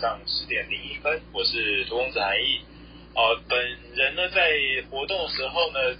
[0.00, 2.60] 上十点零一分，我是荼公子韩毅。
[3.14, 3.58] 呃，本
[3.94, 4.50] 人呢在
[4.90, 5.94] 活动的时候呢，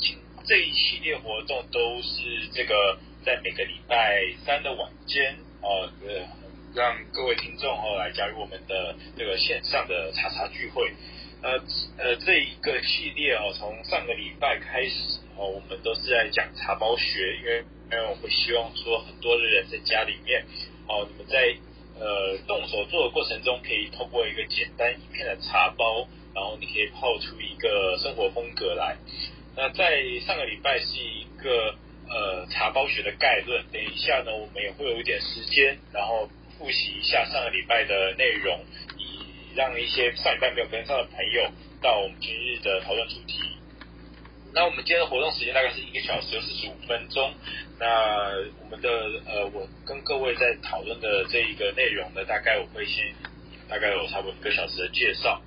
[0.47, 6.27] 这一系列活动都是这个在每个礼拜三的晚间哦，呃，
[6.75, 10.91] 让各位听众哦来加入我们的这个线上的茶茶聚会。
[11.43, 11.59] 呃
[11.99, 20.47] 呃，这一个系列哦，从上个礼拜开始哦，我们都是在讲茶包学，因为因为我们希望说很多的人在家里面
[20.89, 21.55] 哦，你们在
[22.03, 28.97] 呃动手做的过程中，可以透过一个简单一片的茶包，然后你可以泡出一个生活风格来。
[29.55, 31.77] 那在上个礼拜是一个
[32.09, 38.59] 呃茶包学的概论，等一下呢，我们也会有一点时间，然后复习一下上个礼拜的内容。
[38.99, 41.51] 以让一些上礼拜没有跟上的朋友
[41.83, 43.39] 到我们今日的讨论主题。
[44.55, 47.35] 那我们今天的活动时间大概是一个小时四十五分钟。
[47.83, 48.31] 那
[48.63, 48.89] 我们的
[49.27, 53.13] 呃，我跟各位在讨论的这一个内容呢，大概我会先
[53.69, 55.43] 大概有差不多一个小时的介绍。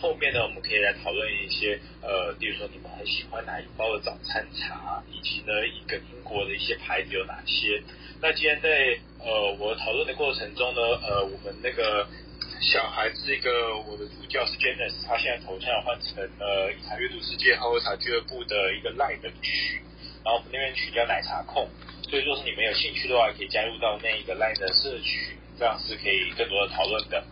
[0.00, 7.82] 后面呢，我们可以来讨论一些呃，比如说你们很喜欢哪一包的早餐茶，以及呢一个英国的一些牌子有哪些。
[8.22, 12.06] 那今天在呃我讨论的过程中呢，呃，我们那个。
[12.62, 19.80] 小孩子，这个我的主教是 Janice，他现在头像换成了茶阅读世界喝喝茶俱乐部的一个 Line 的群，
[20.24, 21.68] 然后那边群叫奶茶控，
[22.08, 27.24] 所以说是你们有兴趣的话，可以加入到那一个 Line 的社群，这样是可以更多的讨论的。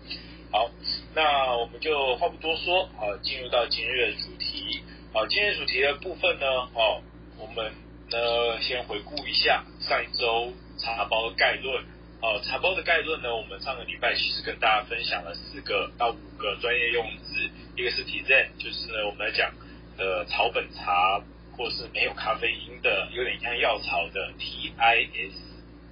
[0.51, 0.71] 好，
[1.15, 4.83] 那我们就话不多说，好，进入到今日的主题。
[5.13, 7.03] 好，今日主题的部分呢，哦，
[7.39, 7.73] 我们
[8.11, 11.85] 呢先回顾一下上一周茶包的概论。
[12.21, 19.53] 哦，茶包的概论呢，我们上个礼拜其实跟大家分享了四个到五个专业用字，一个是 Tisane，就是呢我们来讲
[19.99, 21.23] 呃草本茶，
[21.59, 25.35] 或是没有咖啡因的，有点像药草的 T I S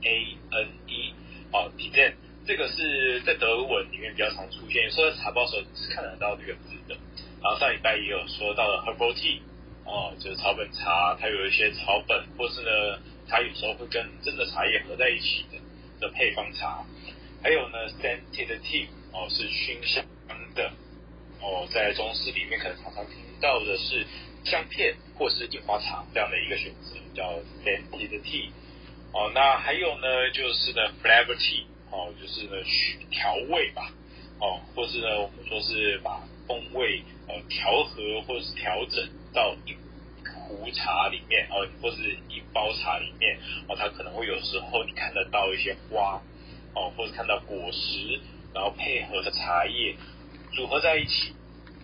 [0.02, 1.12] A N E，
[1.52, 2.14] 哦 t i s a n
[2.46, 6.96] 这个是在德文里面比较常出现，有时候在茶包的时候是看得到这个字的。
[7.42, 9.40] 然后上礼拜也有说到了 Herbal Tea，
[9.84, 12.98] 哦，就是草本茶，它有一些草本，或是呢
[13.28, 15.58] 它有时候会跟真的茶叶合在一起的。
[15.98, 16.84] 的配方茶，
[17.42, 20.04] 还有呢，scented tea 哦，是熏香
[20.54, 20.70] 的
[21.40, 24.06] 哦，在中式里面可能常常听到的是
[24.46, 28.48] 香片或是印花茶这样的一个选择，叫 scented tea
[29.12, 29.30] 哦。
[29.34, 32.62] 那还有呢，就是呢，flavor tea 哦，就是呢，
[33.10, 33.92] 调味吧
[34.40, 39.74] 哦，或是呢，我们说是把风味呃调和或是调整到一
[40.24, 46.22] 壶茶里面哦，或是一包茶里面哦，它可能会有时候你看得到一些花
[46.74, 48.20] 哦，或者看到果实，
[48.54, 49.96] 然后配合的茶叶
[50.52, 51.34] 组合在一起，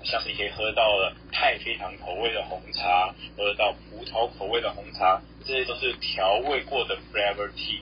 [0.05, 7.81] 像是你可以喝到了太妃糖口味的红茶，喝到葡萄口味的红茶，这些都是调味过的 flavor tea。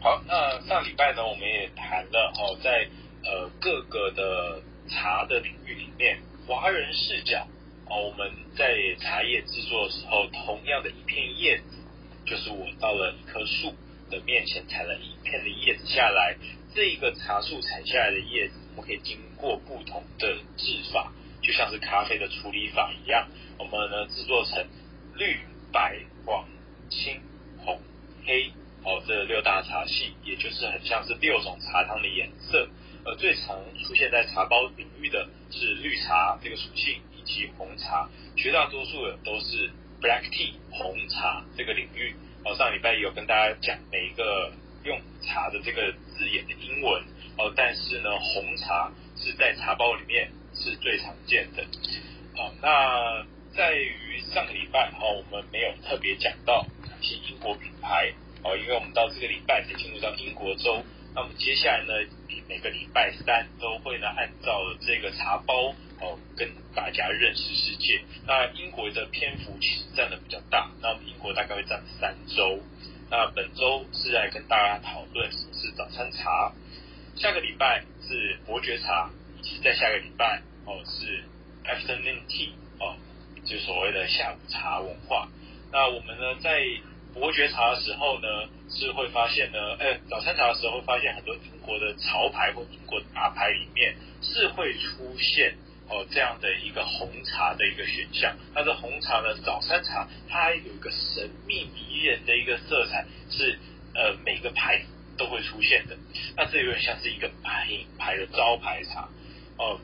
[0.00, 2.88] 好，那上礼拜呢，我们也谈了哦，在
[3.24, 7.46] 呃各个的茶的领域里面，华人视角
[7.86, 8.08] 哦。
[8.08, 11.78] 我们在茶叶制作的时候，同样的一片叶子，
[12.26, 13.72] 就是我到了一棵树
[14.10, 16.36] 的面前采了一片的叶子下来，
[16.74, 24.64] 这一个茶树采下来的叶子，我们可以经过不同的制法，就像是咖啡的处理法一样，我们呢制作成
[25.16, 25.40] 绿、
[25.72, 26.46] 白、黄、
[26.88, 27.20] 青、
[27.58, 27.78] 红、
[28.24, 28.52] 黑，
[28.84, 32.68] 哦，这六大茶系，也就是很像是六种茶汤的颜色，
[33.04, 37.02] 而最常出现在茶包领域的是绿茶这个属性。
[37.14, 39.70] 以及红茶，绝大多数的都是
[40.00, 42.12] black tea 红茶这个领域。
[42.44, 44.52] 哦，上礼拜有跟大家讲每一个
[44.82, 47.00] 用茶的这个字眼的英文。
[47.38, 48.90] 哦，但是呢，红茶
[49.22, 51.62] 是在茶包里面是最常见的。
[52.36, 53.24] 哦，那
[53.56, 58.12] 在于上个礼拜，哦，我们没有特别讲到哪些英国品牌。
[58.42, 60.82] 哦，因为我们到这个礼拜才进入到英国州。
[61.14, 61.92] 那我们接下来呢，
[62.48, 65.74] 每个礼拜三都会呢，按照这个茶包。
[66.02, 68.00] 哦，跟大家认识世界。
[68.26, 72.58] 那英国的篇幅其实占的比较大，那我们英国大概会占三周。
[73.08, 76.52] 那本周是来跟大家讨论什么是早餐茶，
[77.14, 81.24] 下个礼拜是伯爵茶，以及在下个礼拜哦是
[81.64, 82.94] afternoon tea 哦，
[83.42, 85.28] 就所谓的下午茶文化。
[85.72, 86.60] 那我们呢在
[87.14, 88.28] 伯爵茶的时候呢，
[88.68, 95.54] 是会发现呢，哎，早餐茶的时候会发现很多英国的潮牌或英国大牌里面是会出现。
[95.88, 103.58] 哦，这样的一个红茶的一个选项，那这红茶呢，早餐茶，它有一个神秘迷人的一个色彩，是
[103.94, 104.82] 呃每个牌
[105.22, 105.96] 都会出现的。
[106.36, 109.08] 那这有点像是一个品牌的招牌茶。
[109.56, 109.78] 哦，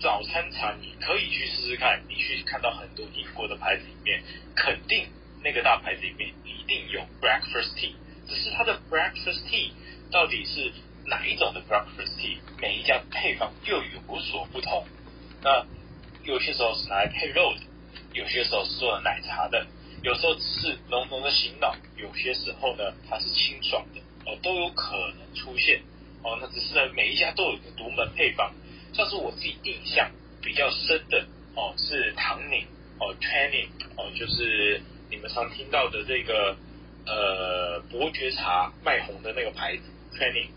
[0.00, 4.22] 早餐茶你可以去试试看，你去看到很多英国的牌子里面，
[4.56, 5.06] 肯定
[5.44, 7.94] 那个大牌子里面一定有 breakfast tea，
[8.28, 9.70] 只是它的 breakfast tea
[10.10, 10.72] 到底是
[11.06, 14.86] 哪一种的 breakfast tea，每一家配配方又有所不同。
[15.42, 15.64] 那
[16.24, 17.60] 有些时候是拿来配肉的，
[18.12, 19.66] 有些时候是做奶茶的，
[20.02, 25.82] 有时候只是浓浓的醒脑，有些时候呢它是清爽的哦，都有可能出现
[26.22, 26.38] 哦。
[26.40, 28.52] 那只是呢每一家都有一个独门配方，
[28.92, 30.10] 像是我自己印象
[30.42, 32.66] 比较深的哦是唐宁
[32.98, 34.80] 哦 Training 哦，就是
[35.10, 36.56] 你们常听到的这个
[37.06, 39.82] 呃伯爵茶卖红的那个牌子
[40.16, 40.48] Training。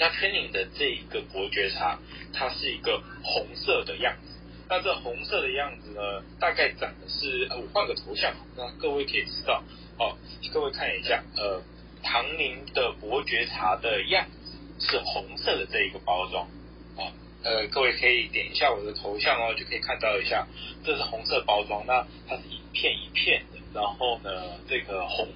[0.00, 1.98] 那 Training 的这一个伯爵茶，
[2.32, 4.38] 它是一个红色的样子。
[4.70, 9.64] 那这红色的样子呢，大概长的是，我换个头像，那各位可以知道，
[9.98, 10.16] 哦，
[10.52, 11.60] 各位看一下，呃，
[12.02, 16.44] 唐宁的伯爵茶的样子是红色的这一个包装，
[16.96, 17.12] 啊，
[17.42, 20.46] 呃，各位可以点一下我的头像哦，就可以看到一下，
[20.84, 24.30] 这是红色包装，那它是一片一片的，然后呢，
[24.68, 25.28] 这个红，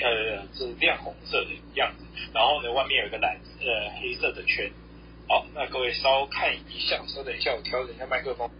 [0.00, 2.04] 呃，是亮红色的样子。
[2.34, 4.70] 然后呢，外面有一个蓝呃黑色的圈。
[5.28, 8.50] 好，那各位稍看一下，稍等一下，我调整一下麦克风。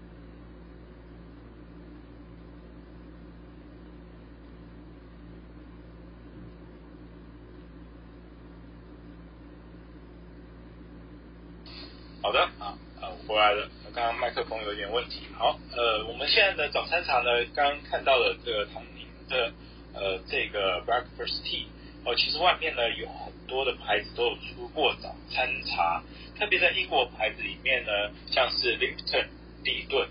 [12.23, 15.23] 好的，啊啊，我回来了，刚刚麦克风有点问题。
[15.37, 19.53] 好，呃，我们现在的早餐茶呢，刚刚看到了这个唐宁的
[19.95, 21.67] 呃这个 breakfast tea，
[22.05, 23.37] 哦，其实外面呢有很。
[23.49, 26.03] 多的牌子都有出过早餐茶，
[26.39, 27.91] 特别在英国牌子里面呢，
[28.31, 29.25] 像是 Lipton、
[29.65, 30.07] 立顿、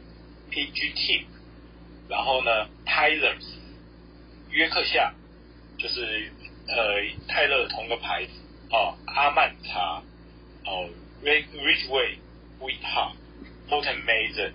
[0.50, 1.25] PGT，
[2.10, 3.45] 然后呢 Tyler's、
[4.50, 5.13] 约克夏，
[5.77, 6.31] 就是
[6.68, 6.95] 呃
[7.27, 8.31] 泰勒同个牌子
[8.71, 10.01] 哦，阿曼茶
[10.65, 10.89] 哦
[11.24, 12.18] ，Ridgeway、
[12.60, 13.16] Wheathard、
[13.69, 14.54] Fortnum Mason、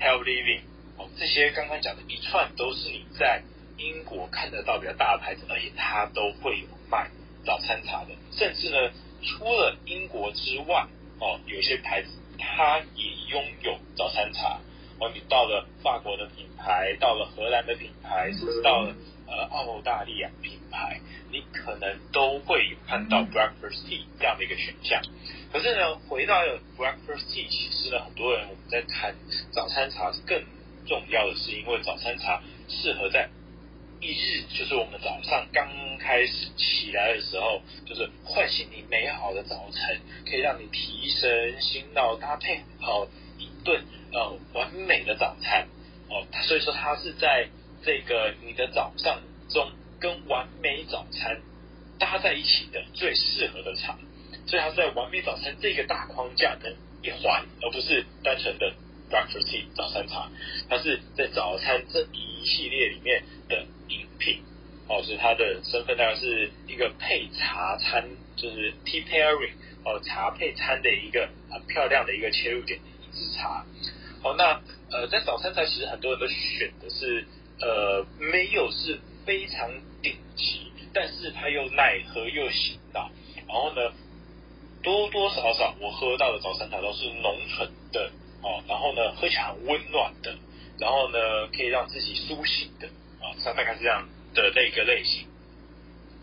[0.00, 0.62] Health Living
[0.96, 3.42] 哦，这些刚刚讲的一串都是你在
[3.76, 7.10] 英国看得到比较大的牌子，而且它都会有卖。
[7.44, 8.90] 早餐茶的，甚至呢，
[9.22, 10.86] 除了英国之外，
[11.20, 12.08] 哦，有些牌子
[12.38, 14.58] 它也拥有早餐茶。
[14.98, 18.94] 哦，你到了法国的品牌，到了荷兰的品牌，甚至到了
[19.26, 21.00] 呃澳大利亚品牌，
[21.30, 25.02] 你可能都会有看到 breakfast tea 这样的一个选项。
[25.52, 26.42] 可是呢，回到
[26.76, 29.14] breakfast tea，其实呢，很多人我们在谈
[29.52, 30.44] 早餐茶更
[30.86, 33.28] 重要的是，因为早餐茶适合在
[34.00, 35.66] 一日就是我们早上刚
[35.98, 43.06] 开始起来的时候，就是唤醒你美好的早晨，可以让你提神醒脑，搭配好
[43.38, 43.82] 一顿
[44.12, 45.68] 呃完美的早餐
[46.10, 46.26] 哦。
[46.46, 47.48] 所以说它是在
[47.84, 49.70] 这个你的早上中
[50.00, 51.40] 跟完美早餐
[51.98, 53.96] 搭在一起的最适合的茶，
[54.46, 58.74] 所以它是在完美早餐这个大框架的一环，而不是单纯的
[59.10, 60.30] breakfast tea 早餐茶，
[60.68, 63.66] 它是在早餐这一系列里面的。
[63.86, 64.42] 饮品
[64.88, 68.02] 哦，所以它的身份大概是一个配茶餐，
[68.34, 69.52] 就是 tea pairing
[69.84, 73.66] 哦，茶配餐的一个很漂亮的一个切入点一支茶。
[74.22, 74.58] 好，那
[74.90, 77.26] 呃，在早餐茶其实很多人都选的是
[77.64, 79.70] 呃，没有是非常
[80.02, 83.10] 顶级，但是它又耐喝又醒脑。
[83.48, 83.90] 然后呢，
[84.82, 88.10] 多多少少我喝到的早餐茶都是浓醇的
[88.42, 90.36] 哦，然后呢，喝起来很温暖的，
[90.78, 92.86] 然后呢，可以让自己苏醒的。
[93.22, 95.26] 啊，大概是这样的那个类型。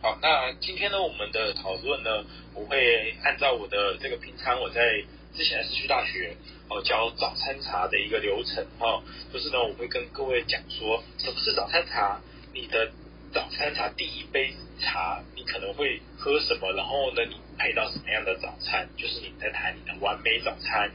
[0.04, 2.24] 好，那今天呢，我们的讨论呢，
[2.54, 5.04] 我会按照我的这个平常我在
[5.36, 6.36] 之前的市区大学
[6.70, 12.20] 哦教早餐茶的一个流程哈，就是呢，我会跟各位讲说什么是早餐茶，
[12.54, 12.92] 你的
[13.34, 20.92] 早餐茶第一杯茶你可能会喝什么，然后呢，你配到什么样的早餐，就是你在谈你的完美早餐。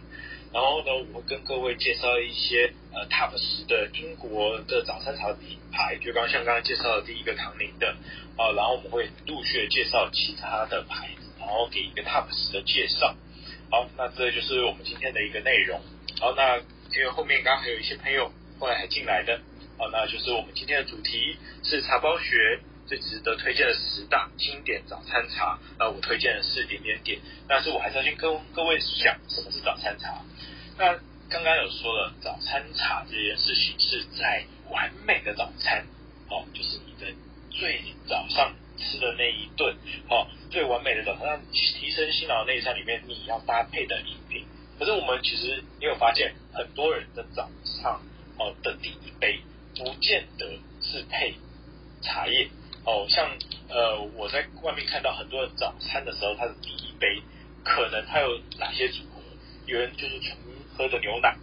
[0.52, 7.88] 然后呢，我会跟各位介绍一些呃 Top 十的英国的早餐茶品牌，就刚像刚刚介绍的第一个唐宁的
[8.38, 13.14] 啊，然后我们会陆续介绍其他的牌子，然后给一个 Top 十的介绍。
[13.70, 15.80] 好，那这就是我们今天的一个内容。
[16.20, 19.40] 好，那因为后面刚刚还有一些朋友后来还进来的，
[19.76, 25.58] 好，那就是我们今天的主题是茶包学最值得推荐的十大经典早餐茶。
[25.78, 30.22] 那我推荐的是点点点，但是我还是要先跟各位讲什么是早餐茶。
[30.78, 30.94] 那
[31.28, 35.84] 刚刚有说了，早餐茶这件事情是在完美的早餐，
[36.30, 37.12] 哦，就是你的
[37.50, 39.74] 最早上吃的那一顿，
[40.08, 44.44] 哦，最完美的早餐，提神醒脑的那一餐里面，你要搭配的饮品。
[44.78, 48.02] 可是我们其实你有发现，很多人的早上
[48.38, 49.40] 哦的第一杯，
[49.74, 50.46] 不见得
[50.82, 51.34] 是配
[52.02, 52.48] 茶叶，
[52.84, 53.30] 哦，像
[53.68, 57.22] 呃我在外面看到很多人早餐的时候，他的第一杯
[57.64, 59.22] 可能他有哪些组合？
[59.66, 60.36] 有人就是纯
[60.76, 61.34] 喝的牛奶，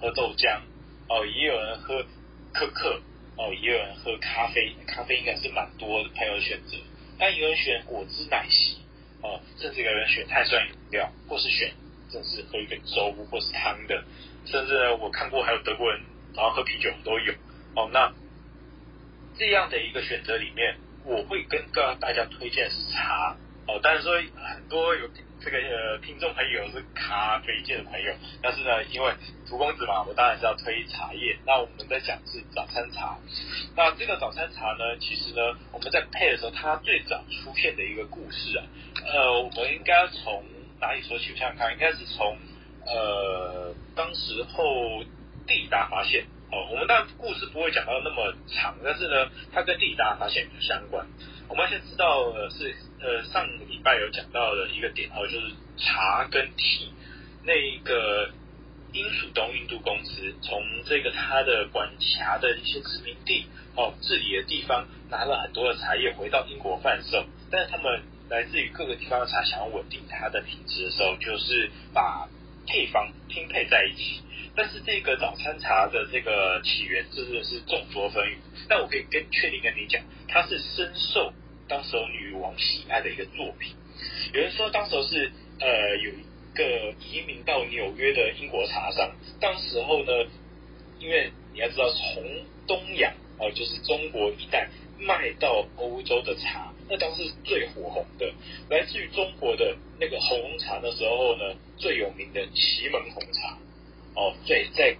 [0.00, 0.60] 喝豆浆，
[1.08, 2.04] 哦，也有人喝
[2.52, 3.00] 可可，
[3.42, 6.76] 哦，也有人喝咖啡，咖啡应该是蛮多的朋友选择。
[7.18, 8.76] 但有人选果汁奶昔，
[9.20, 11.72] 哦，甚至有人选碳酸饮料，或是选
[12.08, 14.04] 甚至喝一个粥或是汤的，
[14.46, 16.00] 甚至，我看过还有德国人
[16.36, 17.32] 然后喝啤酒都有。
[17.74, 18.12] 哦，那
[19.36, 23.36] 这样的一个选择里面，我会跟大家推荐是茶。
[23.66, 25.08] 哦，但是说很多有。
[25.44, 29.12] 这个呃，听众朋友是咖啡界的朋友，但是呢，因为
[29.44, 31.36] 涂公子嘛，我当然是要推茶叶。
[31.44, 33.18] 那我们在讲是早餐茶。
[33.74, 38.62] 那这个早餐茶呢，其实呢，我们在配的时候，它最早出现的一个故事啊，
[39.04, 40.44] 呃，我们应该从
[40.80, 41.32] 哪里说起？
[41.32, 42.38] 我想想看，应该是从
[42.86, 45.02] 呃，当时候
[45.48, 46.24] 地大发现。
[46.52, 51.04] 哦，我们当然故事不会讲到那么长，但是呢，它跟地大发现有相关。
[51.48, 56.88] 我们要先知道的是，呃，上个礼拜有讲到的一个点哦，就是茶跟 tea，
[57.44, 58.30] 那个
[58.92, 63.46] 英属东印度公司从这个它的管辖的一些殖民地
[63.76, 72.28] 哦，治理的地方拿了很多的茶叶回到英国贩售，但是他们来自于各个地方的茶想要稳定它的品质的时候，就是把
[72.66, 74.22] 配方拼配在一起。
[74.54, 78.36] 但是这个早餐茶的这个起源真的是众说纷纭，
[78.68, 81.32] 但我可以跟确定跟你讲，它是深受。
[81.68, 83.74] 当时候女王喜爱的一个作品，
[84.34, 86.24] 有人说当时候是呃有一
[86.54, 89.10] 个移民到纽约的英国茶商，
[89.40, 90.12] 当时候呢，
[90.98, 92.22] 因为你要知道从
[92.66, 98.30] 东洋哦、就是中国一带卖到欧洲的茶，那当时是最火红的，
[98.68, 103.56] 来自于中国的那个红茶的时候呢，最有名的祁门红茶
[104.14, 104.96] 哦，对，在。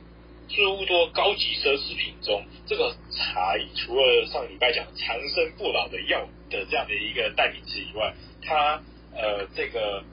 [0.54, 8.82] 诸多高级奢侈品中，这个茶除了上礼拜讲长生不老的药的这样的一个代名词以外，它
[9.14, 10.04] 呃这个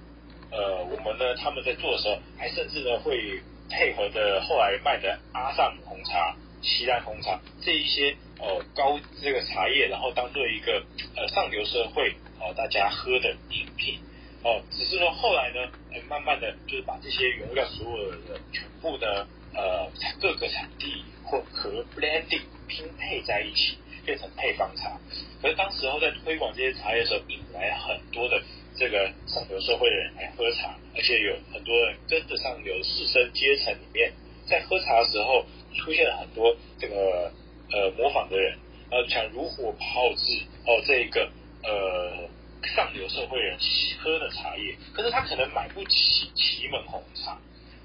[0.49, 10.81] 呃我们呢他们在做的时候，还甚至呢会配合着后来卖的阿萨姆红茶、锡兰红茶这一些呃高这个茶叶，然后当做一个
[11.17, 13.99] 呃上流社会哦、呃、大家喝的饮品
[14.41, 15.69] 哦、只是说后来呢，
[16.07, 19.27] 慢慢的就是把这些原料所有的全部呢。
[19.53, 19.89] 呃，
[20.21, 24.99] 各个产地混合 blending 拼配在一起，变成配方茶。
[25.41, 28.41] 可是当时候在推广这些茶叶的时候，引来很多的
[28.77, 34.13] 这个上流社会的人来喝茶，而且有很多人跟着上流士绅阶层里面，
[34.45, 37.31] 在喝茶的时候出现了很多这个
[37.71, 38.57] 呃模仿的人，
[38.91, 41.29] 呃，想如火炮制哦这一个
[41.63, 42.29] 呃
[42.75, 43.57] 上流社会人
[44.01, 47.37] 喝的茶叶，可是他可能买不起祁门红茶。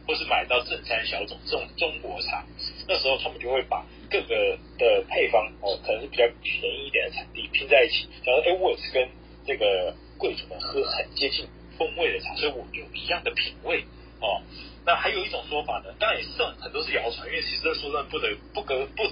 [0.07, 2.45] 或是买到正山小种这种中国茶，
[2.87, 9.09] 那时候他们就会把各个的配方哦，可能是比较便宜一点的产地拼在一起，想说哎，我也是跟
[9.47, 11.47] 这个贵族们喝很接近
[11.79, 13.85] 风味的茶，所以我有一样的品味
[14.21, 14.43] 哦。
[14.85, 19.03] 那还有一种说法呢，当然也是这种很多是谣传，因为其实这说真的不得不得不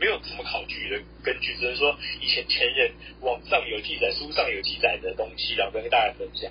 [0.00, 6.50] 没有什么考据的根据，只能说以前前人网上有记载、书上有记载的东西，然后跟大家分享。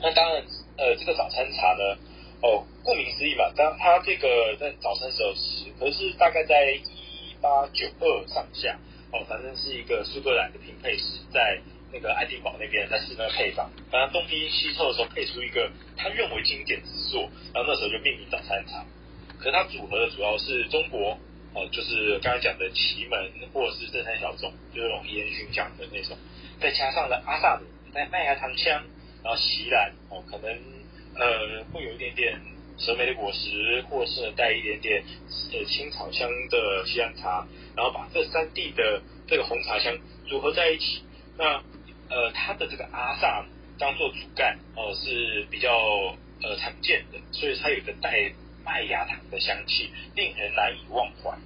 [0.00, 0.42] 那当然，
[0.78, 1.98] 呃，这个早餐茶呢。
[2.42, 8.78] 哦，顾名思义嘛，当它这个在早餐时候吃，可是大概在一八九二上下，
[9.12, 11.60] 哦，反正是一个苏格兰的拼配师在
[11.92, 18.86] 那个爱丁堡那边在试那个配方，反正东拼西凑的时候配出一个他认为经典之作，然后那时候就命名早餐茶。
[19.38, 21.18] 可是它组合的主要是中国，
[21.52, 26.16] 哦，就是刚才讲的祁门或者是正山小种，就是那种烟熏香的那种，
[26.58, 28.82] 再加上了阿萨姆带麦芽糖香，
[29.22, 30.79] 然后锡兰，哦，可能。
[31.20, 32.40] 呃，会有一点点
[32.78, 35.04] 蛇莓的果实，或是带一点点
[35.52, 37.46] 呃青草香的西洋茶，
[37.76, 41.02] 然后把这三地的这个红茶香组合在一起。
[41.36, 41.62] 那
[42.08, 43.44] 呃，它的这个阿萨
[43.78, 45.76] 当做主干哦、呃、是比较
[46.42, 48.32] 呃常见的，所以它有一个带
[48.64, 51.36] 麦芽糖的香气，令人难以忘怀。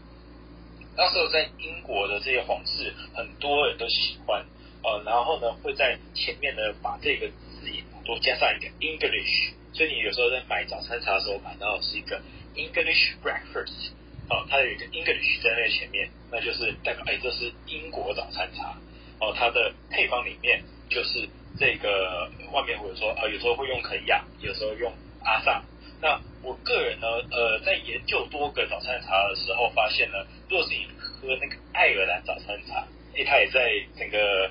[0.97, 4.47] 那时候在英国的这些皇室，很多人都喜欢
[4.85, 7.83] 呃，然后呢会在前面呢把这个字眼。
[8.05, 12.23] 多加上一个 English，所以你有时候在买早餐茶的时候买到的是一个
[12.55, 13.91] English breakfast，
[14.31, 18.79] 哦，它有一个 English 在那前面，那就是代表哎，这是英国早餐茶。
[19.21, 21.29] 哦，它的配方里面就是
[21.59, 24.93] 这个外面会有说啊、有时候会用肯亚，有时候用
[25.25, 25.63] 阿萨。
[26.01, 34.51] 那我个人呢，呃，在研究多个早餐茶的时候，发现呢，若是你喝那个爱尔兰早餐茶，哎，它也在整个。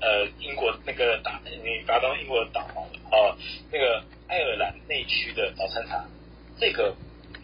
[0.00, 3.34] 呃，英国那个打你把它当英国的岛好了啊，
[3.72, 6.06] 那个爱尔兰内区的早餐茶，
[6.60, 6.94] 这个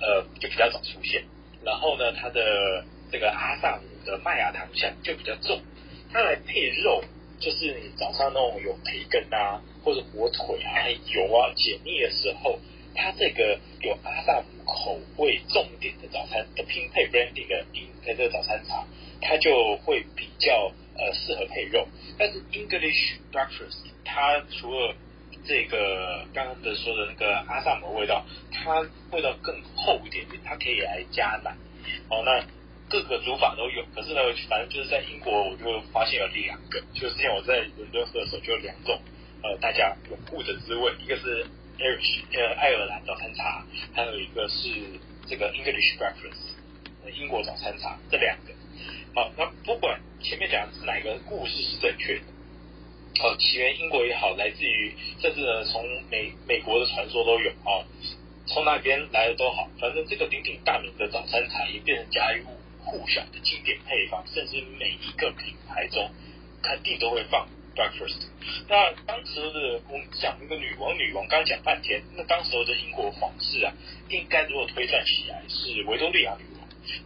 [0.00, 1.24] 呃就比较早出现。
[1.64, 5.62] 然后呢，它的这个阿萨姆的麦芽糖香就比较重，
[6.12, 7.02] 它来配肉，
[7.40, 12.58] 就是你早上那种有培根啊，或者火腿啊、油啊解腻的时候，
[12.94, 18.84] 它这个有阿萨姆口味重点的早餐的拼配 branding 的饮的这个早餐茶，
[19.22, 20.70] 它就会比较。
[20.96, 24.94] 呃，适合配肉，但是 English breakfast 它除了
[25.46, 28.80] 这个刚刚的说的那个阿萨姆味道，它
[29.12, 31.54] 味道更厚一点点，它可以来加奶。
[32.08, 32.42] 哦，那
[32.88, 38.98] 各个煮法都有，可是呢，反正就是在英国，我就发现有两个，就是之前我在伦敦喝的时候，就有两种
[39.42, 41.44] 呃大家有固的滋味，一个是
[41.78, 44.68] Irish 呃爱尔兰早餐茶，还有一个是
[45.26, 46.56] 这个 English breakfast
[47.20, 48.52] 英国早餐茶，这两个。
[49.14, 52.33] 好，那不管前面讲的是哪一个故事是正确的。
[53.20, 57.84] 哦，起源英国也好，来自于甚至呢从美美国的传说都有哦，
[58.46, 62.42] 从哪边来的都好，反正这个鼎鼎大名的早餐茶也变成家喻
[62.84, 66.10] 户晓的经典配方，甚至每一个品牌中
[66.62, 68.26] 肯定都会放 breakfast。
[68.68, 73.72] 那当时的我们讲那个女王，女王刚讲半天，那当时候的英国皇室啊，
[74.10, 76.53] 应该如果推算起来是维多利亚女王。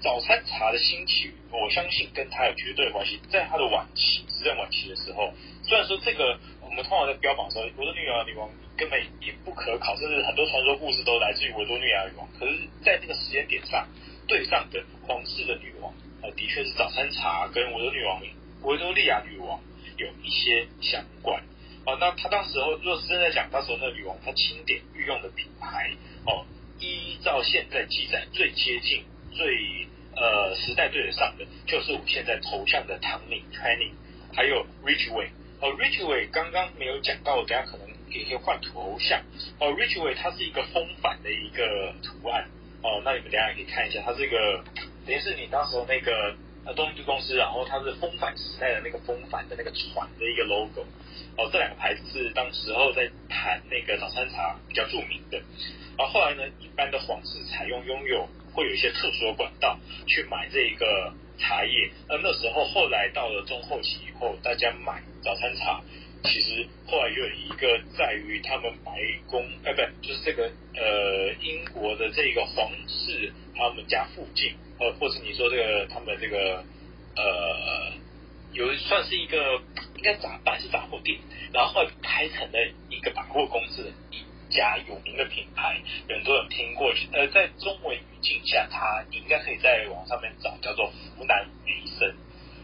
[0.00, 5.32] 早餐茶的兴起，我相信跟她有绝对关系，在她的晚期，执政晚期的时候。
[5.62, 12.28] 虽然说这个我们通常在标榜说维多利亚女王根本也不可考，甚至很多传说故事都来自于维多利亚女王。
[12.38, 13.86] 可是，在这个时间点上，
[14.26, 15.92] 对上的皇室的女王，
[16.22, 18.30] 呃，的确是早餐茶跟维多利亚女
[18.62, 19.60] 王、维多利亚女王
[19.96, 21.42] 有一些相关。
[21.84, 25.90] 哦、那她当时候若是真的讲，当时候那女王她钦点御用的品牌，
[26.26, 26.46] 哦，
[26.80, 33.92] 依照现在记载最接近、最呃时代对得上的，就是我现在头像的唐宁 Twining
[34.34, 35.28] 还有 Richway。
[35.60, 39.20] 哦，Richway 刚刚没有讲到，我等下可能也可以换头像。
[39.58, 42.48] 哦，Richway 它是一个风帆的一个图案。
[42.80, 44.62] 哦，那你们等下可以看一下，它是一个
[45.04, 50.86] 等于是你当时候那个呃东印度公司，然后它是风帆时代的那个风帆的那个船的一个 logo。
[51.36, 55.42] 哦，这两个牌子是当时候在谈那个早餐茶比较著名的。
[55.98, 61.14] 然后后来呢，一般的皇室采用拥有会有一些特殊管道去买这个。
[61.40, 65.80] 茶叶，那那时候后来到了中后期以后，大家买早餐茶，
[66.24, 68.90] 其实后来有一个在于他们白
[69.28, 76.64] 宫，哎，不，就是这个呃英国的这个皇室他们家附近，呃，或是你说这个他们这个
[77.14, 77.92] 呃
[78.52, 79.62] 有算是一个
[79.94, 81.20] 应该杂本来是杂货店，
[81.52, 82.58] 然后后来开成了
[82.90, 83.90] 一个百货公司的。
[84.50, 86.92] 家有名的品牌，很多人听过。
[87.12, 92.08] 呃，在中文语境下，它你应该可以在网上面找，叫做湖南梅森，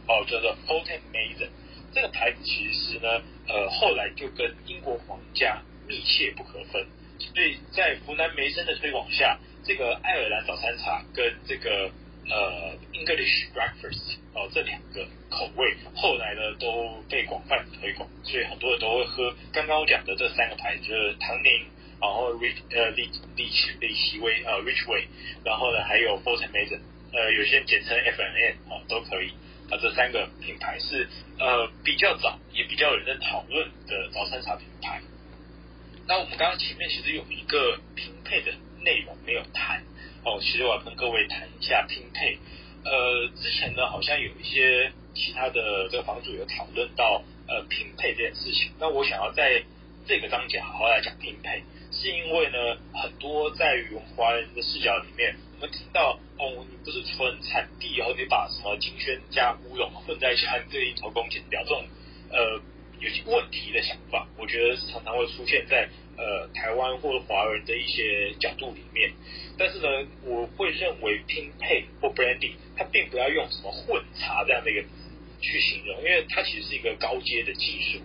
[0.07, 1.49] 哦，叫做 Fulton Mason。
[1.93, 6.87] 这个牌子其实呢，呃，后来就跟英国皇家密切不可分。
[7.19, 11.91] 所以在湖南梅森的推广下，这个爱尔兰早餐茶跟这个
[12.29, 19.33] 呃 English Breakfast 哦这两个口味，后来呢都被广泛推广，所以很多人都会喝。
[19.53, 21.74] 刚刚我讲的这三个牌子，就是唐宁。
[22.05, 25.07] 然后 Rich 呃李李奇李奇威呃 Richway，
[25.43, 26.81] 然后呢还有 Fort Mason
[27.15, 29.31] 呃有些简称 F&N 哦都可以，
[29.71, 35.01] 啊这三个品牌是呃比较早也比较有人在讨论的早餐茶品牌。
[36.07, 39.83] 那我们刚刚前面其实有一个拼配的内容没有谈
[40.27, 42.37] 哦，其实我要跟各位谈一下拼配。
[42.85, 49.65] 呃之前呢好像有一些其他的这个房主有讨论到呃拼配这件事情，那我想要在
[50.07, 51.63] 这个章节好好来讲拼配。
[51.95, 61.85] 是因为呢，很多在于我们华人的视角里面，我们听到哦，你不是纯产地，然后你把什么金萱加乌龙混在一起，按这一头工钱掉这种
[62.31, 62.61] 呃
[62.99, 69.13] 有些问题的想法，我觉得常常会出现在呃台湾或者华人的一些角度里面。
[69.57, 69.87] 但是呢，
[70.25, 74.83] 我会认为拼配或 branding，它并不要用什么混茶这样的一个
[75.41, 78.01] 去形容，因为它其实是一个高阶的技术。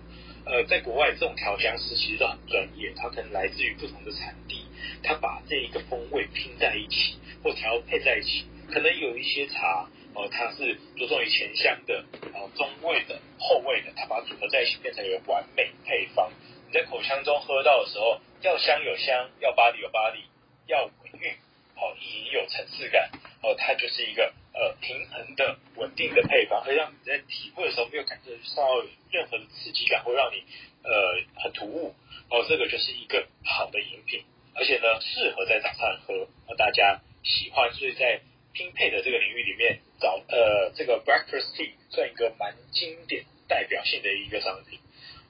[0.50, 4.66] 呃，在国外这种调香师其实都很专业，他可能来自于不同的产地，
[5.00, 16.28] 他把这一个风味拼在一起或调配在一起，可能有一些茶，呃，它是着重于前香的，然后，中味的、后味的，它把它组合在一起变成一个完美配方。
[16.66, 20.24] 你在口腔中喝到的时候，要香有香，要巴黎有巴黎，
[20.66, 21.32] 要稳韵，
[21.76, 23.08] 好、呃，也有层次感，
[23.42, 24.34] 哦、它就是一个。
[24.52, 30.42] 呃，平衡的、稳定的配方，会让你在体会的时候没有感觉到任何的刺激感，会让你
[30.82, 31.94] 呃很突兀。
[32.30, 37.72] 哦，这个就是一个好的饮品，而且呢，适合在早餐喝，呃，大家喜欢。
[37.72, 38.20] 所以在
[38.52, 44.78] 拼配的这个领域里面，早呃这个 breakfast tea 算一个蛮经典、代表性的一个商品。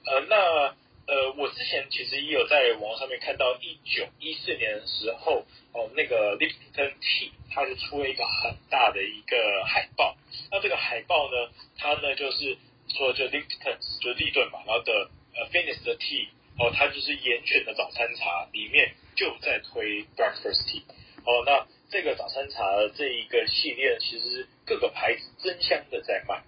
[0.05, 0.75] 呃，那。
[1.07, 10.15] 呃，我之前其实也有在网上面看到，一九一四年的时候，哦，那个 Lipton Tea 它就出了一个很大的一个海报。
[10.49, 20.83] 那这个海报呢，它呢就是说就 Lipton 就立顿嘛，然后的呃 Finest 的 Tea 哦，它就是严选的早餐茶，里面就在推 Breakfast Tea。
[21.25, 26.43] 哦，那这个早餐茶的这一个系列，其实各个牌子争相的在卖。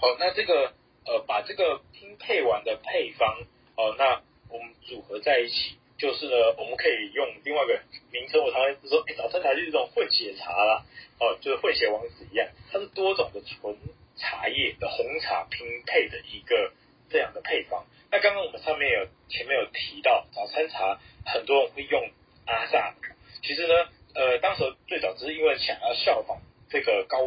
[0.00, 0.74] 好，那这个。
[1.02, 3.38] 呃，把这个拼配完的配方，
[3.74, 4.20] 哦，那
[4.50, 7.78] 我们组合在一起，就是呢，我们可以用另外一个
[8.10, 10.82] 名称，我常常说，哎，早餐茶就是这种混血茶啦，
[11.20, 13.76] 哦，就是混血王子一样，它是多种的纯
[14.16, 16.72] 茶叶的红茶拼配的一个
[17.10, 17.84] 这样的配方。
[18.10, 22.10] 那刚刚我们上面有前面有提到，早餐茶很多人会用
[22.46, 22.96] 阿萨姆，
[23.42, 23.74] 其实呢，
[24.14, 27.18] 呃，当时最早只是因为想要效仿这个高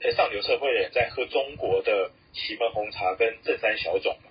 [0.00, 4.30] 呃上流社会的人在喝中国的祁门红茶跟正山小种嘛，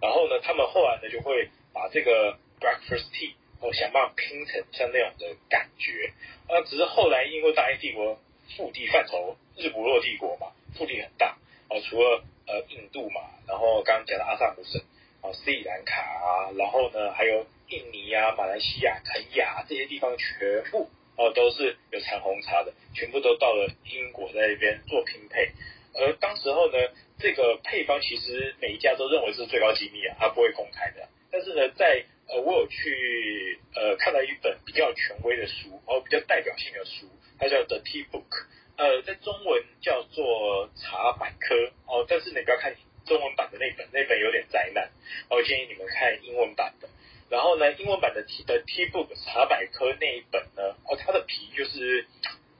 [0.00, 6.12] 然后呢，他们后来呢就会把这个 breakfast tea 哦想办法拼成像那样的感觉，
[6.48, 8.18] 啊，只是后来因为大英帝国
[8.56, 11.36] 腹地范畴日不落帝国嘛，腹地很大
[11.68, 14.80] 哦，除了呃印度嘛，然后刚刚讲的阿萨姆省。
[15.20, 25.50] 啊，斯里兰卡啊，然后呢，还有印尼啊、马来西亚、肯亚这些地方，全部哦都是有产红茶的，全部都到了英国在那边做拼配。
[25.94, 26.78] 而当时候呢，
[27.18, 31.08] 这个配方其实每一家都认为是最高机密啊，它不会公开的。
[31.32, 37.06] 但是呢，在呃我有去呃看到一本比较权威的书，哦比较代表性的书，
[37.38, 42.74] 它叫 The Tea Book，呃，在中文叫做茶百科哦，但是你不要看。
[43.06, 44.90] 中文版的那本，那本有点灾难，
[45.30, 46.90] 我建议你们看英文版的。
[47.30, 52.04] 然后呢，英文版的 T 的 Tea Book 茶百科那一本呢，哦，它的皮就是，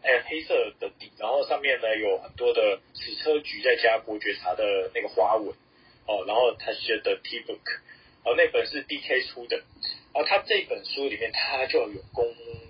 [0.00, 5.54] 哎，黑色的底，然后上面呢有很多的矢车菊再加伯爵茶的那个花纹，
[6.06, 7.60] 哦，然后它写的 Tea Book，
[8.28, 9.56] 哦，那本是 DK 出的，
[10.12, 12.68] 哦，他这本书里面他就有公布。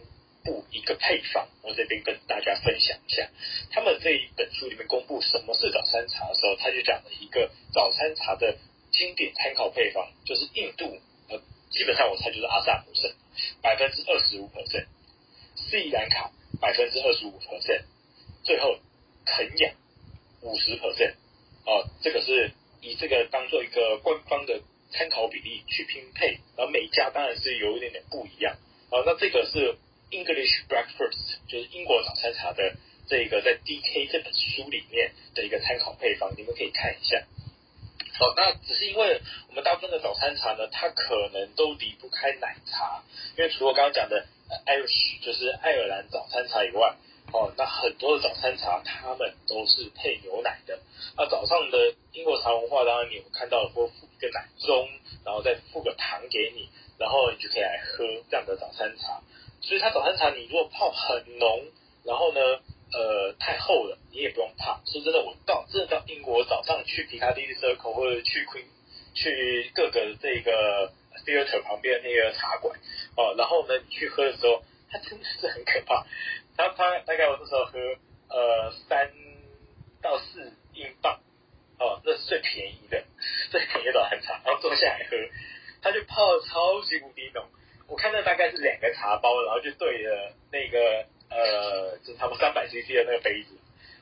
[0.71, 3.29] 一个配方，我这边跟大家分享一下。
[3.71, 8.57] 他们这一本书里面公布什么是早餐茶的时候，他就讲了一个早餐茶的
[8.90, 10.85] 经典参考配方，就是印度，
[11.29, 11.38] 呃，
[11.71, 13.12] 基本上我猜就是阿萨姆省，
[13.61, 14.87] 百分之二十五 percent，
[15.55, 17.83] 斯里兰卡百分之二十五 percent，
[18.42, 18.79] 最后
[19.27, 19.75] 肯亚
[20.40, 21.14] 五十 percent，
[21.66, 28.57] 哦，这个是以这个当做一个官方的参考比例去拼配，然后每家当然是有一点点不一样，
[28.90, 29.77] 啊，那这个是。
[30.11, 37.22] English breakfast 就是英国早餐茶的这个在 DK 这本书里面的一个参考配方，你们可以看一下。
[38.18, 39.20] 好，那只是因为
[39.51, 43.03] 我们大部分的早餐茶呢，它可能都离不开奶茶，
[43.37, 44.27] 因为除了刚刚讲的
[44.64, 46.96] Irish 就是爱尔兰早餐茶以外，
[47.35, 50.81] 哦，那很多的早餐茶他们都是配牛奶的。
[51.18, 54.89] 那早上的英国茶文化，当然你有看到会附一个奶盅，
[55.25, 59.23] 然后再附个糖给你，然后你就可以来喝这样的早餐茶。
[59.61, 61.65] 所以它早餐茶，你如果泡很浓，
[62.05, 62.41] 然后呢，
[62.93, 64.81] 呃，太厚了，你也不用怕。
[64.87, 68.65] 说真的，我到真的到英国早上去皮卡迪利 Circle 或者去 Queen，
[69.15, 70.93] 去各个这个
[71.27, 72.79] theater 旁边那个茶馆，
[73.17, 76.07] 哦，然后呢，你去喝的时候，它真的是很可怕。
[76.57, 77.79] 它它大概我那时候喝
[78.31, 79.13] 呃三
[80.01, 81.21] 到四英镑，
[81.79, 83.05] 哦，那是最便宜的，
[83.51, 85.17] 最便宜的早餐茶，然后坐下来喝，
[85.81, 87.45] 他就泡超级无敌浓。
[87.87, 93.57] 我看到大概是两个茶包，然后就对着那个呃，就差不多三百 CC 的那个杯子，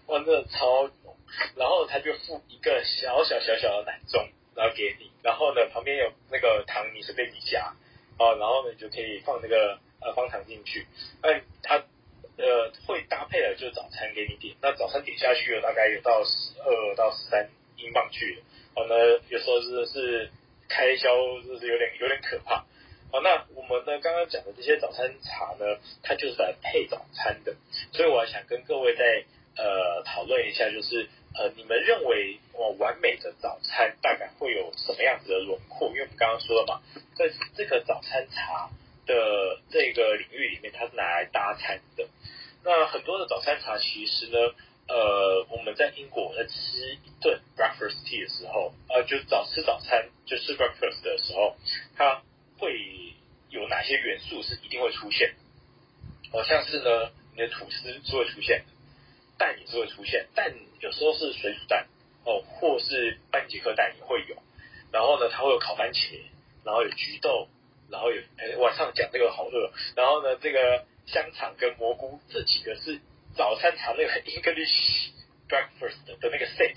[0.07, 1.17] 哇，真的超浓。
[1.57, 7.75] 然后他就附一个小小小小的奶盅，然后给你，然后呢旁边有那个糖，你随便你加，
[8.19, 10.87] 哦，然后呢你就可以放那个呃方糖进去。
[11.23, 11.85] 那他
[12.39, 18.43] 呃会搭配的就是早餐给你点，那早餐点下去了大概有到十二到十三英镑去了，
[18.75, 18.97] 哦，那
[19.29, 20.31] 有时候是是
[20.69, 22.65] 开销就是有点有点可怕。
[23.13, 27.55] 好，那我们呢刚刚讲的这些早餐茶呢，它就是来配早餐的，
[27.93, 29.25] 所以我还想跟各位再
[29.57, 35.89] 呃讨论一下，就是呃你们认为哦完美的早餐大概会有什么样子的轮廓？
[35.91, 36.83] 因为我们刚刚说了嘛，
[37.15, 38.71] 在这个早餐茶
[39.07, 42.09] 的这个领域里面，它是拿来搭餐的。
[42.65, 44.53] 那很多的早餐茶其实呢，
[44.97, 51.55] 呃我们在英国在吃一顿 breakfast tea 的时候，呃就早吃早餐就吃 breakfast 的时候，
[51.97, 52.23] 它
[52.59, 52.73] 会
[53.51, 55.35] 有哪些元素是一定会出现？
[56.33, 58.73] 好像是呢，你的吐司是会出现的，
[59.37, 61.87] 蛋也是会出现，蛋有时候是水煮蛋
[62.25, 64.37] 哦，或是半捷克蛋也会有。
[64.93, 66.21] 然后呢，它会有烤番茄，
[66.65, 67.49] 然后有橘豆，
[67.91, 72.99] 然后有哎晚上讲这个好饿，然后呢，这个香肠跟蘑菇这几个是
[73.37, 75.11] 早餐茶那个 English
[75.49, 76.75] breakfast 的那个 set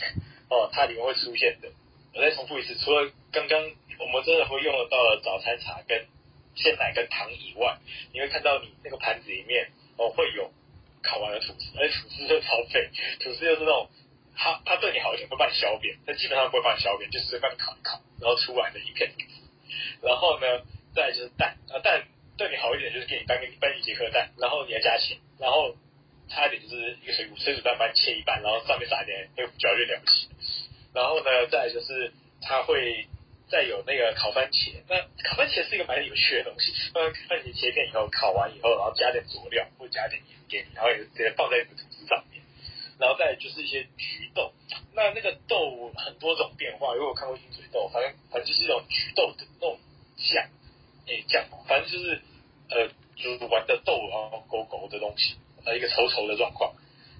[0.49, 1.69] 哦，它里面会出现的。
[2.13, 3.71] 我再重复一次，除了刚刚。
[3.99, 6.07] 我们真的会用得到的早餐茶跟
[6.55, 7.77] 鲜奶跟糖以外，
[8.13, 10.53] 你会看到你那个盘子里面哦会有
[11.03, 13.89] 烤完的吐司，而且吐司就超废， 吐司就是那种
[14.37, 19.51] 他他对你好一点会帮你削扁，但基本上不会帮你削扁，就是帮你烤一烤，然后出来的一片吐司。
[20.01, 20.63] 然后呢，
[20.95, 25.75] 再就是蛋啊，蛋对你好一点就是给你当个半一节颗蛋，然后你要加钱，然后
[26.29, 30.27] 差一点就是一个水煮水煮蛋帮你切一半，然后上面撒一点黑胡椒就了不起。
[30.93, 33.07] 然后呢，再就是它会。
[33.49, 36.71] 再有那个烤番茄，那烤番茄是一个蛮有趣的东西。
[36.93, 42.43] 那番茄切片以后，烤完以后，然后加点佐料或加点盐给你，然后也直接放在吐司上面。
[42.99, 44.53] 然后再就是一些橘豆，
[44.93, 49.79] 那那个豆很多种变化，因为我看过鹰嘴豆，反正反正就是一种橘豆的那种
[50.15, 50.47] 酱，
[51.07, 52.21] 诶酱，反正就是
[52.69, 52.87] 呃
[53.17, 55.33] 煮完的豆然后勾勾的东西，
[55.65, 56.73] 呃一个稠稠的状况。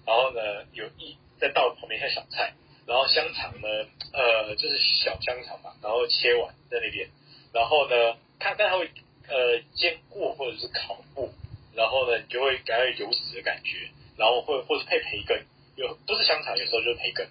[0.06, 2.54] 然后呢，有一再倒旁边一些小菜。
[2.88, 3.68] 然后香肠呢，
[4.14, 7.08] 呃，就是小香肠嘛，然后切完在那边，
[7.54, 8.90] 然后呢，它但它会
[9.28, 11.30] 呃煎过或者是烤过，
[11.76, 17.30] 然后呢，你就会感觉油脂的感觉，然后会或者配培根，有都是香肠，有时候就是培根，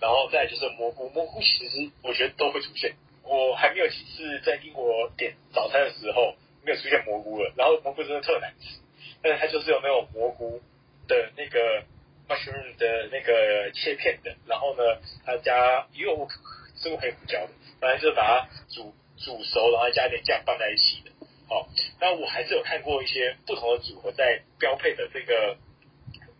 [0.00, 8.78] 然后再就是蘑菇，蘑菇其实我觉得都会出现，我还没有几次在英国点早餐的时候没有出现蘑菇了，然后蘑菇真的特难吃，
[9.22, 10.60] 但是它就是有那种蘑菇
[11.08, 11.84] 的那个。
[12.28, 14.82] mushroom 的那个切片的，然后呢，
[15.24, 16.26] 它加因为我
[16.74, 21.12] 是不黑胡椒的，反正就是把它煮煮熟，然后加一点酱放在一起的。
[21.48, 21.68] 好、
[22.00, 25.56] 那我还是有看过一些不同的组合在标配的这个，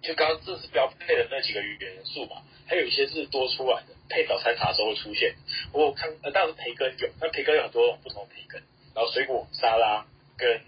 [0.02, 5.36] 就刚刚这是标配的那几个元素嘛，还有一些是多出来的，配早餐茶的时候会出现。
[5.72, 8.60] 我有看，呃，当然培根有，那培根有很多种不同的培根，
[8.92, 10.04] 然后水果沙拉
[10.36, 10.62] 跟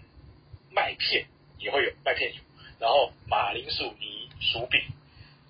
[0.71, 1.25] 麦片
[1.59, 2.41] 也会有，麦片油，
[2.79, 4.81] 然后马铃薯泥薯饼。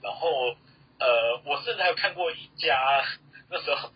[0.02, 0.56] 然后，
[0.98, 3.04] 呃，我甚至还有看过一家，
[3.50, 3.92] 那时候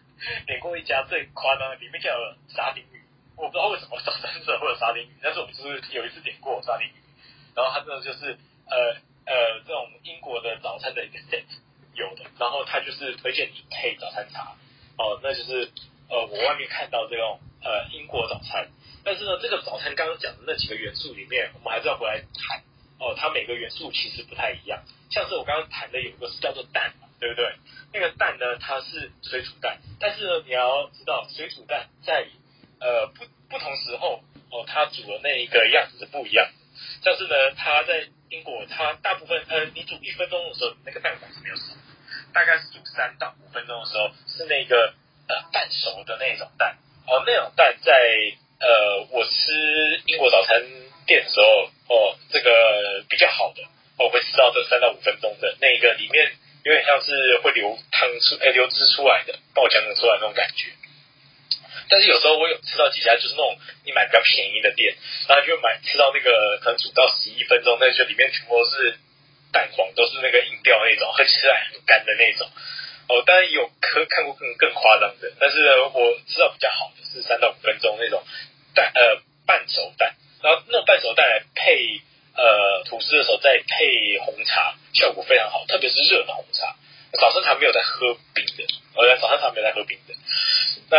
[0.45, 2.11] 点过一家最夸张的，里面叫
[2.49, 3.01] 沙丁鱼，
[3.37, 5.63] 我不知道为什么早餐者会有沙丁鱼，但是我们是
[5.95, 6.93] 有一次点过沙丁鱼，
[7.55, 11.43] 然后它真的就是，呃呃，这种英国的早餐的一个 set
[11.95, 14.57] 有的，然后它就是推荐你配早餐茶，
[14.97, 15.71] 哦，那就是，
[16.09, 18.67] 呃，我外面看到这种，呃，英国早餐，
[19.03, 22.63] 但是呢，这个早餐刚刚讲的那几个元素里面，我们还是要回来谈，
[22.99, 24.83] 哦，它每个元素其实不太一样。
[25.11, 27.55] 像是我刚刚谈的有一个是叫做蛋，对不对？
[27.93, 32.25] 那个蛋呢，它是水煮蛋，但是呢，你要知道水煮蛋在
[32.79, 36.53] 呃不不同时候哦，它煮的那一个样子是不一样的。
[37.03, 41.75] 像是呢，它在英国，它大部分呃，你煮一分钟的时候，那个蛋黄是没有熟，
[42.33, 44.93] 大概是煮三到五分钟的时候，是那个
[45.27, 46.77] 呃半熟的那种蛋。
[47.05, 47.91] 哦，那种蛋在
[48.63, 50.63] 呃我吃英国早餐
[51.05, 51.45] 店的时候，
[51.93, 53.61] 哦，这个比较好的。
[53.99, 60.73] 我会吃到这三到五分钟的那个里面有点像是会流汤出哎流汁出来的爆浆的出来那种感觉，
[61.89, 64.95] 但是有时候我有吃到几家就是那种你买比较便宜的店，
[65.29, 68.97] 然后就买吃到那个可能煮到十一分钟，那就里面全部都是
[69.51, 72.49] 蛋黄，都是那个硬掉那种，喝起来很干的那种。
[73.09, 78.23] 哦，当然有可看过更更夸张的，但是我知道比较好的是三到五分钟那种
[78.75, 82.01] 蛋呃半熟蛋，然后那种半熟蛋来配。
[82.35, 86.75] 呃，吐司的时候再配红茶，效果非常好，特别是热的红茶。
[87.11, 90.15] 早餐茶没有在喝冰的，呃，早餐茶没有在喝冰的。
[90.89, 90.97] 那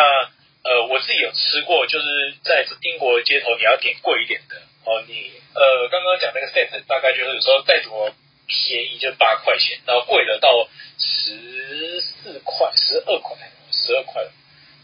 [0.63, 2.07] 呃，我自己有吃过，就是
[2.45, 5.03] 在英国街头，你要点贵一点的哦。
[5.09, 8.15] 你呃，刚刚讲那个 set 大概就是有时候再怎么
[8.47, 10.69] 便宜就八块钱，然后贵的到
[11.01, 13.37] 十四块、十二块、
[13.73, 14.23] 十二块。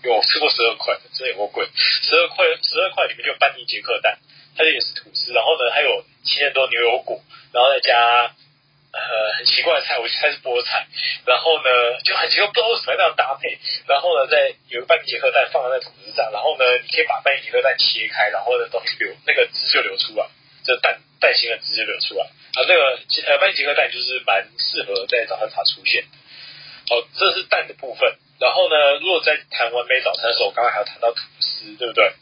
[0.02, 1.68] 有吃过十二块的，真的有够贵。
[1.74, 4.18] 十二块，十二块里面就有班尼杰克蛋。
[4.56, 7.22] 它也是吐司，然后呢，还有七千多牛油果，
[7.54, 7.96] 然后再加
[8.92, 9.00] 呃
[9.38, 10.86] 很奇怪的菜，我猜是菠菜，
[11.24, 20.26] 然后呢就很奇怪，不知道为什么要这样搭配，然后呢再有个班尼杰克蛋放在那吐司上，然后呢你可以把班尼杰克蛋切开，然后呢东西流那个汁就流出来，
[20.66, 26.04] 这蛋蛋形的汁就流出来，啊那个呃班尼杰克蛋就是蛮适合在早餐茶出现。
[26.90, 32.12] 好，这是蛋的部分，然后呢如果在谈完美早餐的时候，我刚刚还有谈到吐司，对不对？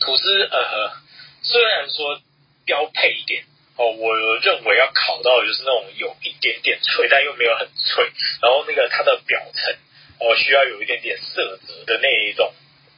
[0.00, 1.00] 吐司呃。
[1.44, 2.20] 虽然说
[2.64, 3.42] 标配一点
[3.74, 8.04] 哦，我认为要烤到就是那种有一点点脆，但又没有很脆，
[8.40, 9.74] 然后那个它的表层
[10.20, 12.54] 哦需要有一点点色泽的那一种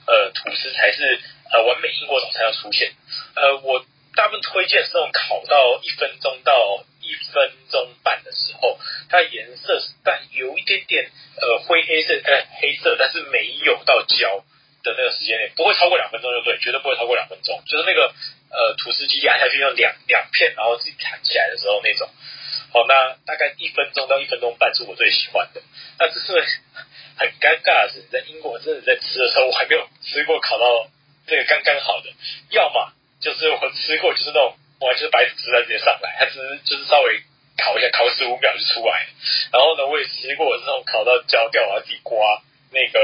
[0.06, 1.18] 呃吐司才是
[1.54, 2.92] 呃完美英国早餐要出现。
[3.34, 3.82] 呃，我
[4.14, 14.44] 大部分推荐是那种烤到一分钟到一分钟半的时候，它颜色是带有一点点呃灰黑色呃黑色，但是没有到焦。
[14.84, 17.58] 的那个时间内不会超过两分钟就对，绝对不会超过两分钟。
[17.64, 18.12] 就是那个
[18.52, 22.06] 呃吐司机压下去用两两片，然后自己弹起来的时候那种。
[22.70, 25.62] 好，那大概一分钟到一分钟半是我最喜欢的。
[25.98, 26.34] 那只是
[27.16, 30.90] 很尴尬的是，在英国真的在吃的时候，我还没有吃过烤到
[31.26, 32.12] 这个刚刚好的。
[32.50, 37.20] 要么就是我吃过就是那种我就是白纸直接上来，它只是就是稍微
[37.56, 39.06] 烤一下，烤十五秒就出来。
[39.52, 42.42] 然后呢，我也吃过这种烤到焦掉，啊自己刮。
[42.74, 42.98] 那个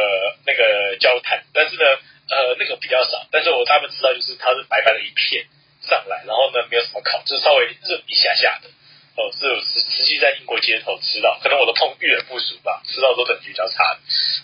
[0.44, 1.84] 那个焦炭，但是呢，
[2.28, 3.24] 呃，那个比较少。
[3.30, 5.46] 但是我大部分知道就是它是白白的一片
[5.80, 8.68] 上来，然后呢没有什么烤，就是稍微热一下下的。
[9.14, 13.94] 哦，是有实实际在英国街头吃到，可能我的碰遇人不熟吧，吃到都等级比较差。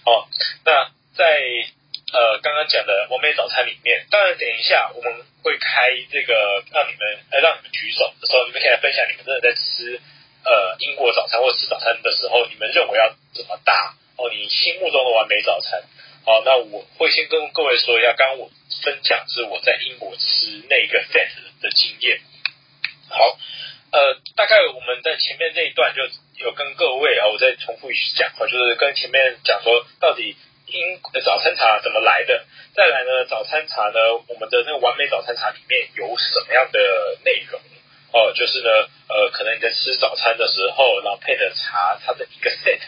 [0.06, 0.28] 哦，
[0.64, 1.42] 那在
[2.12, 10.00] 呃刚刚讲的完美早餐里面，当然等一下我们会开这个让你们呃让你们举手的时候，你们可以来分享你们真的在吃
[10.44, 14.30] 呃英国早餐或者吃早餐的时候，你们认为要怎么搭哦？
[14.30, 15.82] 你心目中的完美早餐。
[16.24, 18.50] 好，那我会先跟各位说一下，刚刚我
[18.82, 21.30] 分享是我在英国吃那个 set
[21.62, 22.20] 的经验。
[23.08, 23.38] 好，
[23.92, 26.02] 呃，大概我们在前面这一段就
[26.44, 30.36] 有跟各位啊，我再重复一次讲，就是跟前面讲说到底
[30.66, 32.44] 英早餐茶怎么来的。
[32.74, 33.98] 再来呢，早餐茶呢，
[34.28, 36.78] 我们的那个完美早餐茶里面有什么样的
[37.24, 37.60] 内容？
[38.12, 38.70] 哦，就是呢，
[39.08, 42.80] 呃，可能你在吃早餐的时候，然后配的茶，它的一个 set，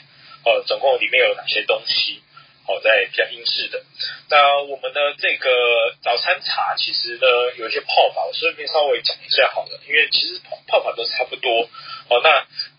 [0.45, 2.23] 哦，总共里面有哪些东西？
[2.67, 3.83] 好，在比较英式的，
[4.29, 5.51] 那我们的这个
[6.03, 11.63] 早餐茶其实呢，有一些泡法，我顺便稍微讲一下好了，因为其实泡泡法都差不多。
[12.11, 12.29] 哦，那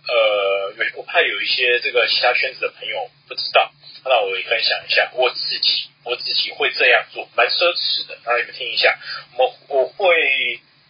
[0.08, 3.72] 呃，有我怕有一些这个其他圈子的朋友不知道，
[4.06, 8.98] 那我也分享一下，我自己我自己会这样做，蛮奢侈的，让你们听一下。
[9.38, 10.06] 我我会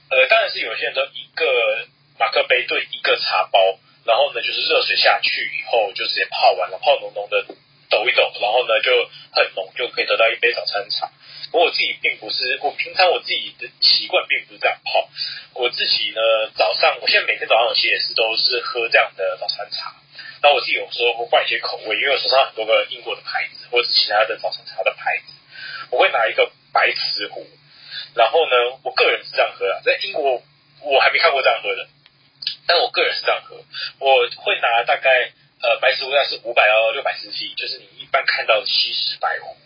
[0.09, 1.87] 呃，当然是有些人都一个
[2.19, 3.59] 马克杯兑一个茶包，
[4.05, 7.45] 然后呢就是热水下去以后就直接泡完了，泡浓浓的。
[7.91, 11.09] 抖一抖，然后呢就很浓，就可以得到一杯早餐茶。
[11.51, 15.09] 我自己并不是，我平常我自己的习惯并不是这样泡。
[15.55, 16.21] 我自己呢
[16.55, 19.95] 早上，我现在每天早上其实也是都是喝这样的早餐茶。
[20.41, 25.33] 那我自己有时候会换一些口味，因为我手上很多个英国的牌子或者是其他的早餐茶的牌子，
[25.91, 27.47] 我会拿一个白瓷壶。
[28.15, 30.41] 然后呢，我个人是这样喝的，在英国
[30.81, 31.87] 我还没看过这样喝的，
[32.67, 33.55] 但我个人是这样喝，
[33.99, 35.31] 我会拿大概。
[35.61, 39.57] 呃，白瓷壶大概是五百到六百 CC，就是你一般看到的西式白壶。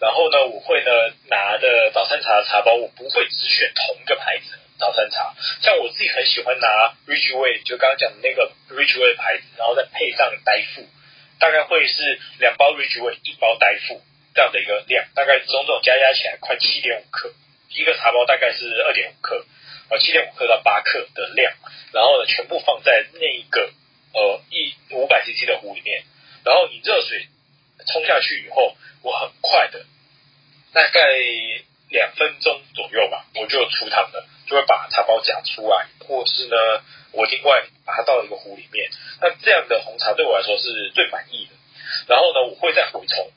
[0.00, 0.90] 然后呢，我会呢
[1.28, 5.34] 拿的早餐茶的茶包，我不会只选同一个牌子早餐茶。
[5.62, 10.86] 像我自己很喜欢拿 Ridgeway，就刚刚讲的那个 Ridgeway 的牌子，然后再配上呆富，
[11.38, 14.02] 大概会是两包 Ridgeway，一包代付
[14.34, 17.32] 这样的一个量，大概总总加加起来快七点五克，
[17.70, 19.44] 一个茶包大概是二点五克，
[19.90, 21.52] 呃，七点五克到八克的量，
[21.92, 23.72] 然后呢全部放在那一个。
[24.16, 26.04] 呃，一五百 CC 的壶里面，
[26.44, 27.26] 然后你热水
[27.92, 29.84] 冲下去以后，我很快的，
[30.72, 31.00] 大概
[31.90, 36.56] 两分钟左右吧，我就出汤了，就会把茶包夹出来，或是呢，
[37.12, 38.90] 我另外把它倒一个壶里面。
[39.20, 41.52] 那这样的红茶对我来说是最满意的。
[42.08, 43.30] 然后呢，我会再回冲。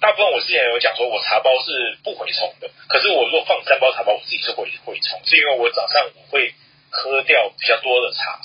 [0.00, 2.70] 大部分我之前有讲说，我茶包是不回冲的。
[2.88, 6.54] 可是我如果放三包茶包，我自己是会回冲，是因为我早上我会
[6.90, 8.40] 喝掉比较多的茶。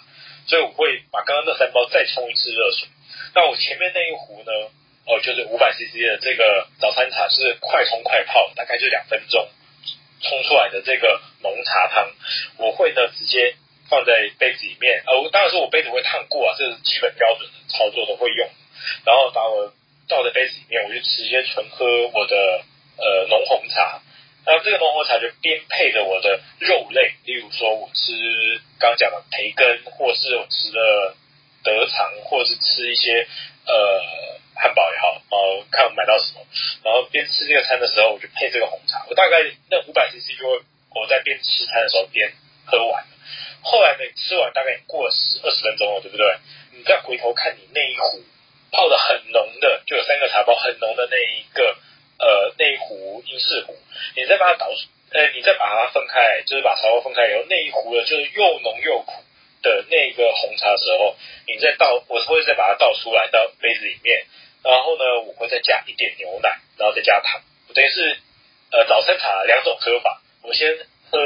[0.48, 2.88] 所以我会把刚刚那三包再冲一次热水。
[3.36, 4.52] 那我前面那一壶呢？
[5.06, 9.50] 哦，就是五百 CC 的这个早餐茶是快冲快泡，大概就两分钟
[10.22, 12.12] 冲出来的这个浓茶汤，
[12.58, 13.56] 我会呢直接
[13.90, 15.04] 放在杯子里面。
[15.06, 18.50] 哦，当然是我杯子会烫过啊，这是基本标准的操作都会用。
[19.06, 19.74] 然后把我
[20.08, 22.64] 倒在杯子里面，我就直接纯喝我的
[22.98, 24.02] 呃浓红茶。
[24.46, 28.12] 然后这个浓红茶就边配着我的肉类，例如说我吃
[28.80, 31.16] 刚刚讲的培根，或是我吃了
[31.64, 33.28] 德肠，或是吃一些
[33.66, 36.46] 呃汉堡也好，呃看我买到什么，
[36.84, 39.06] 然后边吃这个餐的时候，我就配这个红茶。
[39.10, 40.62] 我大概那五百 CC 就会
[40.96, 42.32] 我在边吃餐的时候边
[42.66, 43.06] 喝完。
[43.62, 46.26] 后来呢，吃完大概过了十二十分钟了，对不对？
[46.72, 48.24] 你再回头看你那一壶
[48.72, 51.78] 泡的很浓的，就有三个茶包很浓的那一个。
[52.16, 53.76] 呃，那一壶英式壶，
[54.16, 59.12] 你再把它倒出，呃，你再把它分开，就是把茶包分开以后，那一壶的就是又浓又苦
[59.62, 64.24] 的那个红茶的时候，你再倒，我会再把它倒出来到杯子里面，
[64.64, 67.42] 然后呢，我会再加一点牛奶，然后再加糖，
[67.74, 68.18] 等于是
[68.72, 70.78] 呃早餐茶两种喝法，我先
[71.12, 71.20] 喝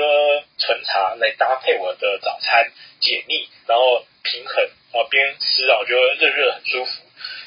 [0.57, 4.55] 纯茶来搭配我的早餐解腻，然后平衡，
[4.91, 6.91] 然后边吃啊，我觉得热热很舒服。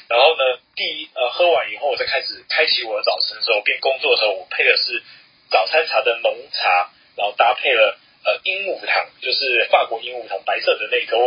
[0.07, 5.03] 然后呢，第一呃喝完以后，我再开始开启我的早晨的时候，边工作的时候，我配的是
[5.49, 11.17] 早餐茶的浓茶，然后搭配了呃鹦鹉糖，就是法国鹦鹉糖白色的那颗，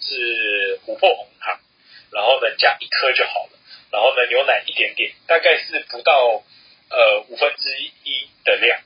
[0.00, 1.58] 是琥珀红糖，
[2.12, 3.58] 然后呢加一颗就好了，
[3.92, 6.42] 然后呢牛奶一点点，大概是不到
[6.90, 7.70] 呃五分之
[8.04, 8.80] 一的量，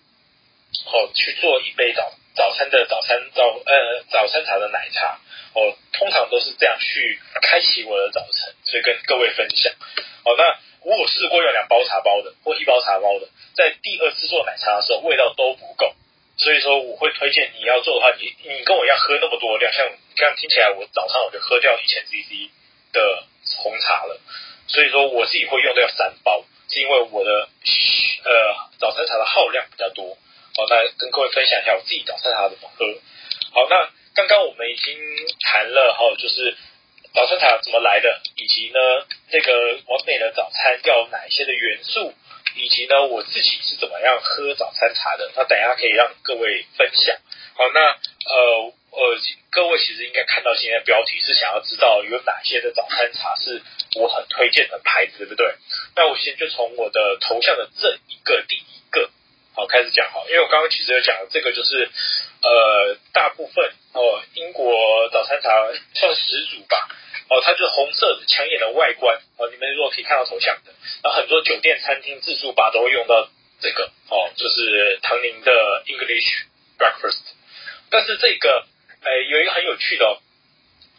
[0.86, 5.20] 哦去做一杯早早餐的早餐早呃早餐茶的奶茶。
[5.54, 9.70] 我通常都是这样去开启我的早晨，所以跟各位分享。
[10.24, 15.94] 哦，那我有试过用两包茶包的或一包茶包的，在第二次做奶茶的时候，味道都不够。
[16.38, 19.84] 所以说，我会推荐你要做的话，你你跟我一样喝那么多量，像
[20.16, 22.48] 刚刚听起来，我早上我就喝掉一千 CC
[22.92, 23.24] 的
[23.58, 24.20] 红茶了。
[24.68, 30.16] 所以说，我自己会用掉三包，是因为我的呃早餐茶的耗量比较多。
[30.54, 32.86] 好，那跟各位分享一下我自己早餐茶怎么喝。
[33.52, 33.90] 好，那。
[34.14, 34.94] 刚刚我们已经
[35.40, 36.54] 谈了哈，就是
[37.14, 42.12] 早餐茶怎么来的，以及呢这个完美的早餐要哪些的元素，
[42.54, 47.16] 以及呢我自己是怎么样喝早餐茶的，那等一下可以让各位分享。
[47.54, 49.18] 好，那呃呃，
[49.50, 53.62] 各位其实应该看到今天的标题是想要知道有哪些的早餐茶是
[53.96, 55.54] 我很推荐的牌子，对不对？
[55.96, 59.10] 那我先就从我的头像的这一个第一个
[59.54, 61.90] 好开始讲好，因为我刚刚其实有讲这个就是
[62.42, 65.50] 呃大部分哦英国早餐茶
[65.94, 66.88] 算始祖吧。
[67.32, 76.44] 哦，它就是红色的抢眼的外观哦，你们如果可以看到头像的，那很多酒店、餐厅自助吧都会用到这个哦，就是唐宁的 English
[76.76, 77.24] Breakfast。
[77.88, 78.66] 但是这个
[79.00, 80.20] 诶有一个很有趣的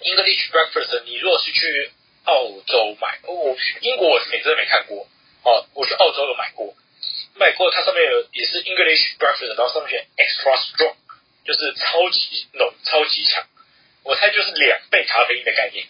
[0.02, 1.92] ，English Breakfast，你如果是去
[2.24, 5.06] 澳洲买，我英国我是每次都没看过
[5.44, 6.74] 哦，我去澳洲有买过，
[7.36, 10.96] 买过它上面有也是 English Breakfast，然后上面写 Extra Strong，
[11.46, 13.44] 就是超级浓、超级强，
[14.04, 15.86] 我猜就是两倍咖啡因的概念。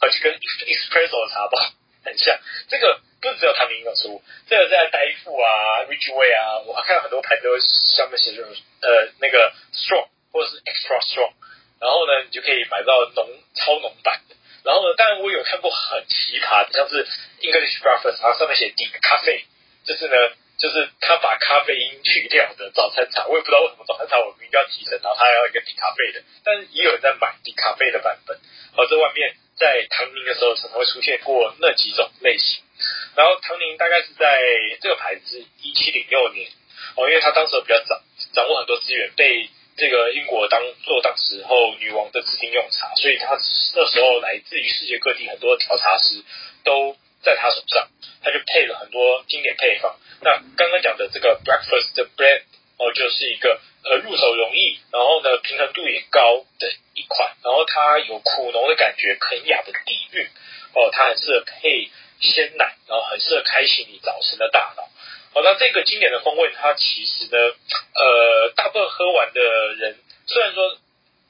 [0.00, 1.58] 而且跟 Espresso 的茶包
[2.04, 2.38] 很像，
[2.68, 11.34] 这个不只有唐宁有出，这个在黛馥啊、Ridgeway 啊，我看到很多牌子都上面写这种呃那个 Strong 或者是 Extra Strong，
[11.80, 14.36] 然后呢，你就可以买到浓超浓版的。
[14.64, 17.04] 然后呢，当然我有看过很奇葩的，像是
[17.42, 19.44] English Breakfast，然后上面写 Decaf，
[19.84, 20.14] 就是呢，
[20.58, 23.26] 就是他把咖啡因去掉的早餐茶。
[23.26, 28.38] 我也不知道为什么早餐茶我明明要提神，然后他要一个 Decaf 的，但是也有人在买 Decaf 的版本，
[28.76, 29.34] 而这外面。
[29.58, 32.62] 在唐宁的时候，可能会出现过那几种类型。
[33.16, 34.40] 然后唐宁大概是在
[34.80, 36.48] 这个牌子一七零六年
[36.96, 38.00] 哦，因为他当时比较早，
[38.32, 43.36] 掌握很多资源，被这个英国当做当时候女王的指定用茶，所以他
[43.74, 46.22] 那时候来自于世界各地很多调茶师
[46.62, 47.88] 都在他手上，
[48.22, 49.98] 他就配了很多经典配方。
[50.20, 52.42] 那刚刚讲的这个 breakfast bread
[52.78, 53.60] 哦，就是一个。
[53.84, 60.26] 呃，入手容易，然后呢，平衡度也高的一款，然后它有苦浓的感觉，肯亚的底蕴
[60.74, 61.88] 哦，它很适合配
[62.20, 64.82] 鲜奶，然后很适合开启你早晨的大脑。
[65.32, 67.38] 哦，那这个经典的风味，它其实呢，
[67.94, 69.40] 呃，大部分喝完的
[69.78, 70.76] 人，虽然说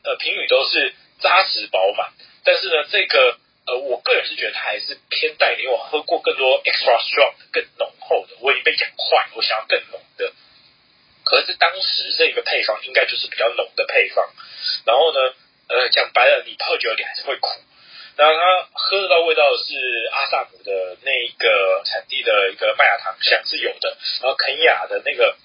[0.02, 2.10] 呃评语都是扎实饱满，
[2.44, 3.36] 但是呢，这个
[3.66, 10.32] 呃，我个人是觉得它还是偏淡，因为我喝过更多 extra strong 更浓厚的，我已经被养坏，我想要更浓的。
[11.28, 14.32] 可是当时这个配方应该就是比较浓的配方，
[14.86, 15.20] 然后呢，
[15.68, 17.50] 呃，讲白了，你泡久你还是会苦。
[18.16, 25.36] 然后它喝得到味道是阿萨姆的那一个产地的一个麦芽糖香是有的，然后肯亚的那个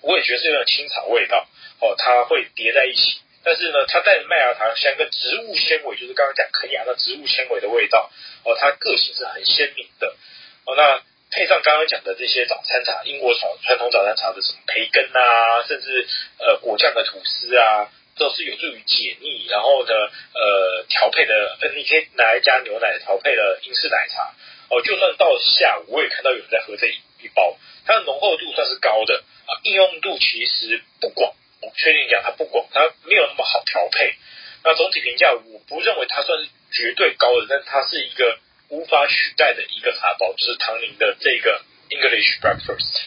[0.00, 1.46] 我也觉得是有点青草味道
[1.80, 3.20] 哦，它会叠在一起。
[3.44, 8.10] 但是呢，它带着麦芽糖香跟植物纤维，就是刚刚讲肯亚的植物纤维的味道
[8.44, 10.16] 哦，它个性是很鲜明的
[10.64, 11.02] 哦，那。
[11.30, 16.06] 配上刚刚讲的这些早餐茶，英国传传统早餐茶的什么培根啊，甚至
[16.38, 19.44] 呃果酱的吐司啊，都是有助于解腻。
[19.50, 24.34] 然后呢，呃调配的，呃你可以拿来加牛奶调配的英式奶茶。
[24.70, 31.34] 哦，就算到下午，我也看到有人在喝这一一包，它的浓厚度算是高的啊，应用度其实不广。
[31.60, 34.14] 我确定讲它不广，它没有那么好调配。
[34.64, 38.38] 那总体评价，我不认为它算是绝对高的，但它是一个。
[38.68, 43.02] 无法取代的一个茶包，就是唐宁的这个 English Breakfast。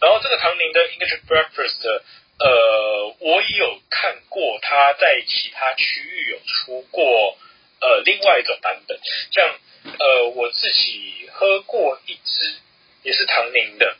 [0.00, 2.02] 然后这个唐宁的 English Breakfast，
[2.38, 7.38] 呃，我也有看过，它在其他区域有出过
[7.80, 8.98] 呃另外一种版本，
[9.30, 9.58] 像
[9.98, 12.56] 呃我自己喝过一支，
[13.02, 13.96] 也是唐宁的。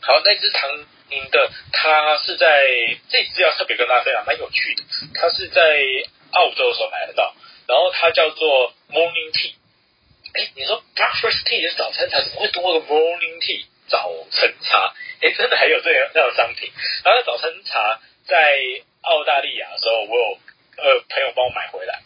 [0.00, 0.70] 好，那支唐
[1.10, 2.66] 宁的，它是在
[3.08, 4.82] 这支要特别跟大家分享，蛮有趣的。
[5.14, 5.62] 它是在
[6.32, 7.34] 澳洲的时候买得到，
[7.66, 9.54] 然后它叫做 Morning Tea。
[10.38, 14.94] 哎，你说 breakfast tea 是早餐茶，怎么会多个 morning tea 早晨茶？
[15.20, 16.70] 哎，真的还有这样这样的商品。
[17.04, 18.54] 然后早晨茶在
[19.02, 20.38] 澳大利亚的时候，我有
[20.78, 21.98] 呃朋友帮我买回来。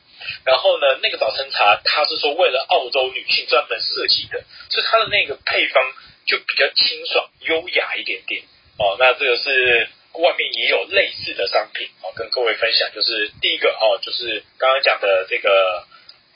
[0.46, 5.92] 然后呢，那个早晨茶他是说为了澳洲女性专门设计的，所以它的那个配方
[6.24, 8.44] 就比较清爽优雅一点点。
[8.78, 12.88] 哦，那这个是外面也有类似的商品哦，跟各位分享。
[12.94, 15.84] 就是第一个哦，就是刚刚讲的这个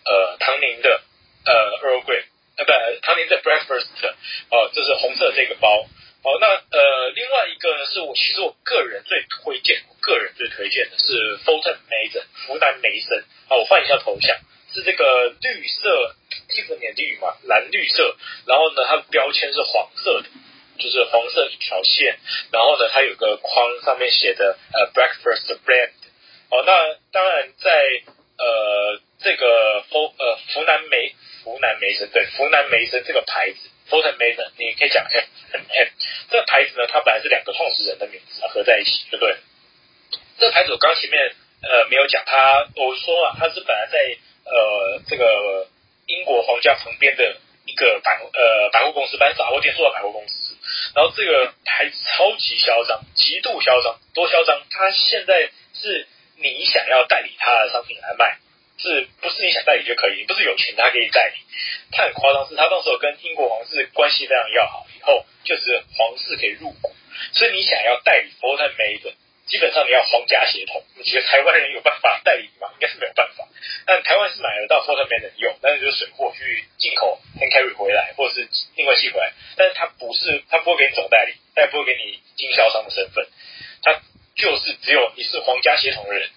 [0.05, 1.01] 呃唐宁的。
[1.47, 2.25] 呃，Earl Grey，
[2.59, 2.73] 呃，不，
[3.03, 3.87] 唐宁的 Breakfast，
[4.51, 5.87] 哦，这是红色这个包，
[6.23, 14.37] 哦，那呃，另外一个呢，是我其实我个人最推荐，我个人最推荐的是 Fulton Mason，福南梅森，哦，我换一下头像，
[14.75, 16.17] 是这个绿色
[16.51, 18.17] ，Tiffany 绿嘛，蓝绿色，
[18.47, 20.29] 然后呢，它的标签是黄色的，
[20.83, 22.19] 就是黄色一条线，
[22.51, 25.93] 然后呢，它有个框上面写的呃 Breakfast Brand，
[26.51, 28.03] 哦，那当然在
[28.39, 31.15] 呃这个福呃福南梅。
[31.47, 35.89] 福南梅森，对，福南梅森这个牌子，Fulton Mason，你可以讲 F M M
[36.29, 39.37] 这个牌子呢，它本来是两个创始人的名字合在一起，对不对？
[40.41, 41.23] 这个牌子我刚前面
[41.63, 43.97] 呃没有讲，它我说了，它是本来在
[44.43, 45.69] 呃这个
[46.07, 50.57] 英国皇家旁边的一个百呃百货公司，反正杂货店做的百货公司。
[50.97, 54.67] 然后这个牌子超级嚣张，极度嚣张，多嚣张？
[54.69, 58.39] 他现在是你想要代理他的商品来卖，
[58.79, 60.25] 是不是你想代理就可以？
[60.25, 61.35] 不是有钱他可以代理？
[61.93, 66.95] 他很夸张，是他当时跟英国皇室关系非常要好，以后就是皇室可以入股，
[67.33, 69.15] 所以你想要代理 Fulton Mason。
[69.47, 72.67] 基本上你要皇家血统，你觉得台湾人有办法代理吗？
[72.73, 73.47] 应该是没有办法。
[73.87, 79.33] 但台湾是买得到 Fulton Mason 用，但是就是水货去进口 hand carry 回来，或者是另外寄回来。
[79.57, 83.25] 但是他不是，他不会给你总代理，他也不会给你经销商的身份，
[83.85, 84.03] 他
[84.37, 86.29] 就是只有你是皇家血统的人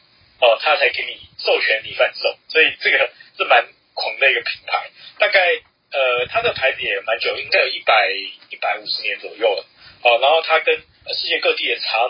[0.41, 2.35] 哦，他才给你授权你贩售。
[2.47, 4.89] 所以这个是蛮狂的一个品牌，
[5.19, 5.39] 大概
[5.91, 8.09] 呃，他的牌子也蛮久，应该有一百
[8.49, 9.65] 一百五十年左右了。
[10.03, 10.75] 哦，然后他跟
[11.13, 12.09] 世界各地的茶。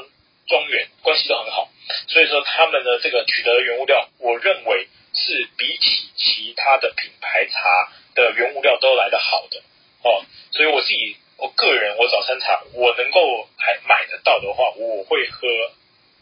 [0.50, 1.70] 庄园关系都很好，
[2.08, 9.60] 所以说他们的这个取得的原物料，我认为是比起其他的品牌茶的原物料都来得好的
[10.02, 10.26] 哦。
[10.50, 15.48] 所以我自己我个人我早餐茶我能够还买得到的话，我会喝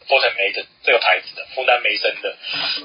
[0.08, 2.36] Fulton Mason 这个牌子的富丹梅森的。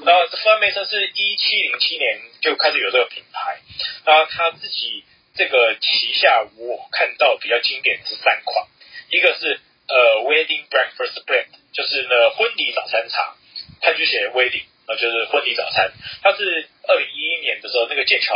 [0.04, 3.60] 那富丹梅森是一七零七年就开始有这个品牌，
[4.04, 5.04] 那他自己
[5.34, 8.66] 这个旗下我看到比较经典是三款，
[9.10, 9.60] 一个是。
[9.86, 13.36] 呃，Wedding Breakfast Blend 就是呢婚礼早餐茶，
[13.82, 15.92] 他就写 Wedding，呃，就是婚礼早餐。
[16.22, 18.34] 他是二零一一年的时候，那个剑桥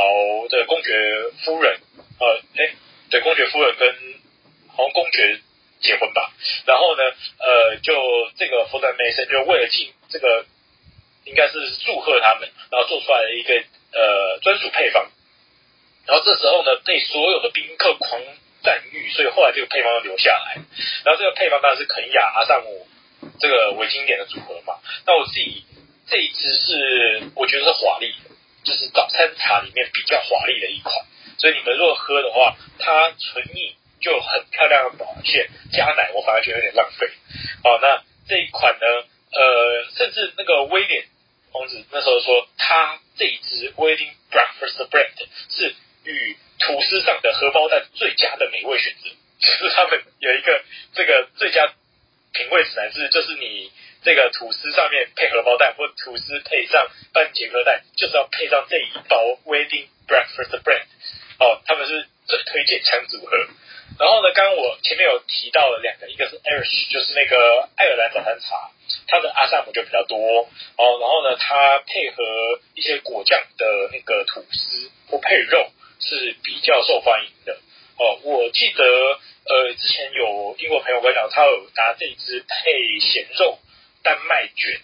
[0.51, 0.93] 的公爵
[1.47, 1.80] 夫人，
[2.20, 2.74] 呃，哎，
[3.11, 3.89] 对，公爵夫人跟
[4.76, 5.41] 好像公爵
[5.81, 6.33] 结婚吧。
[6.66, 7.03] 然后呢，
[7.39, 7.95] 呃，就
[8.37, 10.45] 这个 Fulton Mason 就为了庆这个，
[11.24, 13.55] 应该是祝贺他们，然后做出来的一个
[13.93, 15.11] 呃专属配方。
[16.07, 18.20] 然后这时候呢，被所有的宾客狂。
[18.61, 20.57] 赞誉，所以后来这个配方留下来。
[21.05, 22.89] 然后这个配方当然是肯亚阿萨姆
[23.39, 24.81] 这个为经典的组合嘛。
[25.07, 25.62] 那我自己
[26.09, 28.12] 这一支是我觉得是华丽，
[28.64, 30.93] 就是早餐茶里面比较华丽的一款。
[31.39, 37.07] 所以你们如果喝的话，它纯饮就很漂亮的表现，加奶我反而觉得有点浪费。
[37.62, 38.86] 好，那这一款呢，
[39.32, 41.05] 呃，甚至那个威廉
[41.53, 45.74] 王子那时候说，他这一支 Wedding Breakfast Blend 是
[46.05, 49.09] 与吐司上的荷包蛋最佳的美味选择，
[49.40, 50.62] 就是他们有一个
[50.94, 51.66] 这个最佳
[52.32, 53.72] 品味指南，是就是你
[54.05, 60.86] 这个吐司上面配荷包蛋，或吐司配上半截颗蛋，就是要配上这一包 Wedding Breakfast Blend
[61.40, 63.49] 哦，他们是最推荐强组合。
[63.97, 68.70] 然后呢，刚刚我前面有提到了两个，一个是 Irish，就是那个爱尔兰早餐茶，
[69.07, 70.99] 它的阿萨姆就比较多哦。
[71.01, 75.70] 然后呢，它配合一些果酱的那个吐司或配肉。
[76.01, 77.59] 是比较受欢迎的
[77.99, 78.20] 哦。
[78.22, 83.59] 我记得呃，之前有英国朋友跟我讲，他有拿这一支配咸肉
[84.05, 84.80] 丹麦卷，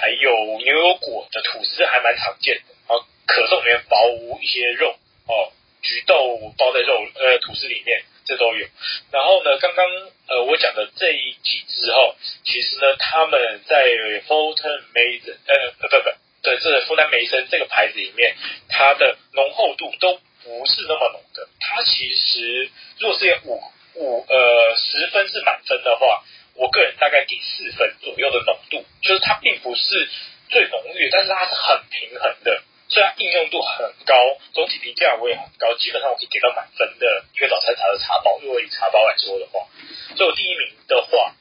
[0.00, 2.74] 还有牛油果的吐司，还蛮常见的。
[2.88, 3.98] 哦，可颂里面包
[4.42, 4.96] 一些肉
[5.28, 8.66] 哦，橘豆包在肉呃吐司里面，这都有。
[9.10, 9.86] 然后呢，刚刚
[10.28, 12.14] 呃我讲的这一几支哈，
[12.44, 13.88] 其实呢，他们在
[14.28, 16.10] Fulton Mason 呃不不不，
[16.42, 18.36] 对，这个富丹梅森这个牌子里面，
[18.68, 20.20] 它的浓厚度都。
[20.44, 22.70] 不是那么浓的，它其实
[23.00, 23.60] 如果是五
[23.96, 26.24] 五呃十分是满分的话，
[26.54, 30.08] 我个人大概给四分左右的浓度，就是它并不是
[30.48, 34.14] 最浓郁，但是它是很平衡的，所以它应用度很高，
[34.54, 38.38] 总体评价我也很高，基本上我可以给到满分的一个早餐茶的茶包。
[38.40, 39.68] 如果以茶包来说的话，
[40.16, 41.34] 所以我第一名的话，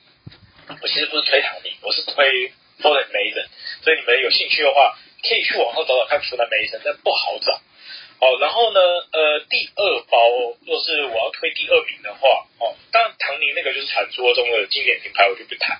[0.81, 2.51] 我其实不是推唐宁，我是推
[2.83, 3.47] Fulton Mason，
[3.81, 7.61] 所以你们有兴趣的话，可以去网上找找看 Fulton Mason，但不好找。
[8.19, 8.81] 哦，然后呢，
[9.13, 10.17] 呃，第二包，
[10.65, 15.79] 若是我要推第二名的话，哦，当然唐宁那个就是传说中的经典品牌，我就不谈。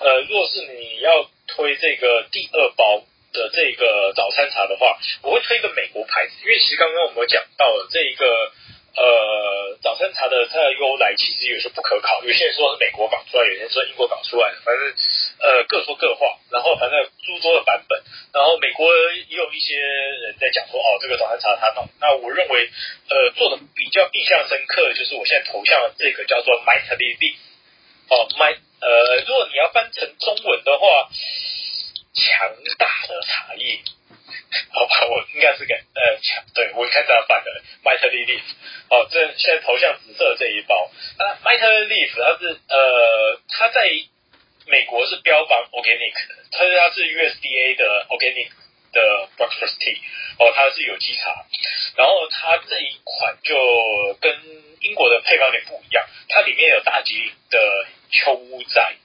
[0.00, 8.52] 呃，若是你要推这个第二包的这个早餐茶的话，我会推一个美国牌子，因为其实刚刚我们有讲到了这一个。
[8.98, 14.82] 呃，早餐茶的它的由来其实也是不可考，有些人说是美国搞出来，有些人说英国搞出来的，反正
[15.38, 16.34] 呃各说各话。
[16.50, 18.02] 然后反正诸多的版本，
[18.34, 18.90] 然后美国
[19.30, 21.86] 也有一些人在讲说，哦，这个早餐茶他弄。
[22.00, 22.70] 那我认为，
[23.08, 27.36] 呃，做的比较印象深刻的就是我现在头像的这个叫做 Mighty Leaf
[28.10, 31.06] 哦，My 呃，如果你要翻成中文的话，
[32.14, 33.80] 强大的茶叶。
[34.72, 37.50] 好吧，我应该是给呃强，对我看到反的
[37.84, 38.42] Mighty Leaf，
[38.88, 43.88] 哦，这现在头像紫色的这一包，那 Mighty Leaf 它是呃，它在
[44.66, 46.14] 美国是标榜 organic，
[46.50, 48.48] 它是它是 USDA 的 organic
[48.92, 49.98] 的 breakfast tea，
[50.38, 51.44] 哦，它是有机茶，
[51.96, 53.54] 然后它这一款就
[54.20, 54.34] 跟
[54.80, 58.40] 英国的配方有点不一样，它里面有大吉的秋
[58.74, 58.96] 摘。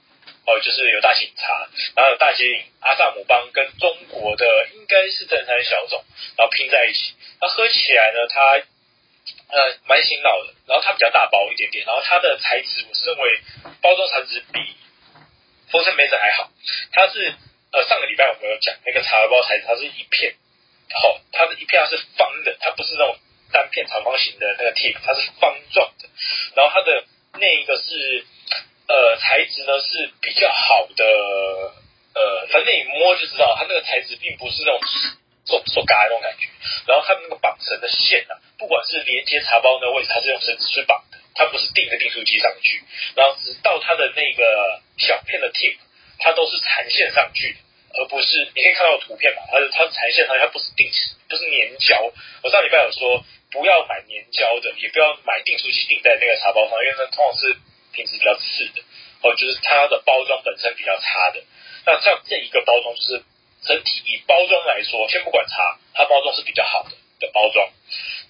[0.45, 6.03] 哦，就是有大型茶，然后有大吉岭、阿萨姆邦跟中国的应该是正山小种，
[6.37, 7.13] 然后拼在一起。
[7.39, 8.61] 那喝起来呢，它
[9.47, 13.39] 呃，蛮醒脑的，然后它比较大包一点点，然后它的材质我是认为
[13.81, 14.59] 包装材质比
[15.71, 16.51] Folsom Prison 还好，
[16.91, 17.33] 它是
[17.71, 20.35] 呃上个礼拜我们有讲那个茶包材质，它是一片，
[20.93, 23.15] 好、哦，它的一片它是方的，它不是那种
[23.53, 26.09] 单片长方形的那个 tip，它是方状的，
[26.55, 27.05] 然后它的
[27.39, 28.25] 那一个是
[28.87, 31.05] 呃材质呢是比较好的，
[32.15, 34.79] 呃，反正你摸就知道，它那个材质并不是那种。
[35.45, 36.47] 做做嘎那种感觉，
[36.87, 42.81] 然后它那个绑绳的线啊，不管是连接茶包那个位置，它是用绳子去绑的，它不是钉在订书机上去，
[43.17, 45.75] 然后直到它的那个小片的 tip，
[46.19, 47.59] 它都是缠线上去的，
[47.99, 50.87] 而不是你可以看到图片嘛，它是它缠线上，它不是定，
[51.27, 51.99] 不是粘胶。
[52.41, 57.51] 我上礼拜有说，不要买粘胶的，也不要买订书机钉在那个茶包上，因为那通常是
[57.93, 58.81] 品质比较次的，
[59.21, 61.39] 哦，就是它的包装本身比较差的。
[61.85, 63.23] 那像这一个包装就是。
[63.65, 66.89] 整体以包装来说，先不管茶，它包装是比较好的
[67.21, 67.71] 的包装。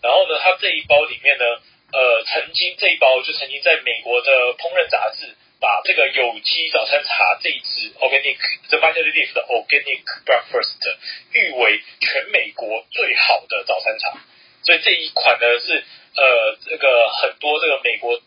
[0.03, 1.45] 然后呢，它这一包里面呢，
[1.91, 8.37] 呃，曾经这一包就曾经在美国的烹饪杂志把这个有机早餐茶这一支 Organic
[8.69, 10.97] The v i t a l Leaf 的 Organic Breakfast
[11.31, 14.13] 誉为全美国最好的早餐茶。
[14.61, 15.83] 所以这一款呢是
[16.15, 18.21] 呃这个很多这个美国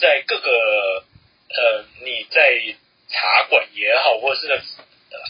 [0.00, 2.58] 在各个呃你在
[3.08, 4.60] 茶馆也好，或者是。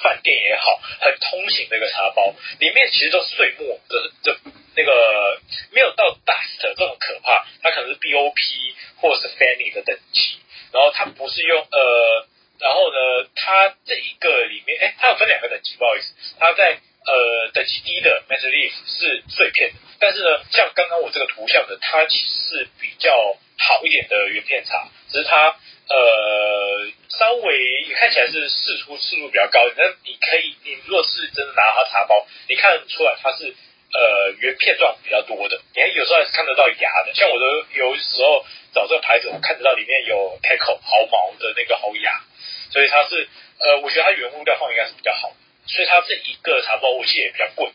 [0.03, 4.37] 饭店也好，很通行的一个茶包，里面其实都是碎末的，这
[4.77, 5.41] 那个
[5.73, 10.39] 没有到 dust 这么可怕，它可能是 BOP 或者是 Fanny 的等级，
[10.73, 12.27] 然后它不是用呃，
[12.61, 23.11] 然后呢，它这一个里面，哎，它有分两个等级，不好意思，它在呃等级低的 Master Leaf 是碎片，但是呢，像刚刚我这个图像的，它其实是比较
[23.59, 25.57] 好一点的原片茶，只是它。
[25.91, 42.23] 呃，稍微看起来是释出次数比较高，但你可以，你若是真的拿它茶包，你看出来它是呃原片状比较多的，你还有时候还是看得到芽的，像我的有时候找这个牌子，我看得到里面有 c a c o 毫毛的那个毫芽，
[42.71, 43.29] 所以它是
[43.59, 45.33] 呃，我觉得它原物料放应该是比较好，
[45.75, 47.71] 所以它这一个茶包我记得也比较贵。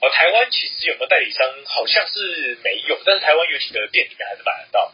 [0.00, 4.92] 呃，台湾其实有没有代理商好像是没有，但是台湾有几个店里面还是买得到。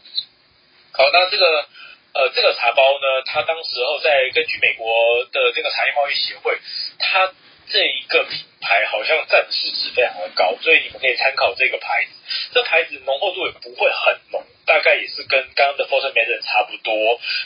[0.92, 1.68] 好，那这个。
[2.14, 6.56] 呃，这个茶包呢，它当时候在根据美国的这个茶叶贸易协会，
[6.96, 7.34] 它
[7.66, 12.10] 这一个品牌好像占市值非常的高，所以你们可以参考这个牌子。
[12.54, 16.94] 这牌子浓厚度也不会很浓，大概也是跟刚刚的 Folsom Prison 差不多。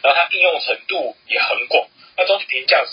[0.02, 1.88] 然后它应用程度也很广，
[2.18, 2.84] 那总体评价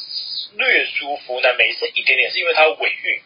[0.57, 3.21] 略输湖南梅森一点点，是因为它的尾韵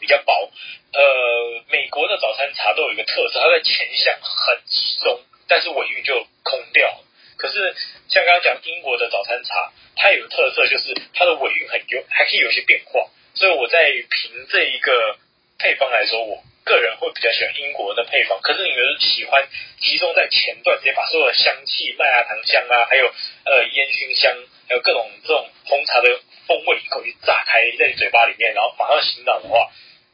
[0.00, 0.50] 比较薄。
[0.92, 7.00] 呃，美国的早餐茶都有一个特色，它的前香很集中，但是尾韵就空掉。
[7.38, 7.74] 可是
[8.08, 13.08] 像刚刚讲英国的早餐茶，它有个特色就是它的尾韵很优，还可以有些变化。
[13.34, 15.16] 所以我在评这一个
[15.58, 18.38] 配方来说，我个人会比较喜欢英国的配方。
[18.42, 19.48] 可是你们喜欢
[19.80, 24.36] 集中在前段，直接把所有的香气、麦芽糖香啊，还有呃烟熏香，
[24.68, 29.70] 还有各种这种红茶的风味一口气炸开在你嘴巴里面，然后马上醒脑的话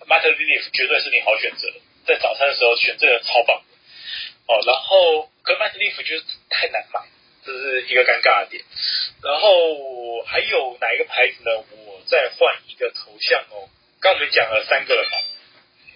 [0.07, 1.69] ，Matter Leaf 绝对是你好选择。
[2.07, 4.61] 在早餐的时候选这个超棒的哦。
[4.67, 7.01] 然后可 Master Leaf 就是太难买。
[7.45, 8.63] 这是一个尴尬的点，
[9.23, 11.65] 然后还有哪一个牌子呢？
[11.87, 13.71] 我再换一个头像哦。
[14.01, 15.17] 刚我们讲了三个了嘛，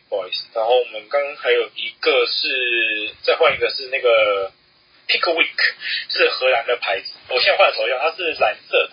[0.08, 0.48] 不好意思。
[0.54, 4.50] 然后我们刚刚还有一个是再换一个是那个
[5.08, 5.74] Pickwick，
[6.08, 7.12] 是荷兰的牌子。
[7.28, 8.92] 我现在换了头像，它是蓝色的。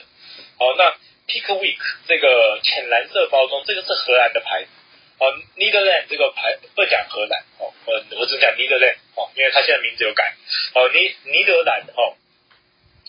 [0.58, 0.98] 好，那
[1.30, 1.78] Pick Week
[2.08, 4.70] 这个浅蓝色包装，这个是荷兰的牌子。
[5.20, 10.34] 哦，Netherland 这个牌不讲荷兰哦，我我只讲 Netherland 哦，因为它现在名字有改。
[10.74, 12.18] 哦，尼尼德兰哦。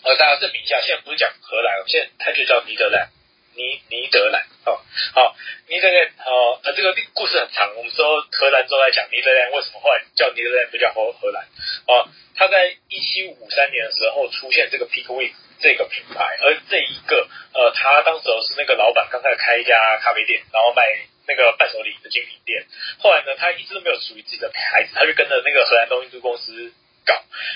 [0.03, 3.09] 呃，大家证明一下，现在不是讲荷兰，现在它就叫尼德兰，
[3.55, 4.81] 尼尼德兰，哦，
[5.13, 5.35] 好，
[5.67, 11.45] 尼德兰，哦，呃，这个故事很长，我们说荷兰之后再讲尼德兰为什么后来叫尼德兰，不叫荷荷兰，
[11.87, 20.83] 哦，他在一七五三年的时候出现这个 Pick Week 这个品牌，而这一个，呃，他当时候是那个老板刚开始开一家咖啡店，然后卖
[21.27, 22.65] 那个伴手礼的精品店，
[22.99, 26.73] 后来呢，他一直都没有属于自己的牌子，他就跟着那个荷兰东印度公司。
[27.03, 27.15] 搞，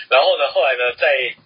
[0.09, 1.05] 然后呢，后来呢，在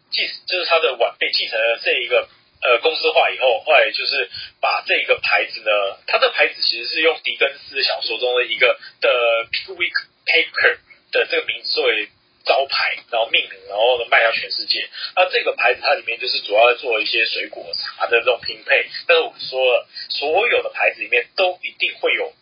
[0.10, 2.30] 继就是他的晚辈继承了这一个
[2.64, 4.30] 呃公司化以后，后来就是
[4.62, 9.10] 把这个牌子呢，他的牌子其实是用狄更斯小说中的一个的
[9.52, 9.92] Pickwick
[10.26, 10.78] Paper
[11.12, 12.08] 的这个名字作为
[12.50, 14.90] 招牌，然后命名，然后呢卖到全世界。
[15.16, 22.34] 那这个牌子它里面就是主要做一些水果茶的这种拼配，但是我说了，所有的牌子里面都一定会有。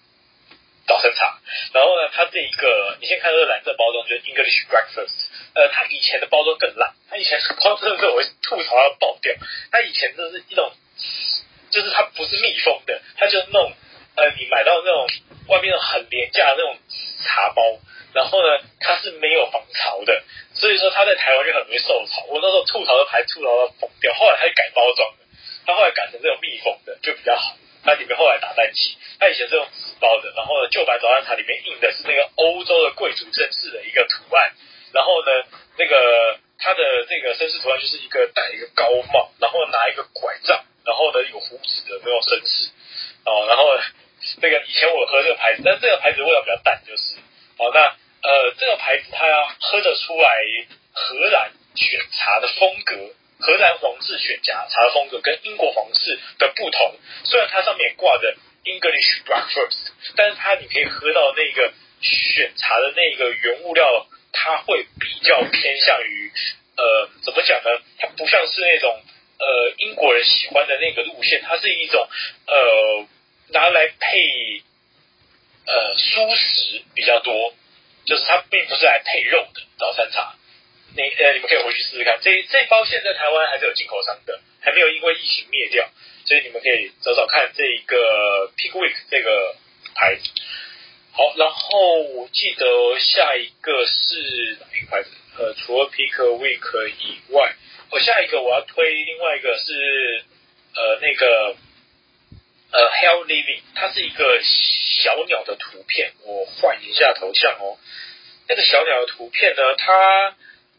[0.88, 1.38] 早餐茶，
[1.74, 5.28] 然后呢，它这一个，你先看这个蓝色包装，就是 English Breakfast。
[5.54, 9.36] 呃，它以前的包装更烂，它以前包装的时候我会吐槽要爆掉。
[9.70, 10.72] 它以前这是一种，
[11.72, 13.74] 就是它不是密封的，它就是那种，
[14.16, 15.08] 呃，你买到那种
[15.50, 16.80] 外面很廉价的那种
[17.28, 17.62] 茶包，
[18.14, 20.24] 然后呢，它是没有防潮的，
[20.56, 22.24] 所以说它在台湾就很容易受潮。
[22.32, 25.18] 我那时候吐槽的牌吐槽到疯掉，后来它改包装了，
[25.68, 27.54] 它后来改成这种密封的，就比较好。
[27.84, 34.52] 它里面后来打蛋器，它以前是用纸包的，然后呢，旧版早餐茶里面印的是那个欧洲的贵族绅士的一个图案，
[34.92, 35.32] 然后呢，
[35.78, 42.72] 那个它的这个绅士图案就是一个戴一个高帽，然后拿一个拐杖，然后呢有胡子的那种绅士，
[43.24, 43.64] 哦，然后
[44.42, 47.16] 那个以前我喝这个牌子，但这个牌子味道比较淡，就是，
[47.58, 47.96] 哦，那
[48.28, 50.44] 呃这个牌子它要喝得出来
[50.94, 53.14] 荷兰选茶的风格。
[53.40, 61.72] 荷兰皇室选茶茶的风格跟英国皇室的不同，虽然它上面挂着 English Breakfast，但是它你可以喝到那个
[62.02, 66.32] 选茶的那个原物料，它会比较偏向于
[66.78, 67.80] 呃怎么讲呢？
[68.00, 69.04] 它不像是那种
[69.38, 72.10] 呃英国人喜欢的那个路线，它是一种
[72.48, 73.06] 呃
[73.50, 74.62] 拿来配
[75.66, 77.54] 呃蔬食比较多，
[78.06, 80.36] 就是它并不是来配肉的早餐茶。
[80.96, 82.18] 你呃，你们可以回去试试看。
[82.22, 85.88] 这这包现在台湾还是有进口商的，还没有因为疫情灭掉，
[86.26, 89.56] 所以你们可以找找看这一个 Pickwick 这个
[89.94, 90.24] 牌子。
[91.12, 95.10] 好，然后我记得下一个是哪一牌子？
[95.38, 97.56] 呃，除了 Pickwick 以外，
[97.92, 100.24] 我、下一个我要推另外一个是
[100.74, 101.56] 呃那个
[102.72, 106.14] 呃 Hell Living，它是一个小鸟的图片。
[106.24, 107.78] 我换一下头像哦，
[108.48, 110.36] 那个小鸟的图片呢，它。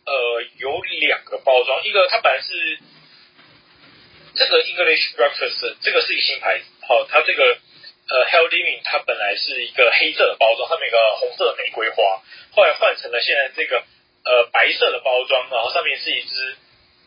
[0.09, 2.78] 呃，有两个包装，一个它本来是
[4.32, 12.22] 这个 English Breakfast，这个是一个新牌子，好、哦，它这个呃 Hell Living 它本来是一个黑色的包装，上面有个红色的玫瑰花，
[12.57, 13.84] 后来换成了现在这个
[14.24, 16.57] 呃白色的包装，然后上面是一只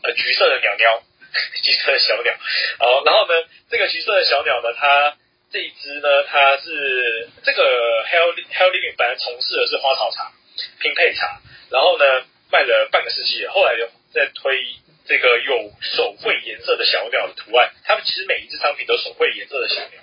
[0.04, 1.02] 呃橘色的鸟鸟，
[1.62, 2.34] 橘色的小鸟，
[2.78, 3.34] 好，然后呢，
[3.70, 5.16] 这个橘色的小鸟呢，它
[5.50, 7.62] 这一只呢，它是这个
[8.04, 10.32] Hell Hell Living 本来从事的是花草茶、
[10.80, 12.04] 拼配茶，然后呢。
[12.52, 14.54] 卖了半个世纪，后来又在推
[15.08, 17.72] 这个有手绘颜色的小鸟的图案。
[17.82, 20.02] 他们其实每一只商品都手绘颜色的小鸟。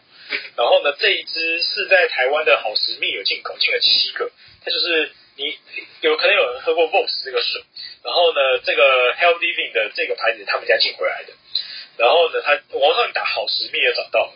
[0.57, 4.32] 然后呢，这一只是在台湾的好时蜜有进口，进了七个。
[4.65, 5.59] 它就是你
[6.01, 7.61] 有可能有人喝过 Voss 这个水，
[8.04, 11.34] 然后呢，这个 Hell Living 的这个牌子他们家进回来的。
[11.97, 14.34] 然后呢，他网上打好食蜜也找到了。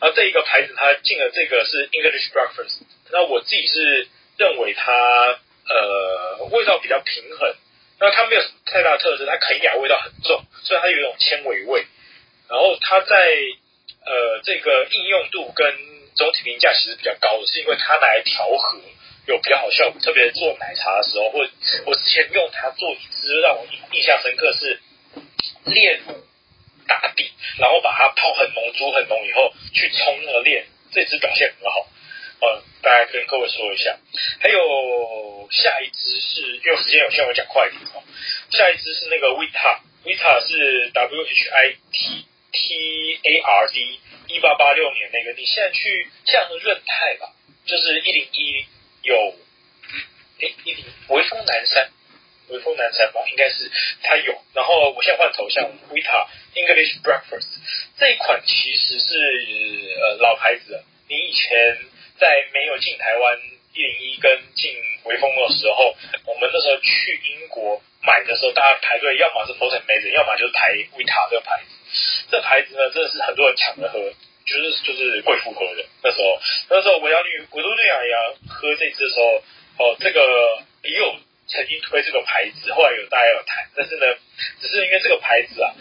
[0.00, 2.82] 然后这一个牌子他进了这个是 English Breakfast。
[3.10, 4.08] 那我自己是
[4.38, 5.38] 认为它。
[5.68, 7.56] 呃，味道比较平衡，
[7.98, 11.84] 那它没有太大特色，它肯亚味道很重，所以它有一种纤维味。
[12.48, 13.16] 然后它在
[14.04, 15.74] 呃这个应用度跟
[16.14, 18.78] 总体评价其实比较高的，是因为它拿来调和
[19.26, 21.40] 有比较好效果，特别做奶茶的时候，或
[21.86, 24.80] 我之前用它做一支让我印印象深刻是
[25.64, 26.00] 炼
[26.86, 31.88] 打底，然后把它泡很浓、煮很浓以后去冲那个炼，这支表现很好。
[32.38, 33.98] 呃，大概跟各位说一下，
[34.40, 38.04] 还有下一支是，因为时间有限，我讲快一点哦。
[38.50, 47.32] 下一支是那个 Vita，Vita 是 W H I T T A R D，一八八六年那个，你现在去像润泰吧，
[47.64, 48.66] 就是一零一
[49.06, 49.34] 有，
[50.42, 51.88] 哎，一零微风南山，
[52.48, 53.70] 微风南山吧，应该是
[54.02, 54.42] 它有。
[54.52, 57.58] 然后我现在换头像，Vita English Breakfast
[57.98, 59.14] 这一款其实是
[60.00, 61.78] 呃老牌子了，你以前。
[62.18, 63.38] 在没有进台湾
[63.74, 64.72] 一零一跟进
[65.04, 65.94] 微风的时候，
[66.24, 71.76] 我们那时候去英国买的时候，大家排队，要么是 Fortnum & Mason，要么就是排维塔这个牌子。
[72.30, 74.00] 这牌子呢，真的是很多人抢着喝，
[74.46, 75.84] 就是就是贵妇喝的。
[76.02, 76.40] 那时候，
[76.70, 79.42] 那时候维多利维多利亚洋喝这支的时候，
[79.84, 80.20] 哦，这个
[80.84, 81.16] 也有
[81.48, 84.06] 曾经推这个牌子，后来有大家有谈，但是呢，
[84.60, 85.74] 只是因为这个牌子啊，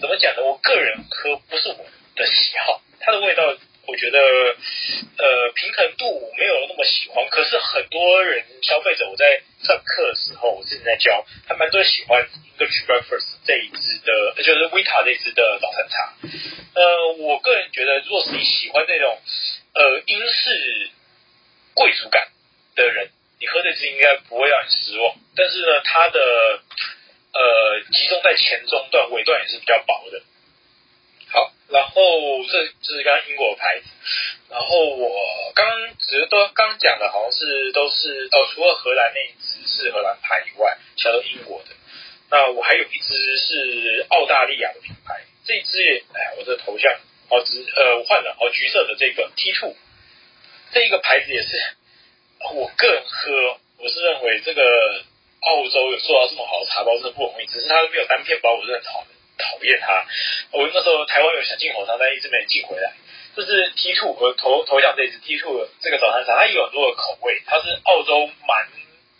[0.00, 0.42] 怎么讲呢？
[0.42, 1.84] 我个人喝不是我
[2.16, 2.32] 的喜
[2.66, 3.56] 好，它的味道。
[3.86, 7.26] 我觉得，呃，平衡度没有那么喜欢。
[7.30, 12.22] 可是很多人消费者，我在上课的时候，我自己在教，还蛮多喜欢
[12.58, 16.14] English Breakfast 这一支的，就是 Vita 这支的早餐茶。
[16.74, 19.18] 呃，我个人觉得，如果是你喜欢那种
[19.74, 20.90] 呃英式
[21.74, 22.28] 贵族感
[22.74, 25.14] 的人，你喝这支应该不会让你失望。
[25.36, 26.60] 但是呢，它的
[27.32, 30.22] 呃集中在前中段，尾段也是比较薄的。
[32.46, 33.86] 这这是刚英国的牌子，
[34.50, 35.66] 然后我刚
[35.98, 41.70] 只都刚讲的，好像是都是哦，除了荷兰那一支是荷兰牌以外，其他都英国的。
[42.30, 46.92] 那我还有一支是澳大利亚的品牌，这一支哎，我的头像
[47.28, 49.76] 哦，只呃我换了哦，橘色的这个 T Two，
[50.72, 51.56] 这一个牌子也是
[52.54, 54.62] 我个人喝，我是认为这个
[55.40, 59.15] 澳洲有做到这么好的茶包真的不容易，只是它没有单片包，我是很讨厌。
[59.38, 60.06] 讨厌它！
[60.52, 62.92] 我那时候台湾有想进口它，但一直没进回来。
[63.36, 68.66] 就是 T two 和头头像这只 T two 这个早餐茶，它有很多的口味，它是澳洲蛮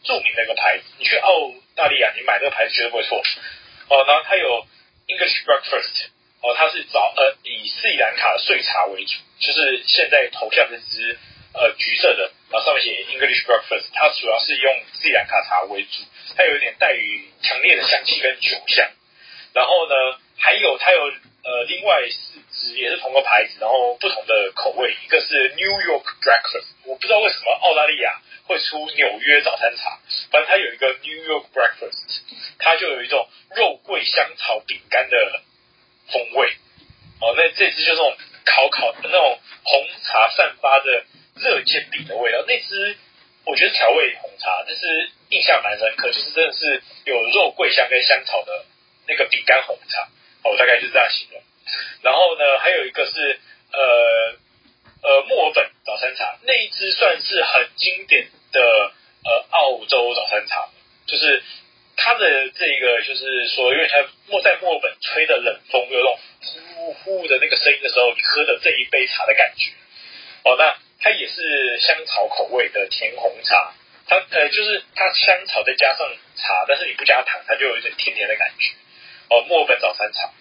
[0.04, 0.84] 著名的一个牌子。
[0.98, 3.18] 你去澳大利亚，你买这个牌子绝对不会错。
[3.88, 4.66] 哦，然后它有
[5.06, 6.08] English Breakfast，
[6.40, 11.18] 哦，它是早呃以斯里兰卡的碎茶为主，就是现在头像这只
[11.52, 16.02] 呃橘色的，然后上面写 English Breakfast，它主要是用斯里兰卡茶为主，
[16.34, 18.90] 它有一点带于强烈的香气跟酒香。
[19.56, 19.94] 然后呢，
[20.36, 29.98] 还有它有呃另外四支也是同个牌子，然后不同的口味，一个是 New York Breakfast，我不知道为什么澳大利亚会出纽约早餐茶，
[30.30, 32.20] 反正它有一个 New York Breakfast，
[32.58, 33.26] 它就有一种
[33.56, 35.40] 肉桂香草饼干的
[36.12, 36.52] 风味。
[37.22, 41.04] 哦，那这支就是那种烤烤的那种红茶散发的
[41.36, 42.44] 热煎饼的味道。
[42.46, 42.94] 那支
[43.46, 48.66] 我觉得调味红茶，但是印象蛮深刻，就是真的是有肉桂香跟香草的。
[49.08, 50.08] 那个饼干红茶，
[50.44, 51.42] 哦，大概就是这样形容。
[52.02, 53.40] 然后呢，还有一个是
[53.72, 54.36] 呃
[55.02, 58.60] 呃墨尔本早餐茶，那一支算是很经典的
[59.24, 60.68] 呃澳洲早餐茶，
[61.06, 61.42] 就是
[61.96, 69.72] 它的这个就是说，因为它墨在墨尔本吹的冷风，有种呼呼的那个声音的时候，你喝的这一杯茶的感觉。
[70.44, 73.74] 哦，那它也是香草口味的甜红茶，
[74.06, 78.72] 它呃就是它香草再加上茶，但是你不加糖，它就有一点甜甜的感觉。
[79.28, 80.32] 哦，墨尔本早餐厂，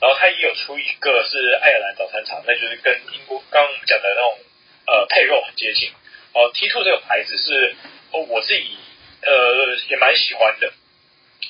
[0.00, 4.38] 然后它也有出一个是爱尔兰早餐厂，那就是跟英国刚刚我们讲的那种
[4.86, 5.90] 呃配肉很接近。
[6.34, 7.74] 哦，T Two 这个牌子是
[8.12, 8.76] 哦我自己
[9.22, 10.72] 呃也蛮喜欢的。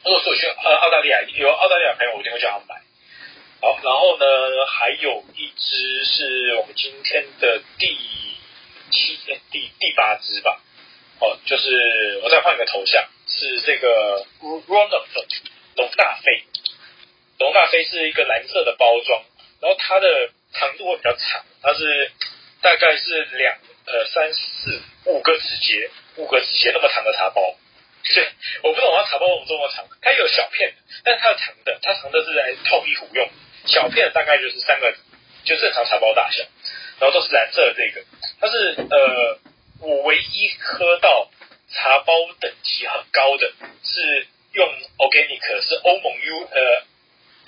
[0.05, 2.80] 如果说去呃澳大利亚有澳大利亚朋友，我一定会叫他们买。
[3.61, 7.99] 好，然后呢，还有一只是我们今天的第
[8.91, 10.62] 七天第第八只吧。
[11.20, 15.05] 哦，就是我再换一个头像，是这个 Ronald
[15.74, 16.45] 龙大飞。
[17.39, 19.22] 龙大飞是一个蓝色的包装，
[19.61, 22.11] 然后它的长度会比较长，它是
[22.62, 27.55] 大概是两呃三四五个指节，五个指节那么长的茶包。
[28.03, 28.28] 对，
[28.64, 30.74] 我不懂它茶包为什么这么长，它有小片，
[31.05, 33.28] 但是它的长的，它长的是来泡壁壶用，
[33.66, 34.93] 小片大概就是三个，
[35.45, 36.43] 就正常茶包大小，
[36.99, 38.05] 然后都是蓝色的这个，
[38.41, 39.39] 它是呃
[39.80, 41.30] 我唯一喝到
[41.70, 43.53] 茶包等级很高的
[43.84, 44.68] 是用
[44.99, 46.82] organic 是欧盟 U 呃。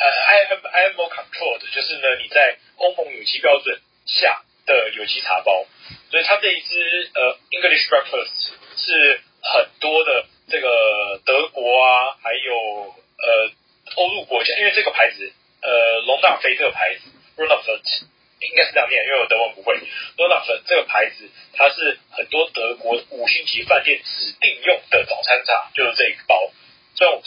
[0.01, 5.67] 呃，IM IMO controlled 就是呢，你在欧盟有机标准下的有机茶包，
[6.11, 12.55] 所以它这一支呃 English Breakfast 是很多的这个德国啊，还有
[13.19, 13.53] 呃
[13.97, 15.31] 欧陆国家，因为这个牌子
[15.61, 17.83] 呃龙大飞这个牌子 Ronafort
[18.41, 19.75] 应该是这样念，因为我德文不会
[20.17, 26.30] Ronafort 这个牌子，它是很多德国五星级饭店指定用的早餐茶，就是这个。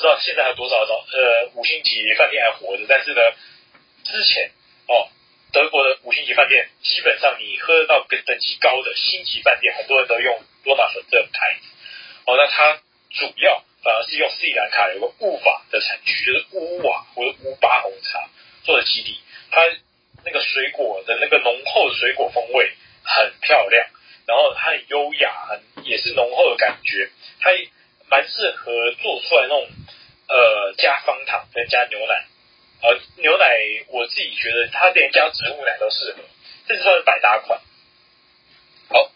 [0.04, 3.22] 不知道现在还有多少早呃五星级饭店还活着，但是呢，
[4.04, 4.52] 之前
[4.86, 5.08] 哦，
[5.54, 11.68] 德国的五星级饭店基本上你喝得到等级高的星级饭店，很多人都用罗纳粉这个牌子。
[12.26, 12.82] 哦，那它
[13.12, 18.28] 主要反而是用斯里兰卡有个乌法的产区，就是乌瓦或者乌巴红茶
[18.66, 19.62] 做的基地，它
[20.26, 22.74] 那个水果的那个浓厚的水果风味
[23.06, 23.88] 很漂亮，
[24.28, 27.52] 然后它很优雅，很也是浓厚的感觉，它。
[28.14, 29.68] 蛮适合做出来那种，
[30.28, 32.28] 呃，加方糖跟加牛奶，
[32.84, 33.58] 呃，牛奶
[33.88, 36.22] 我自己觉得它连加植物奶都适合，
[36.68, 37.60] 这是算是百搭款。
[38.90, 39.12] 好，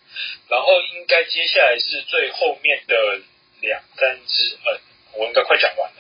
[0.49, 3.21] 然后应该接下来是最后面的
[3.61, 4.79] 两三支，呃，
[5.13, 5.97] 我应该快讲完了，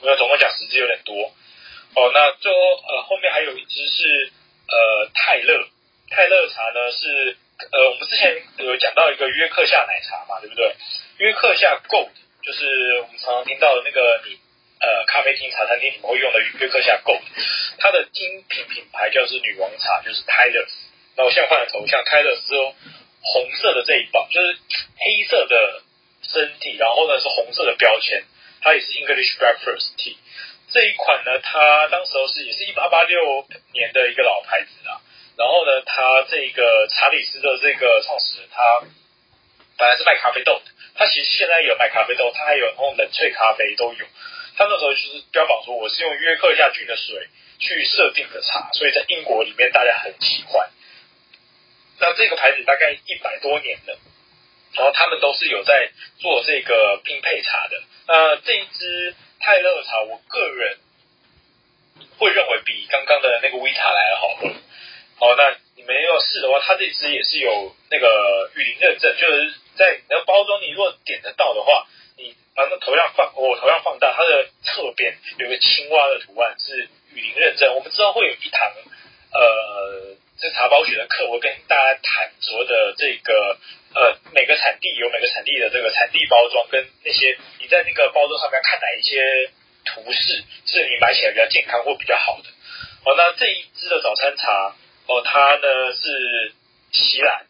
[0.00, 1.34] 我要总共讲十支有点多。
[1.96, 4.32] 哦，那最后呃后面还有一支是
[4.68, 5.68] 呃泰勒，
[6.08, 7.36] 泰勒茶呢是
[7.72, 10.74] 呃我们之前有讲到一个约克夏奶茶嘛，对不对？
[11.18, 12.08] 约克夏 Gold。
[12.48, 12.64] 就是
[13.04, 14.32] 我们常常听到的那个你
[14.80, 17.20] 呃咖啡厅、茶餐厅你们会用的约克夏 Gold，
[17.76, 20.72] 它的精品品牌叫做女王茶，就是 Tylers。
[21.14, 22.74] 那我现在换了头像，Tylers 是用
[23.20, 24.56] 红色的这一包，就是
[24.96, 25.82] 黑色的
[26.22, 28.24] 身体，然后呢是红色的标签，
[28.62, 30.16] 它也是 English Breakfast Tea。
[30.72, 33.44] 这一款呢，它当时候是也是一八八六
[33.74, 35.02] 年的一个老牌子啦。
[35.36, 38.88] 然后呢，它这个查理斯的这个创始人，他
[39.78, 40.72] 本来是卖咖啡豆的。
[40.98, 44.04] 他其实现在有卖咖啡豆，他还有那种冷萃咖啡都有。
[44.56, 47.28] 他那时候就是标榜说，我是用约克夏郡的水
[47.60, 50.68] 去设定的茶，所以在英国里面大家很喜欢。
[52.00, 53.96] 那这个牌子大概一百多年了，
[54.74, 57.80] 然后他们都是有在做这个拼配茶的。
[58.08, 60.78] 那这一支泰勒茶，我个人
[62.18, 64.48] 会认为比刚刚的那个维塔来的好喝。
[65.20, 69.54] 好，那你们要试的话，它这支也是有那个雨林认证，就是。
[69.78, 71.86] 在你的包装，你如果点得到的话，
[72.18, 77.74] 你把那头像放，我头像放大，它的侧边有个青蛙的图案，是雨林认证。
[77.76, 78.72] 我们之后会有一堂
[79.30, 83.58] 呃，这茶包学的课，我跟大家谈所谓的这个
[83.94, 89.50] 呃每个产地有每个产地的这个产地包装跟那些你在那个包装上面看哪一些
[89.84, 92.48] 图示是你买起来比较健康或比较好的。
[93.04, 94.74] 哦，那这一支的早餐茶
[95.06, 96.52] 哦，它呢是
[96.92, 97.46] 锡兰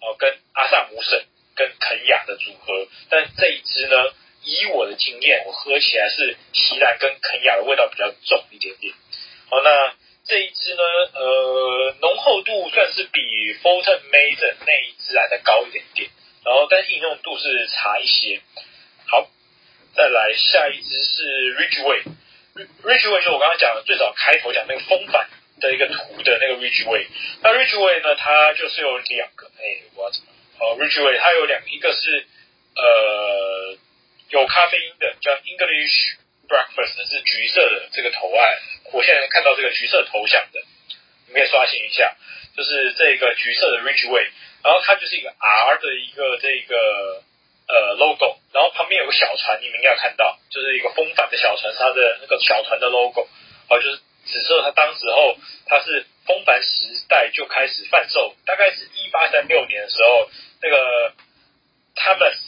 [0.00, 1.22] 哦跟阿萨姆省
[1.60, 3.96] 跟肯雅的组合，但这一支呢，
[4.44, 8.94] 以我的经验，我喝起来是锡兰跟肯雅的味道比较重一点点。
[9.50, 9.92] 好，那。
[10.22, 10.82] 这一支呢，
[11.14, 13.20] 呃，浓厚度算是比
[13.62, 16.10] Fulton Mason 那一支来的高一点点，
[16.44, 18.40] 然后但是饮用度是差一些。
[19.08, 19.28] 好，
[19.96, 27.06] 再来下一支是 Ridgeway，Ridgeway 就我刚刚讲的最早开头讲那个风帆的一个图的那个 Ridgeway。
[27.42, 30.28] 那 Ridgeway 呢，它就是有两个，哎，我要怎么？
[30.60, 32.26] 哦，Ridgeway 它有两，一个是
[32.76, 33.78] 呃
[34.28, 36.20] 有咖啡因的，叫 English。
[36.50, 38.58] Breakfast 是橘色的这个图案，
[38.90, 40.60] 我现在看到这个橘色头像的，
[41.28, 42.16] 你可以刷新一下，
[42.56, 44.26] 就是这个橘色的 Ridgeway，
[44.64, 47.22] 然后它就是一个 R 的一个这个
[47.68, 53.28] 呃 logo，然后旁边有个小船，你们应该看到，就是一个风帆的小船，它的那个小船的 logo，
[53.68, 55.36] 哦，就是紫色它当时候
[55.66, 60.30] 它是风帆时代就开始贩售，大概是一八三六年的时候，
[60.62, 61.12] 那个
[61.96, 62.38] Thomas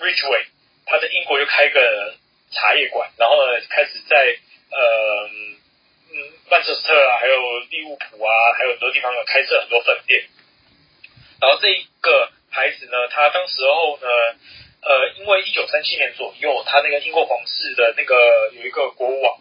[0.00, 0.46] Ridgeway，
[0.86, 2.16] 他在英国就开个。
[2.50, 4.16] 茶叶馆，然后呢，开始在
[4.70, 6.16] 呃嗯
[6.48, 10.24] 曼彻斯特啊，还有利物浦啊，还有很多地方有开设很多分店。
[11.42, 14.08] 然后这一个牌子呢，它当时候呢，
[14.80, 18.16] 呃，因为一九三七年左右，它那个英国皇室的那个
[18.54, 19.36] 有一个国王，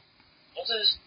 [0.54, 1.00] 好像是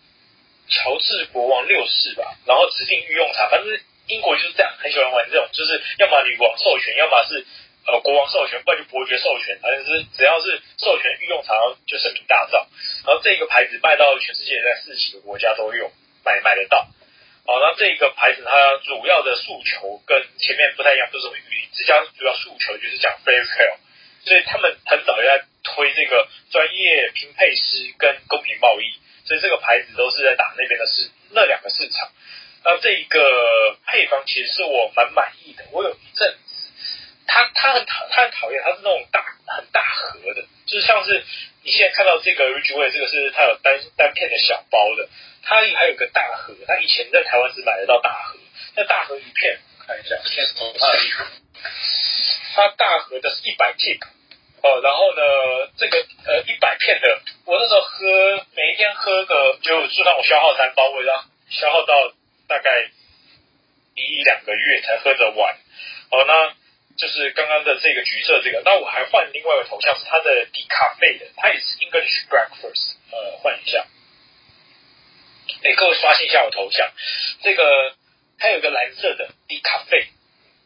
[0.70, 7.46] 乔治国王六世吧，然后指定御用茶，反正英国就是这样，很喜欢玩这种，就是要么女王授权，要么是。
[7.86, 11.54] 呃，国王授权，不然就伯爵授权，反正是只要是授权御用茶，
[11.88, 12.68] 就声名大噪。
[13.06, 15.90] 然后这个牌子卖到全世界，在四十个国家都有
[16.22, 16.86] 买买得到。
[17.46, 23.78] 好，那这个牌子它主要的诉求跟前面不太一样，就是与这家主要诉求就是讲 fair trade，
[24.28, 28.92] 所以他们很早就在推这个专业拼配师跟公平贸易，
[29.24, 32.10] 所以这个牌子都是在打那边的市那两个市场。
[32.64, 36.70] 那这一个配方其实是我蛮满意的，我有一阵子。
[37.26, 41.24] 他他很讨他很讨厌，他是那种大很大盒的，就是像是
[41.62, 45.08] 你现在看到这个 ridgway 这个是它有单单片的小包的，
[45.44, 48.36] 它还有个大盒，它以前在台湾是买得到大盒，
[48.74, 50.92] 那大盒一片，看一下，片头它
[52.54, 54.00] 它大盒的是一百 tip
[54.62, 62.12] 哦，然后呢，这个呃一百片的，我那时候喝每一天喝个，就就算我消耗三包，我要消耗到
[62.48, 62.70] 大概
[63.94, 65.54] 一两个月才喝得完，
[66.10, 66.54] 哦那。
[66.98, 73.86] 就是刚刚的这个橘色这个，那我还换另外一个头像，是它的低咖啡的，它也是 English Breakfast，呃，换一下，
[75.62, 76.92] 哎，各位刷新一下我头像，
[77.42, 77.94] 这个
[78.38, 80.08] 它有个蓝色的低咖啡，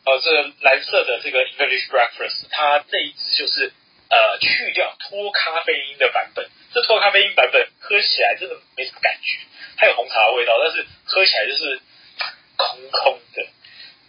[0.06, 3.72] 呃，这个蓝色的这个 English Breakfast，它这一支就是
[4.14, 9.38] 呃去掉脱咖啡因的版本，这脱咖啡因版本喝起来真的没什么感觉，
[9.76, 11.80] 它有红茶味道，但是喝起来就是
[12.56, 13.46] 空空的。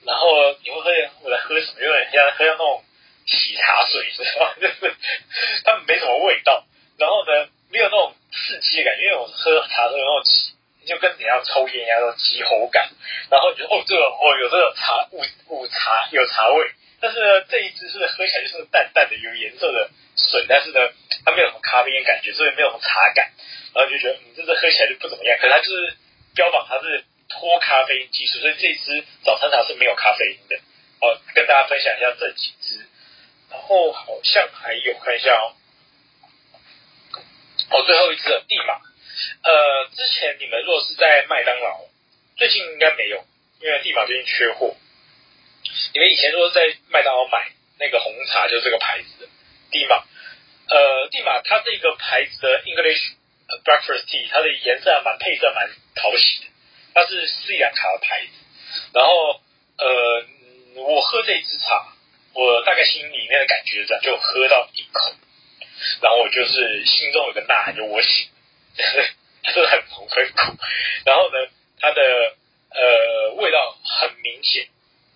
[0.06, 0.28] 然后
[0.64, 0.92] 你会喝，
[1.24, 1.82] 我在喝什么？
[1.82, 2.84] 有点像喝像那种
[3.26, 4.54] 洗茶水，知道吗？
[4.62, 4.96] 就是
[5.64, 6.64] 它没什么味道。
[7.00, 10.34] 然后呢，没有那种刺激的感觉，因为我喝茶都有那种，
[10.86, 12.88] 就跟你要抽烟一样那种急喉感。
[13.32, 16.72] 然后你就哦，这个哦有这个茶雾雾茶有茶味，
[17.06, 20.90] 但是呢，这一支是喝起来就是淡淡的有颜色的水，但是呢，
[21.24, 23.30] 它没有什么咖啡因感觉，所以没有什么茶感。
[23.76, 25.38] 然后就觉得你、嗯、这支喝起来就不怎么样。
[25.38, 25.94] 可是它就是
[26.34, 27.06] 标榜它是。
[27.28, 30.56] 脱咖啡因技术，所以这支早餐茶是没有咖啡因的。
[31.02, 32.86] 哦，跟大家分享一下这几支，
[33.50, 35.58] 然后好像还有看一下哦。
[37.72, 38.80] 哦，最后一支的帝玛。
[39.44, 41.82] 呃，之前你们若是在麦当劳，
[42.38, 43.26] 最近应该没有，
[43.60, 44.76] 因为地玛最近缺货。
[45.94, 49.30] 你们以前说在麦当劳买那个红茶，就是这个牌子的
[49.72, 50.04] 蒂玛。
[50.68, 53.14] 呃，蒂玛它这个牌子的 English
[53.64, 56.46] Breakfast Tea，它的颜色还蛮配色蛮讨喜的。
[56.94, 58.32] 它是斯里兰卡的牌子，
[58.94, 59.42] 然后
[59.78, 60.26] 呃，
[60.76, 61.94] 我喝这支茶，
[62.34, 65.14] 我大概心里面的感觉这样，就喝到一口，
[66.02, 68.30] 然后我就是心中有个呐喊，就我醒，
[69.44, 70.58] 就是很浓很苦，
[71.06, 71.38] 然后呢，
[71.80, 72.02] 它的
[72.72, 74.68] 呃味道很明显，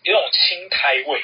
[0.03, 1.23] 有种青苔味，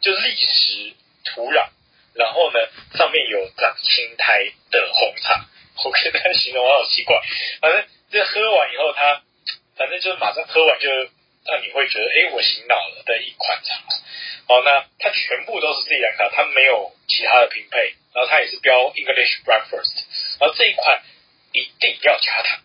[0.00, 0.94] 就是礫石
[1.24, 1.68] 土壤，
[2.14, 2.58] 然后呢
[2.96, 5.46] 上面有长青苔的红茶，
[5.84, 7.20] 我跟大家形容好奇怪，
[7.60, 9.22] 反正这喝完以后它。
[9.76, 13.82] 反正就是马上喝完就让你会觉得，哎，我醒脑了的一款茶。
[14.46, 20.04] 好，那它全部都是斯里兰卡，它没有其他的拼配，然后它也是标 English Breakfast，
[20.38, 21.02] 然后这一款
[21.54, 22.60] 一定要加糖，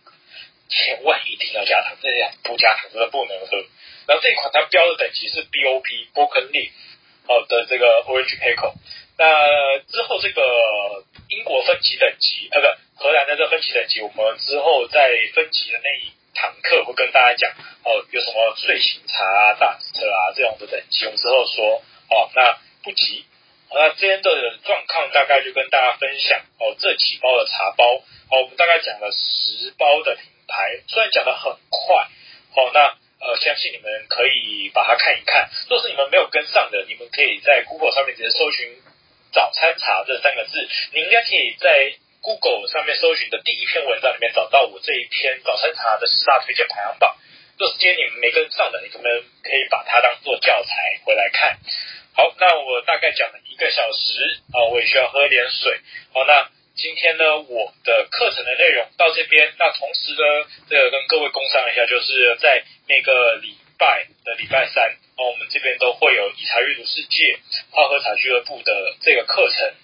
[0.70, 3.56] 千万一定要加糖，这样不加糖真的不能喝。
[4.06, 6.70] 然后这一款它标的等级是 BOP Broken Leaf
[7.26, 8.74] 好的这个 Orange Pekoe，
[9.18, 17.50] 那之后这个英国分级等级，呃，不，荷兰的这分级等级，我们之后在分级的那一堂课会跟大家讲
[17.84, 22.30] 哦，有什么睡醒茶啊、大紫特啊这样的等级，我们之后说哦。
[22.34, 23.24] 那不急，
[23.70, 30.16] 那今天的状况大概就跟大家分享哦，这几包的茶包哦，我们大概讲了十包的
[30.50, 32.08] 牌，虽然讲得很快，
[32.58, 32.98] 哦，那。
[33.20, 35.50] 呃，相信你们可以把它看一看。
[35.68, 38.80] 若是你们没有跟上的，你们可以在 Google 上面直接搜寻
[39.30, 40.56] “早餐茶”这三个字。
[40.94, 41.92] 你应该可以在
[42.22, 47.14] Google 上面搜寻的第一篇文章里面找到我这一篇早餐茶的十大推荐排行榜。
[47.58, 49.04] 若是今天你们没跟上的，你们
[49.44, 50.72] 可以把它当做教材
[51.04, 51.58] 回来看。
[52.16, 55.78] 好，那我大概讲了一个小时啊，我也需要喝点水。
[56.14, 56.48] 好，那。
[56.80, 59.52] 今天呢，我的课程的内容到这边。
[59.58, 67.38] 那同时呢，这个跟各位工商一下，就是在那个礼拜的礼拜三，哦，我们这边都会有以茶阅读世界
[67.70, 69.74] 泡喝茶俱乐部的这个课程。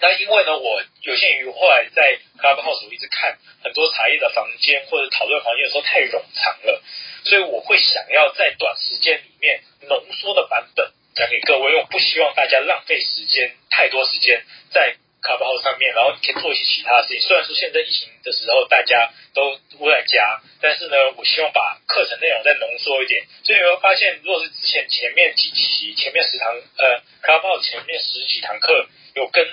[0.00, 6.82] 那因为呢，我有限于后来在 Clubhouse 一直看很多茶叶的房间或者讨论房间的时候太冗长了，
[7.24, 14.96] 所以我会想要在短时间里面浓缩的版本讲给各位，因为我不希望大家浪费时间太多时间在。
[15.22, 17.20] 卡包上面，然后你可以做一些其他的事情。
[17.22, 23.24] 虽然说现在疫情的时候大家都窝在家，但是呢，我希望把课程内容再浓缩一点。
[23.42, 29.44] 所以你会发现，如果是之前前面几期、前面十堂，呃，卡包前面十几堂课有跟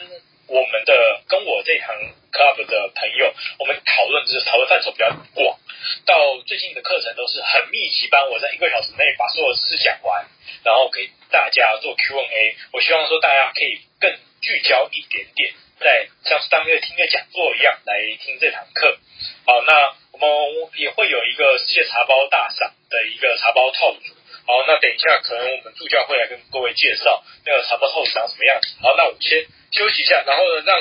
[0.48, 1.96] 我们的、跟我这堂
[2.32, 5.58] club 的朋友，我们讨论就是讨论范畴比较广。
[6.06, 10.26] 到最近的课程都是很密集班，我在一个小时内把所有事讲完，
[10.64, 12.56] 然后给大家做 Q&A。
[12.72, 14.12] 我希望说大家可以更
[14.44, 15.54] 聚焦一点点。
[15.80, 18.98] 在像是当个听个讲座一样来听这堂课，
[19.46, 24.00] 好，那我们也会有一个世界茶包大赏的一个茶包套组，
[24.48, 30.80] 好，那等一下可能我们助教会来跟各位介绍那个茶包套组长什么样子，好，那我们先休息一下，然后呢让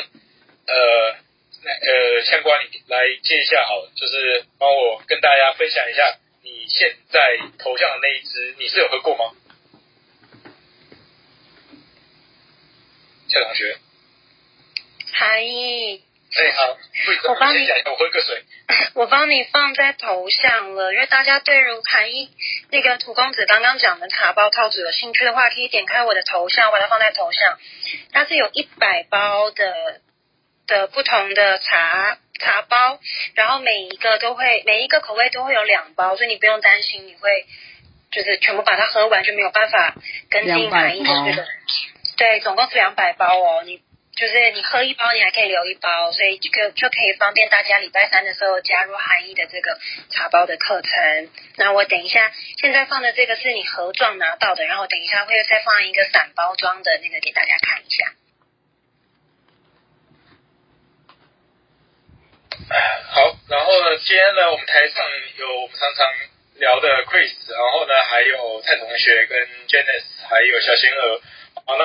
[0.68, 1.16] 呃
[1.64, 9.34] 呃相关你来接一下，好，就是帮我跟大家分享一下你现在头像的那一支，你是有喝过吗？
[13.32, 13.76] 蔡同学。
[15.14, 16.02] 韩毅，
[16.34, 16.78] 哎好，
[17.28, 18.42] 我帮你，我喝个水。
[18.94, 22.30] 我帮你放在头像了，因为大家对如韩一
[22.70, 27.58] 那个土公子刚刚讲的茶包套组有兴趣的话，可以点开我的头像，我把它放在头像。
[28.12, 30.00] 它是有一百包的
[30.66, 32.98] 的不同的茶茶包，
[33.34, 37.46] 然后每一个都会每一个口味都会有两包，所以你不用担心你会
[38.10, 39.94] 就是全部把它喝完就没有办法
[40.30, 41.46] 跟进韩毅的这个。
[42.16, 43.82] 对，总共是两百包哦，你。
[44.14, 51.30] 就是你喝一包，你还可以留一包，所以就就可以方便大家礼拜三的时候加入韩毅的这个茶包的课程。
[51.56, 58.12] 那我等一下，现在放的这个是你盒装拿到的，然后等一下会再放一个散包装的那个给大家看一下。
[63.16, 65.02] 好，然后呢，今天呢，我们台上
[65.38, 66.06] 有我们常常
[66.56, 71.20] 聊的 Chris，然后呢，还有蔡同学跟 Janice，还有小仙儿。
[71.64, 71.84] 好，那。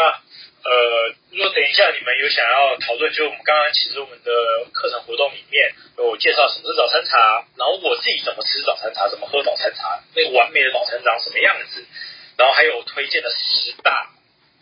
[0.67, 4.31] 呃，如果等一下你们有想要讨论，就我们刚刚其实我们的
[4.73, 11.87] 课程活动里面有介绍什么是早餐茶，然后我自己怎么吃早餐茶，怎么喝早餐茶，那个完美的早餐长什么样子，
[12.35, 14.11] 然后还有推荐的十大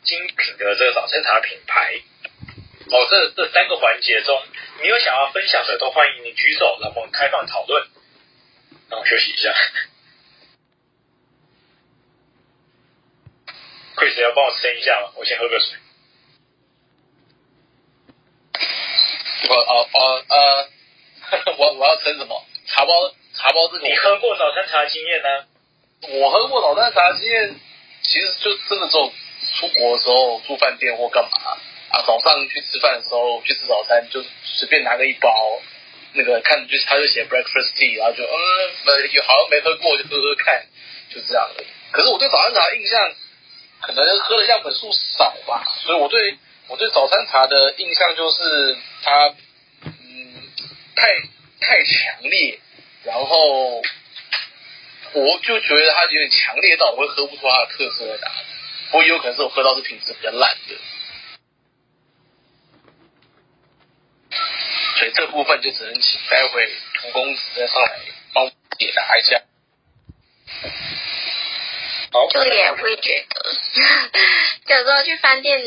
[0.04, 1.96] 精品的这个早餐茶品牌。
[2.92, 4.44] 哦，这这三个环节中，
[4.84, 7.84] 你有想要分享的，都欢迎你举手，然后我们开放讨论。
[8.92, 9.52] 让我休息一下。
[13.96, 15.12] Chris 要帮我撑一下吗？
[15.16, 15.78] 我先喝个水。
[19.48, 20.70] 我哦哦呃，
[21.58, 22.46] 我我要称什么？
[22.68, 22.92] 茶包
[23.36, 23.88] 茶包这个。
[23.88, 25.46] 你喝过早餐茶经验呢？
[26.20, 27.56] 我喝过早餐茶经验，
[28.04, 29.12] 其实就真的只有
[29.60, 31.30] 出国的时候住饭店或干嘛
[31.92, 35.30] 啊，早上去吃饭的时候去吃早餐，就随便拿个一包，
[36.14, 40.66] 那个看就是他就写 breakfast tea，然后就嗯，有好像没喝过就喝喝看，
[41.14, 41.64] 就这样的。
[41.92, 43.14] 可是我对早餐茶的印象，
[43.86, 46.38] 可能喝的样本数少吧，所以我对。
[46.68, 49.36] 我对早餐茶的印象就是它，
[49.84, 50.50] 嗯，
[50.96, 51.14] 太
[51.62, 52.60] 太强烈，
[53.04, 53.84] 然后
[55.14, 58.32] 我就觉得它有点强烈到我会喝不出它的特色来，
[58.94, 59.04] 我。
[59.04, 60.76] 有可能是我喝到是品质比较烂的，
[64.98, 68.00] 所以这部分就只能请待会荼公子再上来
[68.34, 68.50] 帮我
[68.80, 69.40] 解答一下。
[72.32, 75.62] 就也会，觉得， 有时候去饭店。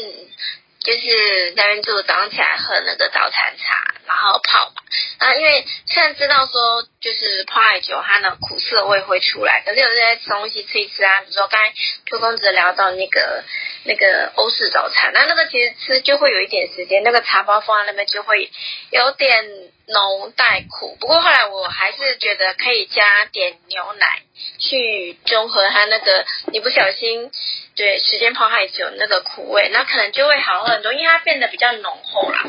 [0.81, 4.83] 就是在那边住，早上起来喝那个早餐茶，然后泡嘛。
[5.19, 11.75] 啊，因为虽然知道说就是泡太久，它的苦涩味会出来，可是有些东西吃一吃啊，比如说刚才
[12.07, 13.45] 涂公子聊到那个
[13.85, 18.51] 那个欧式早餐，那那个其实吃就会有一点时间，那个茶包放在那边就会
[18.91, 19.45] 有点
[19.89, 20.97] 浓带苦。
[21.01, 24.23] 不过后来我还是觉得可以加点牛奶
[24.61, 27.31] 去中和它那个，你不小心
[27.79, 32.45] 对时间泡太久那个苦味，那可能就会好很多，因为它变得比较浓厚啦。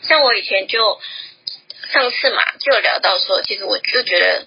[0.00, 0.98] 像我以前就。
[1.90, 4.46] 上次嘛，就有聊到说，其实我就觉得，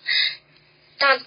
[0.99, 1.19] 那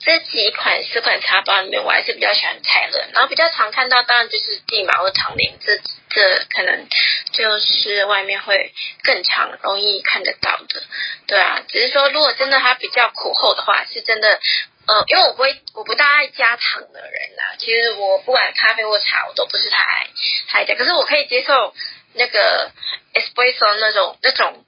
[0.00, 5.78] 这几款四款茶包里面，我还是比较喜欢泰勒，然后比较常看到，当然就是帝马或唐林，这
[6.10, 6.86] 这可能
[7.32, 10.82] 就是外面会更常容易看得到的，
[11.26, 14.40] 对啊，只是说如果真的它比较苦厚的话，是真的，
[14.86, 20.06] 呃，因为我不会，我不大爱加糖的人啦，其实我不管咖啡或茶，我都不是太爱
[20.48, 21.74] 太加，可是我可以接受
[22.14, 22.70] 那个
[23.14, 24.64] espresso 那种那种。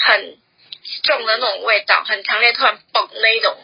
[0.00, 0.38] 很
[1.02, 3.56] 重的那种味道，很强烈，突然嘣那一种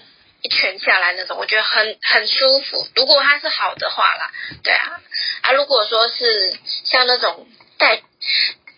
[0.42, 2.86] 一拳下来那种，我觉得很很舒服。
[2.94, 4.30] 如果它是好的话啦，
[4.62, 5.00] 对啊，
[5.42, 7.48] 啊，如果说是像那种
[7.78, 8.02] 带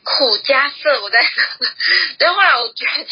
[0.06, 1.20] 苦加涩，我在，
[2.16, 3.06] 所以后来我觉得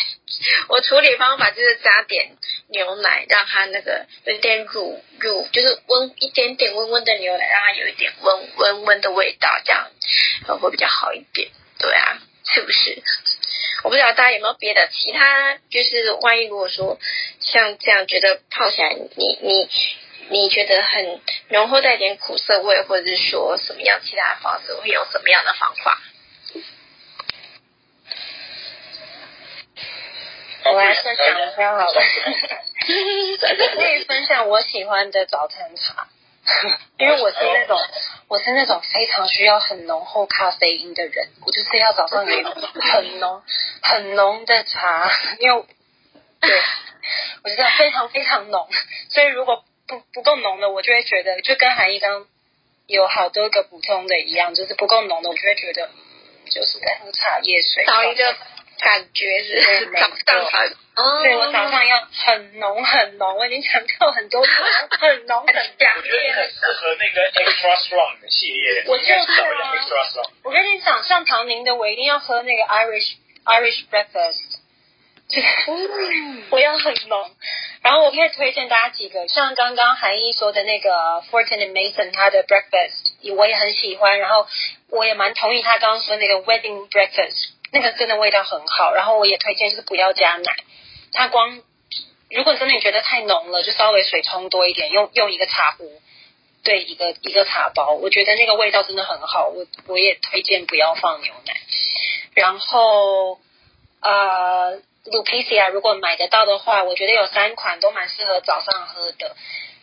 [0.68, 2.36] 我处理方法就是加点
[2.68, 9.90] 牛奶，让它那个有点乳乳，就是温一点点温温的牛奶，让它有一点温温温的味道，这样
[10.60, 11.50] 会比较好一点。
[11.80, 12.18] 对啊，
[12.54, 13.02] 是不是？
[13.82, 17.00] 我不知道大家有没有别的其他，就是万一如果说
[17.40, 19.68] 像这样觉得泡起来你，你你
[20.28, 26.00] 你觉得很浓厚带点苦涩味，或者是说什么样其他的方式，会有什么样的方法？
[30.64, 32.02] 我来分享一下好了，
[33.76, 36.08] 可以分享我喜欢的早餐茶。
[36.98, 37.80] 因为我是那种，
[38.28, 43.42] 我是那种非常需要很浓厚咖啡因的人，我就是要早上有很浓、
[43.82, 45.64] 很浓的茶，因为
[46.40, 46.62] 对，
[47.44, 48.68] 我觉得非常非常浓，
[49.08, 52.26] 所以如果不不够浓的，我就会觉得就跟韩一刚
[52.86, 55.88] 有好多个补充的一样，就是不够浓的，我就会觉得
[56.50, 58.36] 就是在喝茶叶水，少一个。
[58.84, 59.88] 感觉是
[60.26, 66.02] 早上对，我早上要很浓很浓，我已经强调很多次了，很浓很强烈。
[66.02, 68.84] 我觉得很适合那个 extra strong 的系列。
[68.86, 69.24] 我就是啊，
[70.44, 74.58] 我跟你讲，像唐宁的，我一定要喝那个 Irish Irish breakfast，
[75.28, 75.48] 就是
[76.50, 77.30] 我要很浓。
[77.82, 80.90] 然后我可以推荐大家几个，像刚刚韩一说的那个
[81.30, 84.46] Fortnum and Mason，他的 breakfast 我也很喜欢，然后
[84.90, 87.50] 我也蛮同意他刚刚说那个 wedding breakfast。
[87.72, 90.54] 那个真的味道很好，然后我也推荐就是不要加奶，
[91.12, 91.60] 它光
[92.30, 96.00] 如果真的你觉得太浓了，就稍微水冲多一点，用用一个茶壶，
[96.62, 101.56] 对，一个一个茶包，我觉得那个味道真的很好，我我也推荐不要放牛奶。
[102.34, 103.40] 然后
[104.00, 109.36] 呃，Lupicia 如果买得到的话，我觉得有三款都蛮适合早上喝的，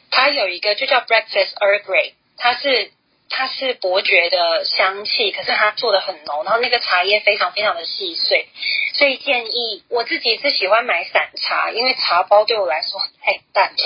[0.09, 2.91] 它有一个就叫 Breakfast Earl Grey，它是。
[3.33, 8.49] 它是伯爵的香气，可是它做的很浓，然后那个茶叶非常非常的细碎，
[8.93, 13.77] 所以建议我自己是喜欢买散茶，因为茶包对我来说太淡了，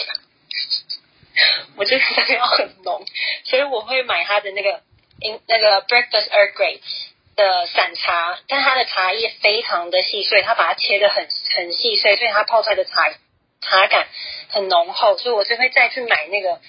[1.76, 3.06] 我就是想要很浓，
[3.44, 4.82] 所以我会买它的那个
[5.46, 6.80] 那个 Breakfast Earl Grey
[7.36, 13.10] 的散茶，但它的茶叶非常的细碎，它把它切得很很细碎，所以它泡出来的茶
[13.62, 14.08] 茶感
[14.50, 16.62] 很浓厚，所以我是会再去买那个，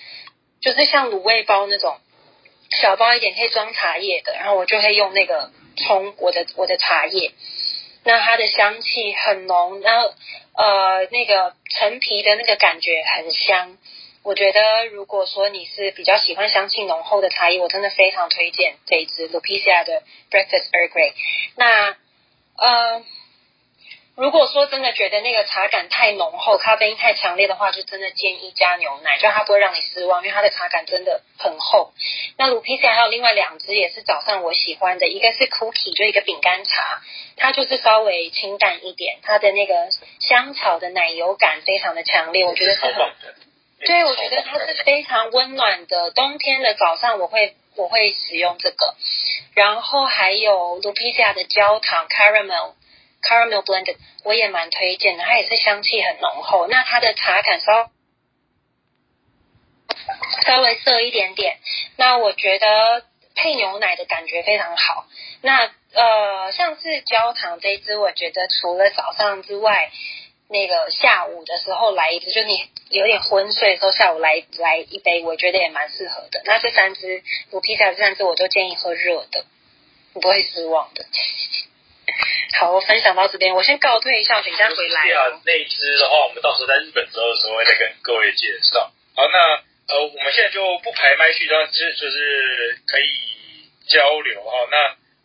[0.60, 1.98] 就是像卤味包那种。
[2.68, 7.30] 小包一点可以装茶叶的，然后我就会用那个冲我的我的茶叶，
[8.02, 10.12] 那它的香气很浓，然后
[10.56, 13.78] 呃那个陈皮的那个感觉很香。
[14.26, 21.12] 我觉得如果说你是比较喜欢香气浓厚的茶叶，我真的非常推荐这一支 Lupicia 的 Breakfast Earl Grey。
[21.54, 21.96] 那
[22.56, 23.04] 呃。
[24.16, 31.92] 如果说真的觉得那个茶感太浓厚，咖啡因太强烈的话，就真的建议加牛奶，就它不会让你失望，因为它的茶感真的很厚。
[32.38, 37.02] 那 Lupicia 还有另外两支也是早上我喜欢的，一个是 Cookie，就一个饼干茶，
[37.36, 39.74] 它就是稍微清淡一点，它的那个
[40.18, 42.94] 香草的奶油感非常的强烈，我觉得是很，
[43.86, 48.96] 对，我觉得它是非常温暖的，冬天的早上我会我会使用这个，
[49.54, 52.74] 然后还有 Lupicia 的焦糖 Caramel。
[53.22, 56.66] Caramel blended 我也蛮推荐的，它也是香气很浓厚。
[56.66, 57.90] 那它的茶感稍
[60.44, 61.58] 稍微涩一点点，
[61.96, 63.04] 那我觉得
[63.36, 65.06] 配牛奶的感觉非常好。
[65.42, 69.90] 那呃，像是焦糖这一支，我觉得除了早上之外，
[70.48, 72.54] 那个下午的时候来一支，就你
[72.90, 76.40] 有点昏睡的时候，下午来来一杯，我觉得也蛮适合的。
[76.44, 79.44] 那这三支，Lupicia 这三支，我都建议喝热的，
[80.14, 81.04] 你不会失望的。
[82.58, 85.02] 好，我分享到这边，我先告退一下，等一下回来。
[85.44, 88.92] 那一支的话，我们到时候在日本之后的时候会再跟各位介绍。
[89.16, 89.38] 好，那
[89.92, 93.06] 呃，我们现在就不排麦序，但是就是可以
[93.88, 94.68] 交流哈。
[94.70, 94.76] 那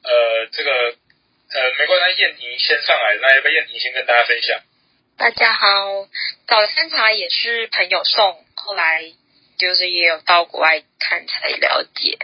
[0.10, 4.60] 呃，这个呃，没关系，燕婷先上来，那要不要燕婷先跟大家分享？
[5.22, 6.08] 大家好，
[6.48, 9.04] 早餐茶也是朋友送，后来
[9.60, 12.18] 就是也有到国外看才了解，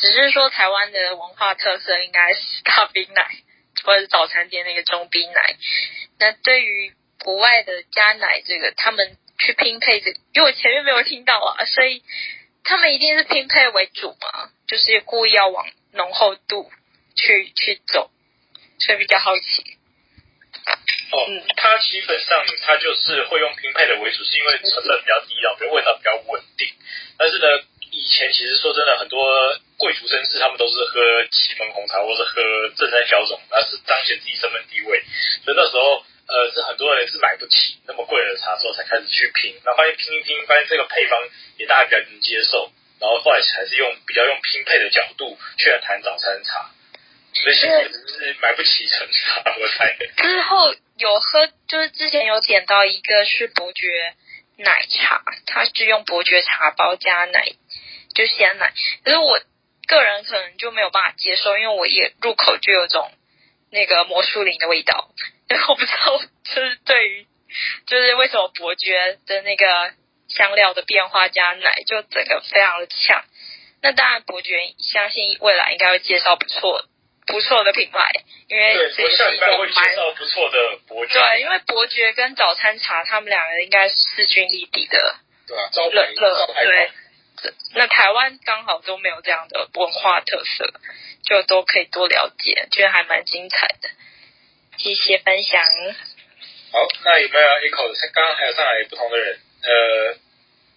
[0.00, 3.28] 只是说台湾的文化特色应该是大冰奶。
[3.84, 5.56] 或者是早餐店那个中冰奶，
[6.18, 12.02] 那对于国外的加奶这个，他们去拼配这，因为我前面没有听到啊，所以
[12.64, 16.72] 他们一定是拼配为主嘛，就是故意要往浓厚度
[17.14, 18.10] 去去走，
[18.78, 19.77] 所以比较好奇。
[21.10, 26.68] 哦，嗯，它基本上它就是会用拼配的为主，是因为成本比较低啊，比如味道比较稳定。
[27.16, 27.46] 但是呢，
[27.90, 29.26] 以前其实说真的很多。
[29.78, 30.98] 贵族绅士他们都是喝
[31.30, 32.42] 祁门红茶，或是喝
[32.74, 35.04] 正山小种，那是彰显自己身份地位。
[35.44, 39.54] 所以那时候，呃，是很多人是买不起那么贵的茶之后才开始去拼。
[39.64, 41.22] 那发现拼一拼，发现这个配方
[41.58, 46.74] 也大家比较能接受，然后后来还是用比较用拼配的角度去来谈早餐茶。
[47.34, 49.96] 所以现在是买不起橙茶，我猜。
[50.16, 54.14] 之后有喝，就是之前有点到一个是伯爵
[54.56, 57.52] 奶茶，它是用伯爵茶包加奶，
[58.14, 58.72] 就鲜奶，
[59.04, 59.40] 可是我。
[59.88, 63.10] 个人可能就没有办法接受，因为我也入口就有种
[63.70, 65.08] 那个魔术林的味道。
[65.66, 67.26] 我不知道，就是对于
[67.86, 69.94] 就是为什么伯爵的那个
[70.28, 73.24] 香料的变化加奶，就整个非常的呛。
[73.80, 76.84] 那当然，伯爵相信未来应该会介绍不错
[77.28, 78.10] 不错的品牌，
[78.48, 81.12] 因为这是一个蛮不错的伯爵。
[81.14, 85.16] 对，因为伯爵跟早餐茶他们两个应该是势均力敌的。
[85.46, 86.90] 对啊，招牌招牌对。
[87.74, 90.72] 那台湾刚好都没有这样的文化特色，
[91.22, 93.88] 就都可以多了解，觉得还蛮精彩的。
[94.76, 95.62] 谢谢分享。
[96.72, 98.12] 好，那有没有 echo？
[98.12, 100.16] 刚刚还有上来不同的人，呃，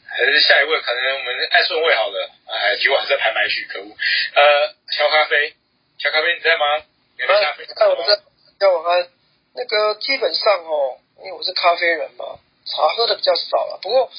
[0.08, 0.80] 还是下一位？
[0.82, 2.30] 可能我们按顺位好了。
[2.48, 3.98] 哎，结果还在排麦序，可恶。
[4.36, 5.54] 呃，小咖啡，
[6.02, 6.84] 小咖啡你在吗？
[7.16, 7.76] 你在。
[7.76, 8.20] 在我在，
[8.58, 9.08] 在我们
[9.54, 14.10] 那个基本上哦，因为我是咖啡人嘛，茶喝的比较少了，不过。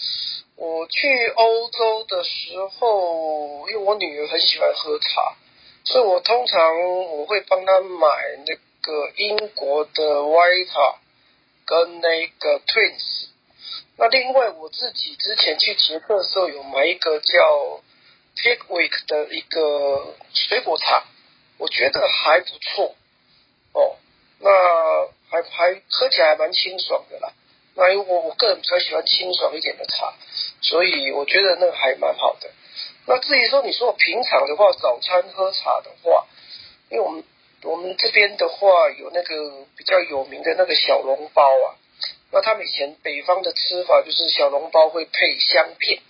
[0.55, 5.35] 我去欧洲的时候，因为我女儿很喜欢喝茶，
[5.83, 6.61] 所以我通常
[7.19, 8.07] 我会帮她买
[8.47, 10.95] 那个英国的 White
[11.67, 13.27] 跟那个 Twins。
[13.97, 17.81] 那另外我自己之前去捷克的时候，有买一个叫
[18.37, 21.03] Pickwick 的一个水果茶，
[21.63, 22.97] 我觉得还不错
[23.73, 23.95] 哦。
[24.41, 24.51] 那
[25.31, 27.33] 还还喝起来还蛮清爽的啦。
[27.77, 30.13] 那因为我我个人比较喜欢清爽一点的茶。
[30.61, 32.51] 所以我觉得那个还蛮好的。
[33.07, 36.27] 那至于说你说我平常的话，早餐喝茶的话，
[36.91, 37.23] 因为我们
[37.63, 41.79] 我们这边的话有那个比较有名的那个小笼包啊。
[42.33, 46.03] 那他们以前北方的吃法就是小笼包会配香片。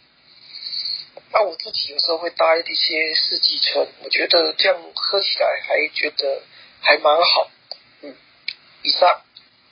[1.32, 6.42] 那我自己有时候会搭一些四季春，我觉得这样喝起来还觉得
[6.82, 7.50] 还蛮好。
[8.02, 8.14] 嗯，
[8.82, 9.22] 以上。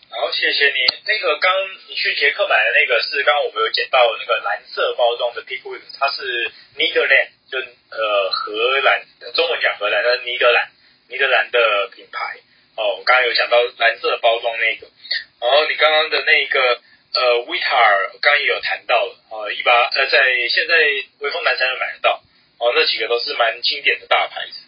[0.09, 0.81] 好，谢谢你。
[1.07, 1.53] 那个刚
[1.89, 9.05] 你去捷克买的那个是刚刚我们有捡到那个蓝色包装的 Pickwick，它是 Netherland，就呃荷兰，
[9.35, 10.71] 中文讲荷兰，的尼德兰，
[11.09, 12.41] 尼德兰的品牌。
[12.77, 14.89] 哦，我刚刚有讲到蓝色包装那个，
[15.41, 16.81] 然后你刚刚的那个
[17.15, 20.75] 呃 Vita，刚刚也有谈到了，呃一八呃在现在
[21.21, 22.23] 威风南山能买得到，
[22.59, 24.61] 哦那几个都是蛮经典的大牌子。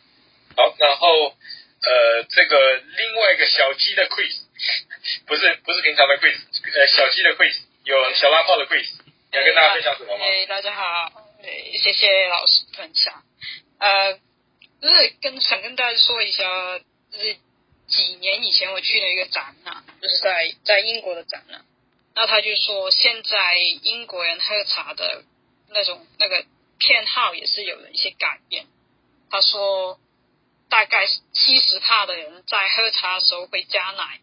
[0.56, 4.42] 好，然后呃这个另外一个小鸡的 quiz。
[5.26, 6.38] 不是不是平常的 quiz，
[6.78, 8.86] 呃，小鸡的 quiz，有小拉炮的 quiz，
[9.32, 10.24] 要跟大家分享什么吗？
[10.24, 11.48] 哎，大家好，哎，
[11.82, 13.24] 谢谢老师分享。
[13.80, 14.14] 呃，
[14.80, 16.44] 就是跟想跟大家说一下，
[17.10, 17.34] 就是
[17.88, 21.64] 几年以前我去了一个展览，就是在在英国的展览，
[22.14, 25.24] 那他就说现在英国人喝茶的
[25.68, 26.44] 那种那个
[26.78, 28.66] 偏好也是有了一些改变。
[29.30, 29.98] 他说
[30.68, 34.20] 大概七十帕的人在喝茶的时候会加奶。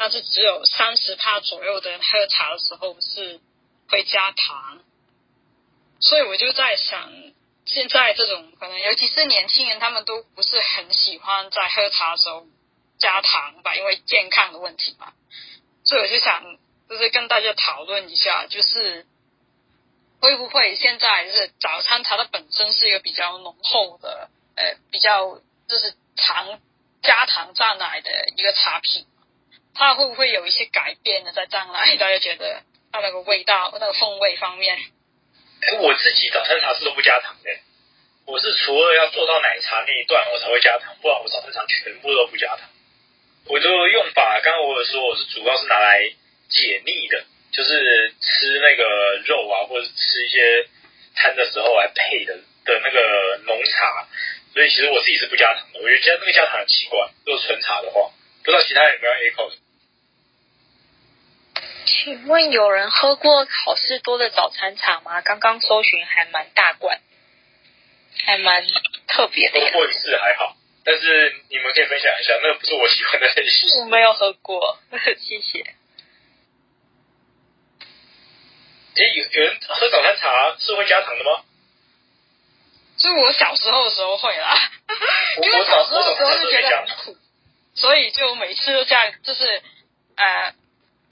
[0.00, 3.40] 但是只有三十帕左右的人喝茶的时候是
[3.88, 4.78] 会加糖，
[5.98, 7.12] 所以我就在想，
[7.66, 12.46] 现在这种可能尤其是年轻人，他们都不是很喜欢在喝茶的时候
[13.00, 15.12] 加糖吧，因为健康的问题嘛。
[15.82, 16.44] 所以我就想，
[16.88, 19.06] 就是跟大家讨论一下，就是
[20.20, 26.60] 会不会现在是早餐茶的本身是一个比较浓厚的，呃，比较就是糖
[27.02, 29.06] 加糖蘸奶的一个茶品。
[29.74, 31.30] 它会不会有一些改变呢？
[31.32, 34.76] 在将来，大家觉得它那个味道、那个风味方面？
[35.78, 37.50] 我自己早餐茶是都不加糖的，
[38.26, 42.68] 我是除了要做到奶茶那一段我才会加糖，不然我早餐茶全部都不加糖。
[43.46, 46.10] 我就用法，刚刚我有说我是主要是拿来
[46.48, 50.66] 解腻的，就是吃那个肉啊，或者是吃一些
[51.14, 52.34] 餐的时候来配的
[52.64, 54.08] 的那个浓茶。
[54.54, 56.98] 所以其实我自己是不加糖的，我觉得加那个加糖很奇怪。
[57.26, 58.10] 如果纯茶的话，
[58.42, 59.52] 不知道其他人有没有 echo？
[61.84, 65.20] 请问有人喝过好事多的早餐茶吗？
[65.20, 67.00] 刚刚搜寻还蛮大罐，
[68.24, 68.66] 还蛮
[69.06, 69.60] 特别的。
[69.60, 73.80] 喝过一次还好，但是你们可以分享一下，那个不是我喜欢的类型。
[73.80, 74.78] 我没有喝过，
[75.18, 75.64] 谢谢。
[78.98, 81.42] 诶，有有人喝早餐茶是会加糖的吗？
[82.98, 84.56] 就我小时候的时候会啦，
[85.40, 87.16] 因为小时候的时候就觉得很苦，
[87.76, 89.62] 所以就每次都这样，就是
[90.16, 90.52] 呃，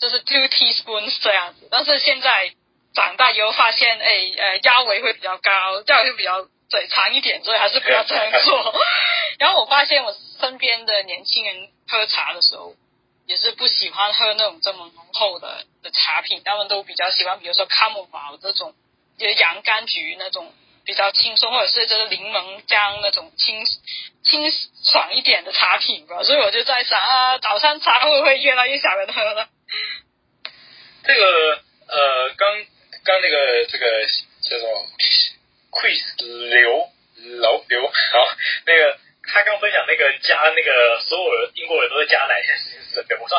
[0.01, 1.69] 就是 two teaspoons 这样子。
[1.71, 2.51] 但是现在
[2.93, 8.75] 长大以后发现，哎呃，腰围会比较高，腰围会比较嘴长一点，所以还是不要这样做。
[9.39, 12.75] 然后我发现我身边的年轻人喝茶的时候，
[13.27, 18.75] 也是不喜欢喝那种这么浓厚的的茶品，他们都比较喜欢，比如说 Camomile 这种，
[19.19, 20.53] 就洋甘菊那种。
[20.87, 23.67] 比较轻松，或者是就是柠檬姜那种清
[24.23, 24.53] 清
[24.85, 29.49] 爽一点的茶品吧，所以我就在想啊，早餐茶会不会越来越少人喝了？
[31.03, 31.25] 这个
[31.89, 32.65] 呃，刚
[33.03, 34.07] 刚那个这个
[34.43, 34.87] 叫做
[35.73, 36.89] Chris 刘
[37.41, 37.93] 老刘，好，
[38.67, 43.39] 那个他刚分享那个加那个所有的英国人都在加奶这件事情是真的，我说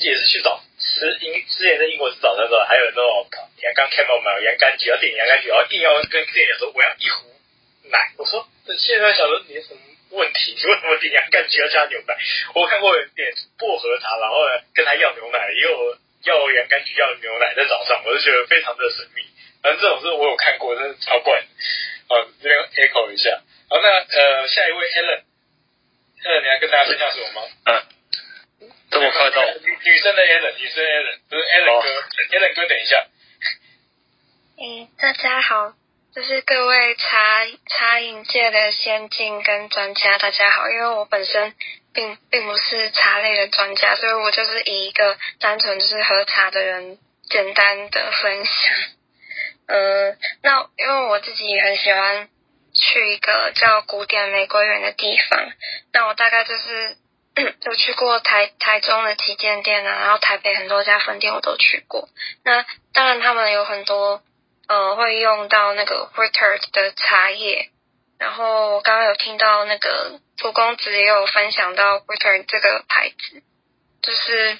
[0.00, 0.60] 也是去找。
[0.80, 3.44] 吃英之前在英国吃早餐的时候，还有那种刚
[3.74, 7.28] 刚 Camomile 洋甘菊要点洋甘菊，然后硬要跟店员说我要一壶
[7.92, 8.12] 奶。
[8.16, 8.48] 我说
[8.78, 10.56] 现在想说你什么问题？
[10.56, 12.16] 你为什么点洋甘菊要加牛奶？
[12.54, 19.22] 我看过点薄荷茶，然后呢跟他要牛奶，也有要洋甘菊要牛奶，在早上我就觉得非常的神秘。
[19.62, 21.46] 反正这种事我有看过，真的超怪的。
[22.08, 22.56] 好，这边
[22.88, 23.40] echo 一下。
[23.70, 27.48] 好，那呃下一位 Helen，Helen 你要跟大家分享什么吗？
[27.66, 27.82] 嗯。
[28.90, 29.44] 这么快到？
[29.62, 31.88] 女女生的 Allen，女生 Allen，不是 Allen 哥
[32.36, 33.06] ，Allen 哥，等一下。
[34.58, 35.72] 嗯，大家好，
[36.12, 40.68] 就是各位茶茶饮界的先进跟专家，大家好。
[40.68, 41.54] 因为我本身
[41.94, 46.98] 并并不是茶类的专家，所以我就是以一个单纯就是喝茶的人
[47.30, 48.74] 简单的分享。
[49.68, 52.28] 呃，那因为我自己也很喜欢
[52.80, 55.52] 去一个叫古典玫瑰园的地方，
[55.92, 56.96] 那我大概就是。
[57.62, 62.08] 有去过台台中的旗舰店啊，然后台北很多家分店我都去过。
[62.42, 64.20] 那当然他们有很多
[64.66, 67.70] 呃会用到那个 Whittard 的茶叶。
[68.18, 73.42] 然后我刚刚有听到那个涂公子也有分享到 Whittard 这个牌子，
[74.02, 74.58] 就是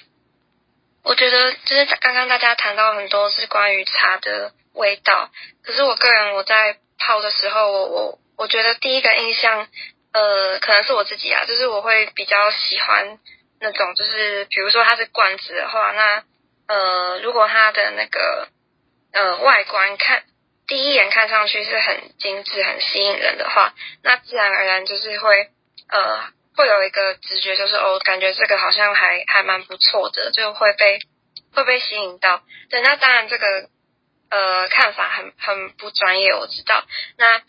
[1.02, 5.28] 我觉得就是刚刚大家谈到很多是关于茶的味道，
[5.64, 9.66] 可是我个人我在泡的时候，我我我觉得第一个印象。
[10.12, 13.20] 呃，可能是我自己啊，就是我会比较喜欢
[13.60, 16.24] 那种，就是比如说它是罐子的话，那
[16.66, 18.48] 呃，如果它的那个
[19.12, 20.24] 呃外观看
[20.66, 23.72] 第一眼看上去是很精致、很吸引人的话，
[24.02, 25.48] 那自然而然就是会
[25.88, 26.24] 呃
[26.56, 30.98] 会有一个直觉，就是哦，感觉这个好像还还蛮不错的，就会被
[31.54, 32.42] 会被吸引到。
[32.68, 33.68] 对，那当然这个
[34.30, 36.84] 呃看法很很不专业，我知道。
[37.18, 37.42] 那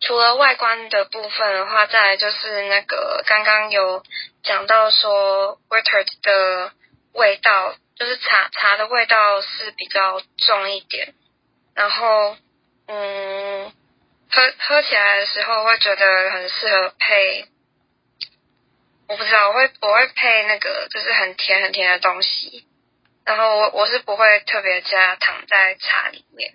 [0.00, 4.02] 除了外观的部分的话，再来就是那个刚刚有
[4.42, 6.72] 讲到说，Whiter 的
[7.12, 11.14] 味道，就是茶茶的味道是比较重一点，
[11.74, 12.36] 然后
[12.88, 13.72] 嗯，
[14.30, 17.46] 喝喝起来的时候会觉得很适合配，
[19.06, 22.66] 我不知道我会我会配那个就是很甜很甜的东西，
[23.24, 26.54] 然后我我是不会特别加糖在茶里面，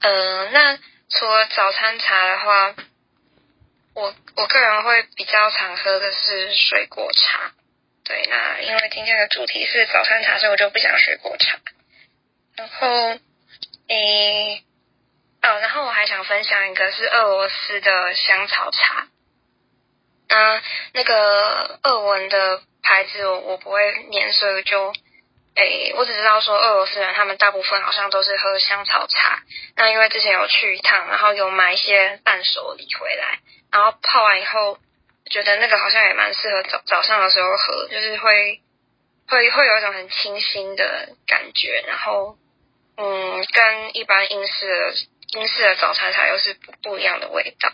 [0.00, 0.78] 嗯、呃，那。
[1.08, 2.74] 除了早餐茶的话，
[3.94, 7.52] 我我个人会比较常喝的是水果茶。
[8.02, 11.58] 对，那因为今天的主题是早餐茶，所以我就不讲水果茶。
[12.56, 13.20] 然后，
[13.86, 14.64] 诶，
[15.42, 19.06] 哦，然后我还想分享一个是俄罗斯的香草茶。
[20.26, 20.62] 嗯，
[20.92, 23.80] 那个俄文的牌子我我不会
[24.10, 24.92] 念，所以就。
[25.56, 29.42] 诶，我只知道说俄罗斯人他们大部分好像都是喝香草茶。
[29.74, 33.40] 那因为之前有去一趟，然后有买一些伴手礼回来，
[33.72, 34.78] 然后泡完以后，
[35.30, 38.60] 觉得那个好像也蛮适合早早上的时候喝，就是会
[39.28, 42.36] 会会有一种很清新的感觉，然后
[42.98, 44.94] 嗯，跟一般英式的
[45.38, 47.72] 英式的早餐茶又是不不一样的味道。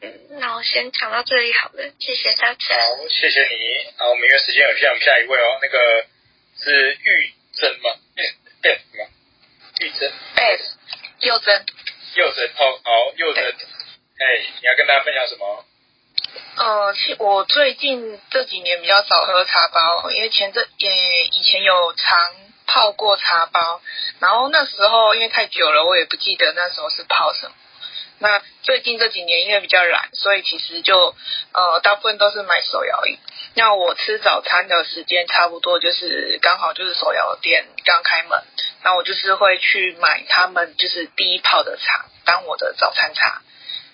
[0.00, 2.76] 嗯，那我先讲到这里好了，谢谢大家。
[2.76, 3.92] 好，谢谢你。
[3.98, 6.06] 好，我们因为时间有限，我们下一位哦，那个。
[6.56, 7.90] 是玉珍吗？
[8.16, 8.22] 哎，
[8.62, 9.06] 什么？
[9.80, 10.12] 玉珍？
[10.36, 10.58] 哎，
[11.20, 11.66] 柚珍。
[12.14, 13.44] 柚珍，好好，柚珍。
[13.44, 15.64] 哎，你要跟大家分享什么？
[16.56, 22.18] 呃，其我最近这几年比较少喝茶包，因为前阵也以前有常
[22.66, 23.82] 泡过茶包，
[24.20, 27.54] 然后那时候因为太久了，我也不记得那时候是泡什么。
[28.24, 31.14] 那最近这几年因为比较懒，所以其实就
[31.52, 33.18] 呃大部分都是买手摇饮。
[33.54, 38.42] 那我吃早餐的时间差不多就是刚好就是手摇店刚开门，
[38.82, 43.42] 那我就是会去买他们就是第一泡的茶当我的早餐茶。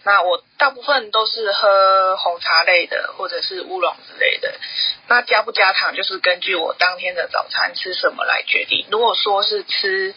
[0.04, 4.54] 那我大部分都是喝红茶类的或者是乌龙之类的。
[5.08, 8.86] 那加不加糖就是根据我当天的早餐吃什么来决定。
[8.92, 10.14] 如果说是吃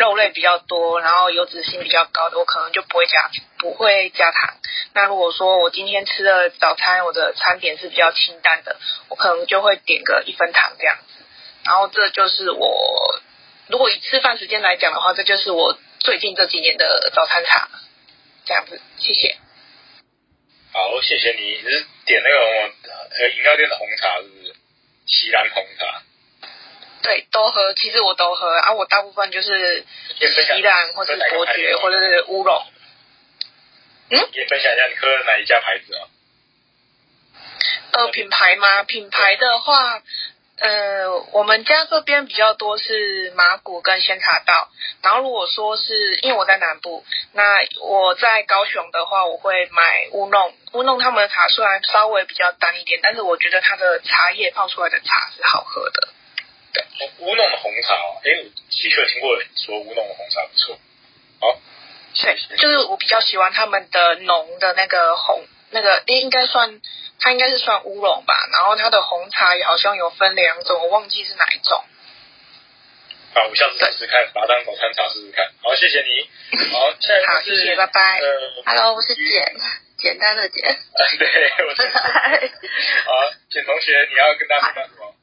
[0.00, 4.56] 肉类比较多，然后油脂性比较高的，我可能就不会加，不会加糖。
[4.94, 8.78] 那如果说我今天吃的早餐，我的餐点是比较清淡的，
[9.10, 11.22] 我可能就会点个一分糖这样子。
[11.66, 13.20] 然后这就是我，
[13.68, 17.68] 如果以吃饭时间来讲的话，这就是我最近这几年的早餐茶，
[18.46, 18.80] 这样子。
[18.96, 19.36] 谢谢。
[20.72, 21.60] 好，谢谢你。
[21.62, 22.38] 你是点那个
[23.18, 24.54] 呃饮料店的红茶是不是？
[25.04, 26.02] 西兰红茶。
[27.02, 27.72] 对，都喝。
[27.74, 29.84] 其实我都喝啊，我大部分就是
[30.18, 32.62] 锡兰，或者是伯爵，或者是乌龙。
[34.10, 34.18] 嗯？
[34.32, 36.02] 也分享一下你喝的哪一家牌子啊？
[37.92, 38.82] 呃，品牌吗？
[38.82, 40.02] 品牌的话，
[40.58, 44.68] 呃，我们家这边比较多是麻古跟仙茶道。
[45.02, 47.42] 然后如果说是因为我在南部，那
[47.80, 50.54] 我在高雄的话，我会买乌弄。
[50.72, 56.08] 乌弄他们的茶虽然稍微比较淡一点，但是我觉得它的茶叶泡出来的茶是好喝的。
[56.72, 56.84] 对，
[57.18, 60.78] 乌弄的红茶哦，哎，我的确听过人说乌弄的红茶不错。
[61.40, 61.58] 好，
[62.22, 66.80] 对，就是我比较喜欢他们的浓的那个红，那个诶应该算，
[67.18, 68.48] 它应该是算乌龙吧。
[68.52, 71.82] 然后它的红茶也好像有分两种，我忘记是哪一种。
[73.32, 75.50] 好，我下次试试看，把它当早餐茶试试看。
[75.62, 76.28] 好，谢谢你。
[76.74, 78.18] 好，下一好，谢谢，拜拜。
[78.18, 79.54] 呃，Hello，我是简，
[79.98, 80.62] 简单的简。
[81.18, 81.26] 对，
[81.66, 81.88] 我是。
[81.94, 83.12] 好，
[83.50, 85.14] 简同学，你要跟大家说什么？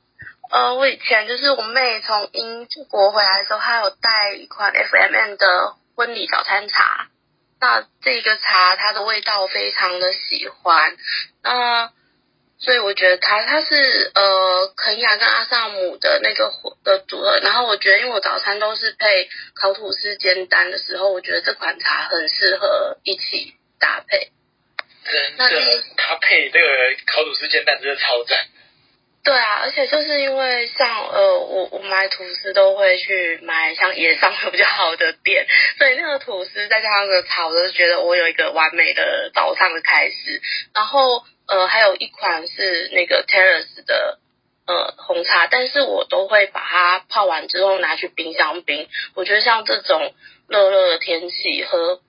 [0.50, 7.08] 呃，我以前就是我妹从英国回来的时候，她有带一款 FMN 的婚礼早餐茶。
[7.60, 10.96] 那这个茶它的味道非常的喜欢，
[11.42, 11.92] 那
[12.60, 16.52] 所以我觉得它它是呃肯亚跟阿萨姆的那个
[16.84, 17.40] 的组合。
[17.40, 19.28] 然后我觉得，因为我早餐都是配
[19.60, 24.32] 烤吐司煎蛋的时候，我觉得这款茶很适合一起搭配。
[25.04, 26.68] 真的，它配这个
[27.12, 28.38] 烤吐司煎蛋真的超赞。
[29.28, 35.46] 对啊，而且就是因为像呃，我我买吐司都会去买像野上比较好的店，
[35.78, 40.42] 所以那个吐司再加上个茶，我就觉得我有一个完美的早上的开始。
[40.74, 44.20] 然后呃，还有一款是那个 Terrace 的
[44.66, 48.88] 呃红茶，但是我都会把它泡完之后拿去冰箱冰。
[49.14, 50.14] 我觉得像这种
[50.48, 52.00] 热热的天气喝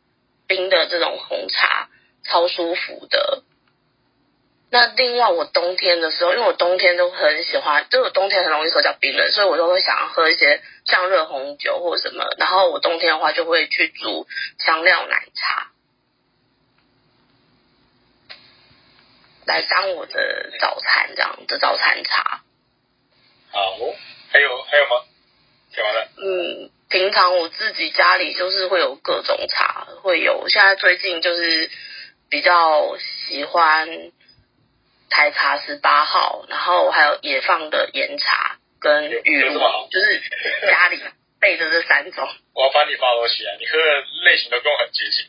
[0.47, 1.89] 冰的这种红茶
[2.23, 3.43] 超舒服的。
[4.70, 12.23] 那另外，我冬天的时候，因为我冬天都很喜欢，就我冬天很容易手脚冰冷，所以我都会想要喝一些像热红酒或什么。
[12.36, 14.27] 然后我冬天的话，就会去煮
[14.59, 15.70] 香料奶茶，
[19.47, 22.43] 来当我的早餐这样的早餐茶。
[23.51, 23.61] 好，
[24.31, 25.07] 还有还有吗？
[25.74, 26.09] 讲完了。
[26.19, 31.70] 嗯，平常我自己家里就是会有各种茶，会有现在最近就是
[32.28, 34.12] 比较喜欢。
[35.10, 40.22] 台茶十八号，然后还有野放的岩茶跟玉露，就是
[40.66, 41.01] 家里
[41.40, 42.28] 备着这三种。
[42.55, 43.85] 我要帮你 follow 起来，你喝的
[44.24, 45.26] 类型都跟我很接近。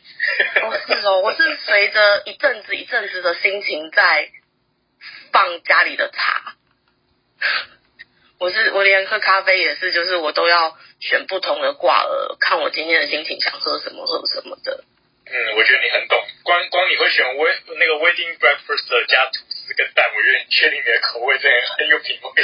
[0.62, 4.28] 哦，是哦，我是随着一阵子一阵子的心情在
[5.32, 6.54] 放家里的茶。
[8.38, 14.84] 我是我连喝咖啡也是，就是我都要选不同的挂耳，看我今天的心情想喝什么喝什么的。
[15.26, 22.42] 嗯，我觉得你很懂，光光你会选威那个 wedding breakfast 加吐司跟蛋，我有点确定你的口味真的很有品味。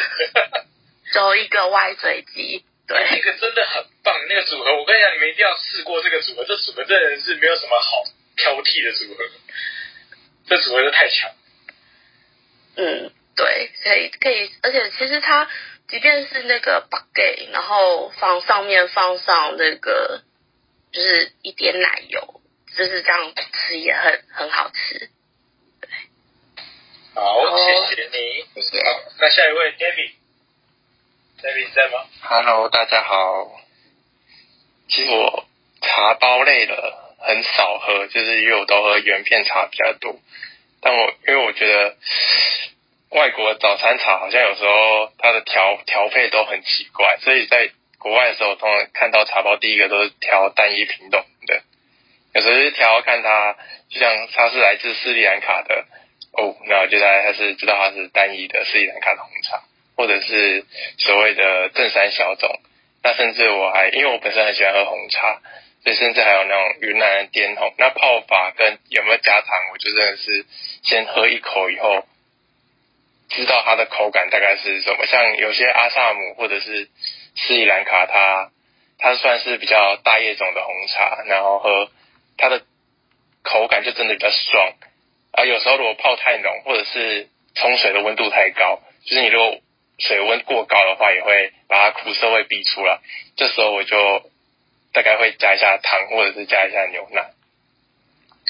[1.13, 8.05] 走一个歪嘴鸡，对，那个真的很棒，那个组合，我跟你讲，你们一定要试过这个组合，这组合真的是没有什么好
[8.37, 9.25] 挑剔的组合，
[10.47, 11.31] 这组合是太强。
[12.77, 15.51] 嗯，对，可以可以，而且其实它
[15.89, 20.23] 即便是那个 baguette，然后放上面放上那个
[20.93, 22.41] 就是一点奶油。
[22.77, 25.09] 就是这样吃也很很好吃，对。
[27.19, 28.77] 好，谢谢你，谢谢。
[29.19, 33.59] 那下一位 David，David 在吗？Hello，大家好。
[34.87, 35.47] 其实我
[35.81, 40.21] 茶包类的很少喝，就是因为我都喝原片茶比较多。
[40.83, 41.97] 但我因为我觉得
[43.09, 51.63] 外国的早餐茶好像有时候它的调调配都很奇怪，所以在国外的时候，通常看到茶包第一个都是挑单一品种的。
[52.35, 53.57] 有时候调看它，
[53.89, 55.87] 就像它是来自斯里兰卡的，
[56.37, 59.63] 哦，那就大概他是知道它是单一的斯里兰卡的红茶，
[59.97, 60.67] 或者是
[60.99, 62.61] 所谓的正山小种。
[63.03, 65.41] 那甚至我还因为我本身很喜欢喝红茶，
[65.83, 67.73] 所以甚至还有那种云南滇红。
[67.79, 70.45] 那泡法跟有没有加糖，我就真的是
[70.83, 72.05] 先喝一口以后，
[73.31, 75.07] 知道它的口感大概是什么。
[75.07, 76.89] 像有些阿萨姆或者是
[77.35, 78.51] 斯里兰卡它，
[78.99, 81.91] 它它算是比较大叶种的红茶，然后喝
[82.37, 82.63] 它的
[83.43, 84.75] 口感就真的比较爽。
[85.37, 89.61] 啊，有时候如果泡太浓，或者是冲水的温度太高，就是你如果
[89.99, 93.01] 水温过高的话，也会把它苦涩味逼出来。
[93.37, 94.31] 这时候我就
[94.95, 97.23] 大概会加一下糖，或者是加一下牛奶。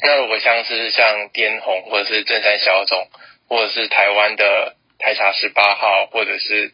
[0.03, 3.09] 那如果像是像滇红，或者是正山小种，
[3.49, 6.71] 或者是台湾的台茶十八号，或者是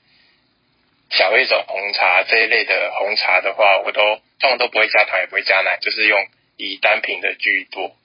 [1.11, 4.03] 小叶种红茶这一类的红茶的话，我都
[4.41, 6.27] 通常都不会加糖，也不会加奶，就是用
[6.59, 7.97] 以单品的居多。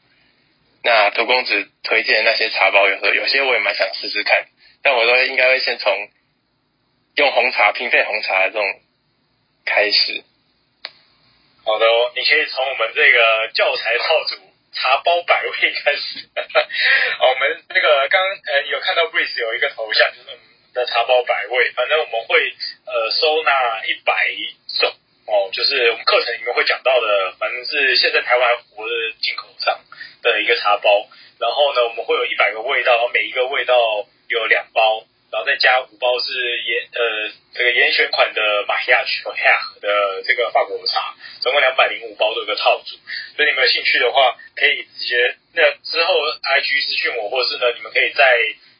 [0.87, 4.47] 那涂公子推荐那些茶包，有时候有些我也蛮想试试看，
[4.81, 5.93] 但我都应该会先从
[7.15, 8.63] 用红茶拼配红茶这种
[9.65, 10.23] 开始。
[11.65, 14.37] 好的哦，你可以从我们这个教材套组
[14.71, 16.23] 茶包百味开始。
[17.19, 20.39] 我们那个刚呃有看到 Breeze 有一个头像，就是我们
[20.73, 22.39] 的茶包百味，反正我们会
[22.85, 24.13] 呃收纳一百
[25.27, 29.79] 哦，就是我们课程里面会讲到的，反正是现在台湾活的进口上。
[30.23, 31.07] 的一个茶包，
[31.39, 33.75] 然后呢，我们会有一百个味道，然后每一个味道
[34.27, 36.33] 有两包，然后再加五包是
[36.65, 39.31] 严呃这个严选款的马亚曲和
[39.79, 42.97] 的这个法国茶，总共两百零五包的一个套组。
[43.37, 48.25] 所以你们有兴趣的话，可以直接那之后 IG 私讯我，或是呢，你们可以在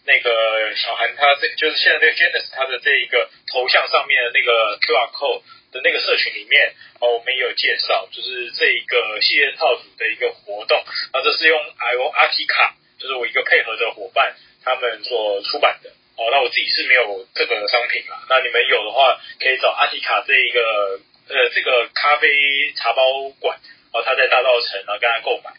[0.08, 5.44] 那个小韩他这就是现在这个 Janice 他的这一个头像上面的那个 QR code。
[5.78, 10.82] 的那个社群里面，哦，我们也有介绍，就是这一个系列套组的一个活动，
[11.14, 14.36] 啊，这是用 IO 阿提卡，就是我一个配合的伙伴，
[14.66, 21.00] 他们所出版的，哦，那我自己是没有这个商品啦，那你们有的话，可以找阿提卡这一个，
[21.30, 23.04] 呃，这个咖啡茶包
[23.40, 23.60] 馆，
[23.94, 25.52] 哦，他在大稻城，然后跟他购买，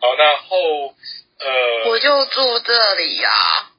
[0.00, 0.94] 好，那后，
[1.38, 3.70] 呃，我就住这里呀，啊，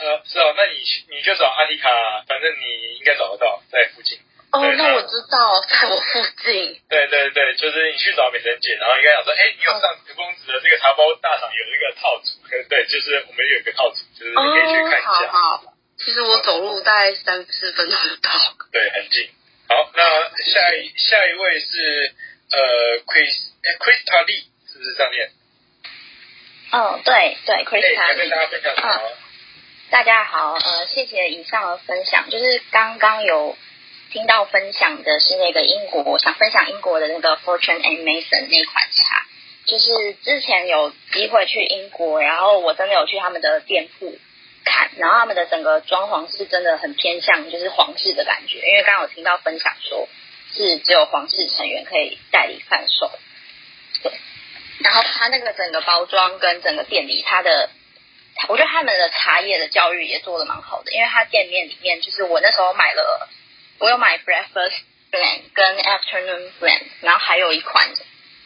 [0.00, 1.88] 呃，是啊，那你你就找阿迪卡，
[2.28, 4.18] 反正你应该找得到，在附近。
[4.50, 6.80] 哦，那我知道，在我附近。
[6.88, 15.10] 对对对，就是你去找美珍姐，然后应该想说，哎，你有上荼公子的这个茶包大赏有一个套组，对，就是我们有一个套组，就是你可以去看一下。
[15.10, 18.30] 哦、好好，其实我走路大概三四分钟就到。
[18.72, 19.28] 对，很近。
[19.68, 20.02] 好，那
[20.40, 22.14] 下一下一位是
[22.50, 25.30] 呃，Chris，Christa Lee，是不是上面？
[26.72, 28.16] 哦，对对，Christa Lee。
[28.16, 28.88] 跟大家分享什么？
[28.96, 29.12] 嗯、
[29.90, 33.54] 大家好，呃，谢谢以上的分享，就是刚刚有。
[34.10, 39.26] 听到分享的是那个英国，我想分享英国的那个 Fortune and Mason 那款茶，
[39.66, 44.16] 就是之前有机会去英国，然后我真的有去他们的店铺
[44.64, 50.08] 看，然后他们的整个装潢是真的很偏向就是皇室的感觉，因为刚刚有听到分享说
[50.54, 53.10] 是只有皇室成员可以代理贩售，
[54.02, 54.12] 对，
[54.80, 57.68] 然后他那个整个包装跟整个店里，他的
[58.48, 63.28] 我觉得他们的茶叶的教育也做的蛮好的，因为他店面里面就是我那时候买了。
[63.78, 64.80] 我有买 breakfast
[65.12, 67.88] blend 跟 afternoon blend，然后还有一款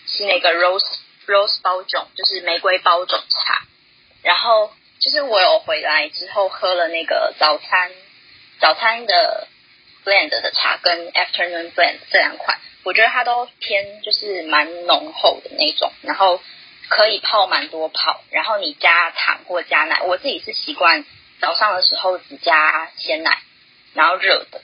[0.06, 3.62] 是那个 rose rose 包种，就是玫瑰包种茶。
[4.22, 7.90] 然后就是我有回来之后喝了那个早餐
[8.60, 9.48] 早餐的
[10.04, 16.42] blend 的茶跟 afternoon blend 这两款，我觉得它都偏就是蛮浓厚的那种，然后
[16.88, 18.22] 可以泡蛮多泡。
[18.30, 21.04] 然后你加糖或加奶，我自己是习惯
[21.40, 23.42] 早上的时候只加鲜奶，
[23.94, 24.60] 然后热的。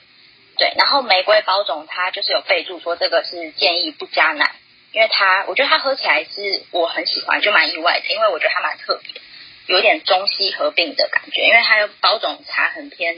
[0.59, 4.55] 对，然后玫瑰包种它就是有备注说这个是建议不加奶，
[4.91, 9.21] 因为它我觉得它喝起来是我很喜欢，就蛮意外的，因为我觉得它蛮特别，
[9.67, 13.15] 有点中西合并的感觉，因为它的包种茶很偏，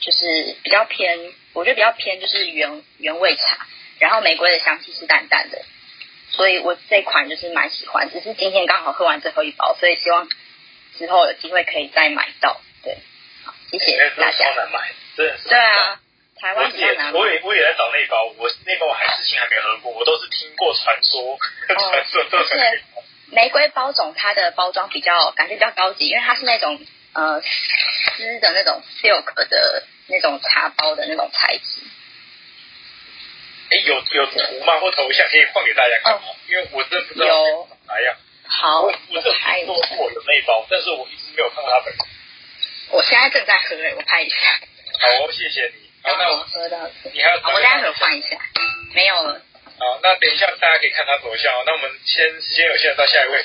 [0.00, 3.66] 就是比较偏，我觉得比较偏就是原原味茶，
[3.98, 5.62] 然后玫瑰的香气是淡淡的，
[6.30, 10.26] 所以我这款就是蛮喜欢，只是今天刚好喝完最后一包，所以希望
[10.96, 12.96] 之后有机会可以再买到，对，
[13.44, 14.54] 好，谢谢大家。
[15.46, 16.00] 对啊。
[16.40, 16.72] 台湾
[17.12, 21.38] 我也我也在找那包，我那包我还至今还没喝过，我都是听过传说，
[21.68, 22.82] 传说都是。
[23.32, 26.80] 玫瑰包种它的包装比较感觉比较高级，因为它是那种
[27.12, 31.82] 呃丝的那种 silk 的那种茶包的那种材质。
[33.70, 34.80] 哎，有有图吗？
[34.80, 36.22] 或头像可以换给大家看吗？
[36.26, 38.16] 哦、因为我真的不知道有哪样。
[38.48, 41.98] 好，我我是听说过有那包，但是我一直没有看过它本人。
[42.90, 44.36] 我现在正在喝诶，我拍一下。
[44.98, 45.89] 好，谢谢你。
[46.02, 48.38] 好，那我喝到你还要好，我待会换一下，
[48.94, 49.42] 没有了。
[49.78, 51.62] 好，那等一下大家可以看他头像哦。
[51.66, 53.44] 那我们先时间有限，到下一位。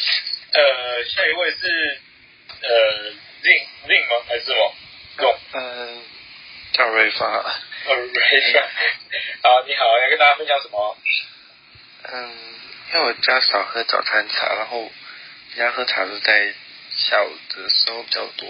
[0.53, 1.99] 呃，下一位是
[2.61, 3.11] 呃
[3.43, 4.25] Zing Zing 吗？
[4.27, 4.75] 还是什么？
[5.19, 5.39] 用？
[5.53, 6.03] 嗯，
[6.73, 7.25] 叫瑞发。
[7.27, 9.49] 哦，瑞发。
[9.49, 10.97] 好，你好，要跟大家分享什么？
[12.11, 12.31] 嗯，
[12.93, 14.91] 因为我家少喝早餐茶，然后
[15.57, 16.53] 家喝茶是在
[16.95, 18.47] 下午的时候比较多，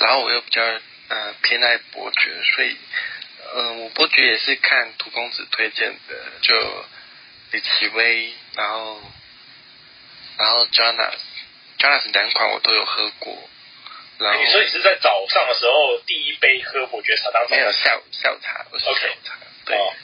[0.00, 0.62] 然后我又比较
[1.08, 2.76] 呃偏爱伯爵，所以
[3.54, 6.84] 嗯、呃，我伯爵也是看涂公子推荐的，就
[7.52, 9.00] 李奇微，然后
[10.36, 11.18] 然后 Jonas
[11.78, 13.48] Jonas 两款我都有喝过。
[14.18, 19.76] 然后，所以是在早上的时候第一杯喝伯爵茶当中，没有下午下午茶，我是下午茶.对。
[19.76, 19.94] Oh.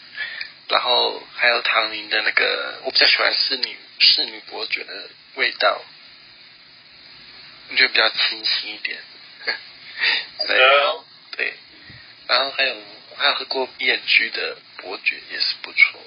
[0.69, 5.83] 然后还有唐宁的那个，我比较喜欢侍女侍女伯爵的味道，
[7.71, 8.99] 我觉得比较清新一点。
[10.47, 11.03] 对，uh.
[11.37, 11.55] 对。
[12.29, 12.77] 然后还有
[13.15, 16.01] 我还有喝过 B&G 的伯爵，也是不错。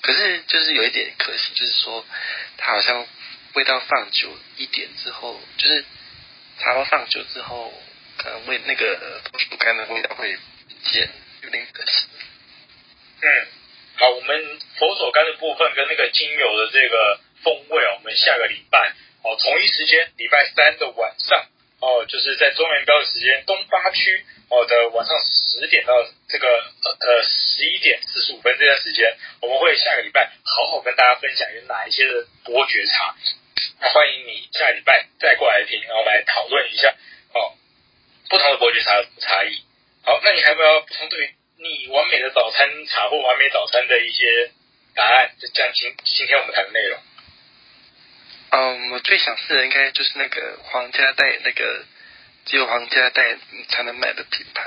[0.00, 2.06] 可是就是有一点可惜，就是说
[2.56, 3.06] 它好像
[3.54, 5.84] 味道放久一点之后，就是。
[6.56, 7.74] 茶包放久之后，
[8.16, 10.38] 可能味那个佛手柑的味道会
[10.84, 11.10] 减，
[11.42, 12.06] 有点可惜。
[13.20, 13.26] 嗯，
[13.96, 18.94] 好，我们佛手柑的部分跟那个精油的这个风味哦，我们下个礼拜
[19.24, 21.44] 哦，同一时间，礼拜三的晚上
[21.84, 25.92] 哦，就是在中原标的时间东八区哦的晚上十点到
[26.30, 33.14] 这个呃十一点四十五分这段时间，我们会下个礼拜好好跟大家分享有哪一些的伯爵茶。
[33.92, 36.88] 欢迎你下礼拜再过来听，然后来讨论一下
[37.34, 37.52] 哦，
[38.30, 39.62] 不同的伯爵茶有差异。
[40.04, 44.52] 好，那你还有没有补充对于你完美的早餐茶或完美早餐的一些
[44.94, 45.36] 答案？
[45.38, 46.98] 就这样，今今天我们谈的内容。
[48.54, 51.84] 嗯，我最想试的应该就是那个皇家代那个
[52.46, 53.36] 只有皇家代
[53.68, 54.62] 才能买的品牌。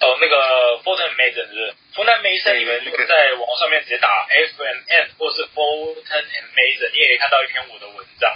[0.00, 0.36] 哦，那个
[0.80, 8.32] Fulton Mason 是不是？Fulton Mason，你们如果在网络上面直接打 F M N 或是 Fulton and Mason，你也可以看到一篇我的文章。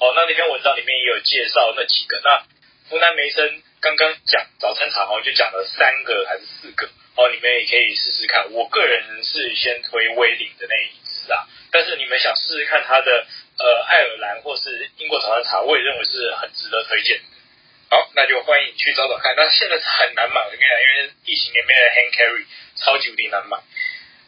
[0.00, 2.20] 哦，那那篇文章里面也有介绍那几个。
[2.20, 2.44] 那
[2.90, 6.90] Fulton Mason 刚刚讲早餐茶好像就讲了三个还是四个。
[7.16, 8.52] 哦，你们也可以试试看。
[8.52, 13.26] 我个人是先推威领的那一支啊，但是你们想试试看它的
[13.62, 17.20] 呃爱尔兰或是英国早餐茶，我也认为是很值得推荐。
[17.90, 19.34] 好，那就欢迎你去找找看。
[19.36, 23.58] 但是现在是很难买，我跟你讲，因为疫情里面的 hand carry 超级无敌难买。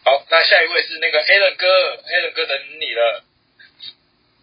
[0.04, 1.66] 好，那下一位是那个 Alan 哥
[1.96, 3.24] ，Alan 哥等你了。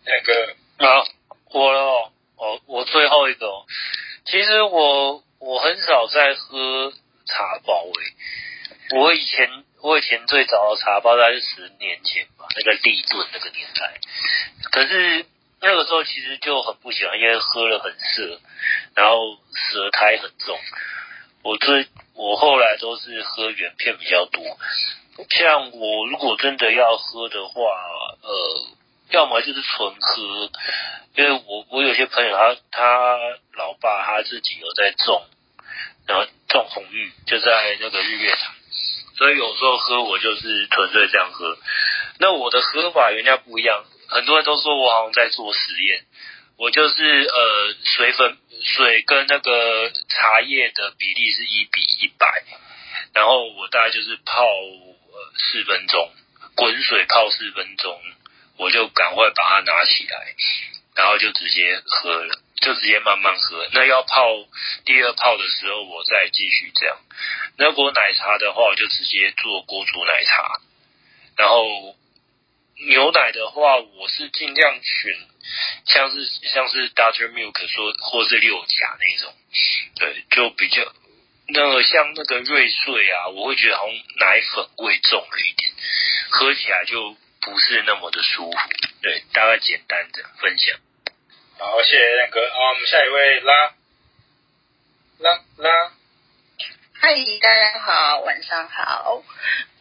[0.07, 1.07] Alan 哥，好，
[1.51, 3.47] 我了，我我最后一个。
[4.25, 6.91] 其实我我很少在喝
[7.27, 8.13] 茶包诶，
[8.93, 13.99] 我以前我以前最早的茶包大概是十年前吧，那个立顿那个年代。
[14.71, 15.25] 可是。
[15.63, 18.41] 那个时候其实就很不喜欢，因为喝了很涩，
[18.95, 20.57] 然后舌苔很重。
[21.43, 24.41] 我最我后来都是喝原片比较多。
[25.29, 27.53] 像我如果真的要喝的话，
[28.23, 28.75] 呃，
[29.11, 30.49] 要么就是纯喝，
[31.13, 33.17] 因为我我有些朋友他他
[33.53, 35.23] 老爸他自己有在种，
[36.07, 38.55] 然后种红玉就在那个日月潭，
[39.21, 41.55] 所以有时候喝我就是纯粹这样喝。
[42.17, 43.85] 那我的喝法原来不一样。
[44.09, 46.05] 很多人都说我好像在做实验，
[46.57, 52.25] 我就是呃水粉水跟那个茶叶的比例是一比一百，
[53.13, 56.11] 然后我大概就是泡呃四分钟，
[56.55, 58.01] 滚水泡四分钟，
[58.57, 60.33] 我就赶快把它拿起来，
[60.95, 63.67] 然后就直接喝了，就直接慢慢喝。
[63.73, 64.23] 那要泡
[64.85, 66.97] 第二泡的时候，我再继续这样。
[67.57, 70.61] 那如果奶茶的话，我就直接做锅煮奶茶，
[71.37, 71.95] 然后。
[72.83, 75.15] 牛奶的话，我是尽量选
[75.85, 79.35] 像是像是 Doctor Milk 说或是六甲那种，
[79.99, 80.91] 对，就比较
[81.49, 85.71] 那个像那个瑞穗啊，我会觉得好像奶粉味重了一点，
[86.31, 88.57] 喝起来就不是那么的舒服。
[89.03, 90.75] 对，大概简单的分享。
[91.63, 92.41] 好，谢谢亮哥。
[92.49, 93.73] 好，我们下一位拉
[95.19, 95.91] 拉拉。
[96.99, 99.21] 嗨，大家好，晚上好。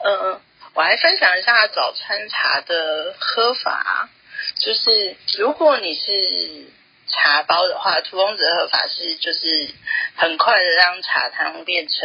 [0.01, 0.43] 呃。
[0.75, 4.11] 我来分享一下早餐茶的喝法，
[4.57, 6.67] 就是如果你是
[7.09, 9.71] 茶包的话，荼公子喝法是就是
[10.17, 11.99] 很快的让茶汤变成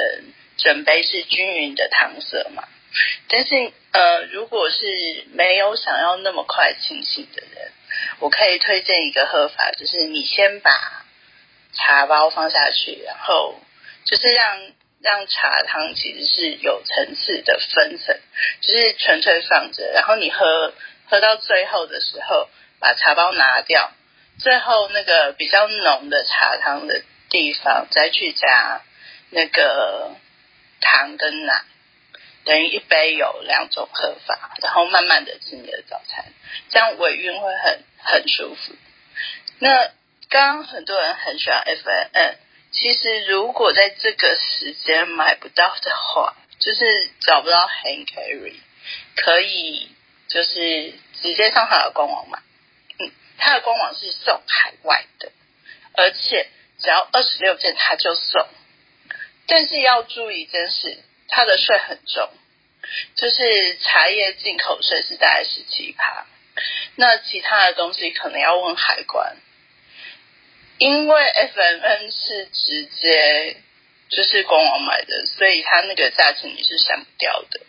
[0.56, 2.64] 整杯是均匀的汤色嘛。
[3.28, 7.72] 但是呃，如果是没有想要那么快清醒的人，
[8.20, 11.06] 我可以推荐一个喝法，就是你先把
[11.74, 13.60] 茶包放下去，然后
[14.06, 14.60] 就是让。
[15.02, 18.18] 让茶汤其实是有层次的分层，
[18.62, 20.74] 就是纯粹放着，然后你喝
[21.06, 22.50] 喝到最后的时候，
[22.80, 23.92] 把茶包拿掉，
[24.40, 28.82] 最后那个比较浓的茶汤的地方再去加
[29.30, 30.16] 那个
[30.82, 31.62] 糖跟奶，
[32.46, 36.26] 等于一杯有两种喝法，然后慢慢的吃你的早餐，
[36.70, 38.76] 这样尾韵会很很舒服。
[39.60, 39.92] 那
[40.30, 42.36] 刚刚很多人很喜欢 F N N，。
[42.72, 48.56] 其实如果在这个时间买不到的话，就是找不到 hand carry，
[49.16, 49.90] 可以
[50.28, 52.40] 就是直接上他的官网买。
[53.00, 55.32] 嗯，他的官网是送海外的，
[55.94, 56.50] 而且
[56.80, 58.46] 只要二十六件他就送。
[59.48, 62.30] 但是要注意一件事，他的税很重，
[63.16, 66.26] 就是茶叶进口税是大概十七趴，
[66.96, 69.38] 那其他的东西可能要问海关。
[70.78, 73.58] 因为 FMN 是直接
[74.10, 77.62] 就是官网买的，所以它那个价钱你是删不掉的。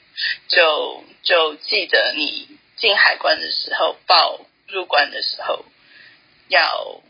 [0.48, 5.64] 就就记得你进海关的时候报入关的时候，
[6.48, 7.00] 要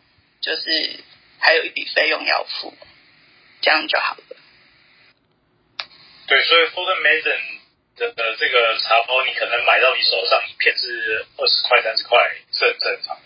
[0.43, 1.01] 就是
[1.39, 2.75] 还有一笔费用要付，
[3.63, 4.36] 这样就好了。
[6.27, 7.41] 对，所以 Fulton Mason
[7.97, 12.19] 的的这个茶包，你可能买到你手上一片是二十块、三十块
[12.53, 13.17] 是很正常，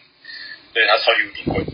[0.75, 1.65] 对，它超级无敌贵。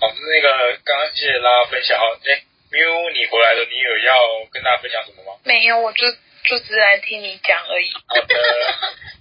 [0.00, 5.40] 好，那个刚刚谢谢大家分享哈，哎，喵，你回来了，你有要跟大家分享什么吗？
[5.44, 6.12] 没有，我就
[6.44, 7.90] 就只来听你讲而已。
[8.06, 8.36] 好的，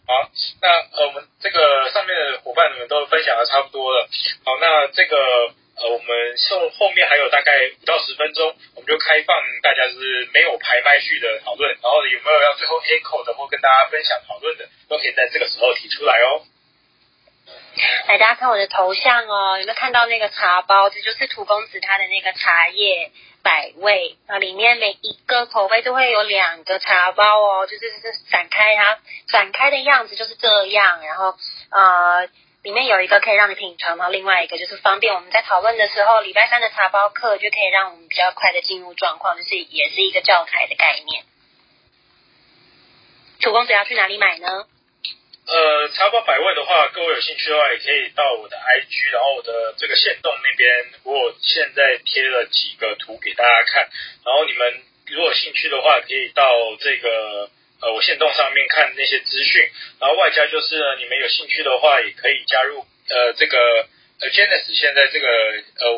[0.06, 4.10] 好，那呃，我们这个上面的伙伴们都分享的差不多了。
[4.44, 5.16] 好，那这个
[5.84, 6.08] 呃，我们
[6.50, 16.48] 后后面还有大概五到十分钟，我们就开放大家就是没有排麦序的讨论，然后有没有要最后 echo 的或跟大家分享讨论的，都可以在这个时候提出来哦。
[18.08, 20.90] 来，大家看我的头像哦，有没有看到那个茶包？
[20.90, 23.12] 这就是土公子他的那个茶叶
[23.42, 31.04] 百味啊，里面每一个口味都会有两个茶包哦，就是是散开它，散开的样子就是这样。
[31.04, 31.36] 然后
[31.72, 32.30] 呃，
[32.64, 41.26] 里面有一个可以让你品尝，然后另外一个就是方便我们在讨论的时候，礼拜三的茶包课就可以让我们比较快的进入状况，就是也是一个教材的概念。
[43.42, 44.48] 土公子要去哪里买呢？
[45.46, 50.72] 呃，茶包百味的话，各位有兴趣的话，也可以到我的 IG，然后我的这个线动那边，
[51.04, 53.90] 我现在贴了几个图给大家看。
[54.24, 56.48] 然后你们如果有兴趣的话，可以到
[56.80, 57.52] 这个
[57.84, 59.68] 呃我线动上面看那些资讯。
[60.00, 63.60] 然后外加就是呢，你们有兴趣的话，也可以加入呃这个
[64.22, 65.28] 呃 Janice 现在这个
[65.84, 65.92] 呃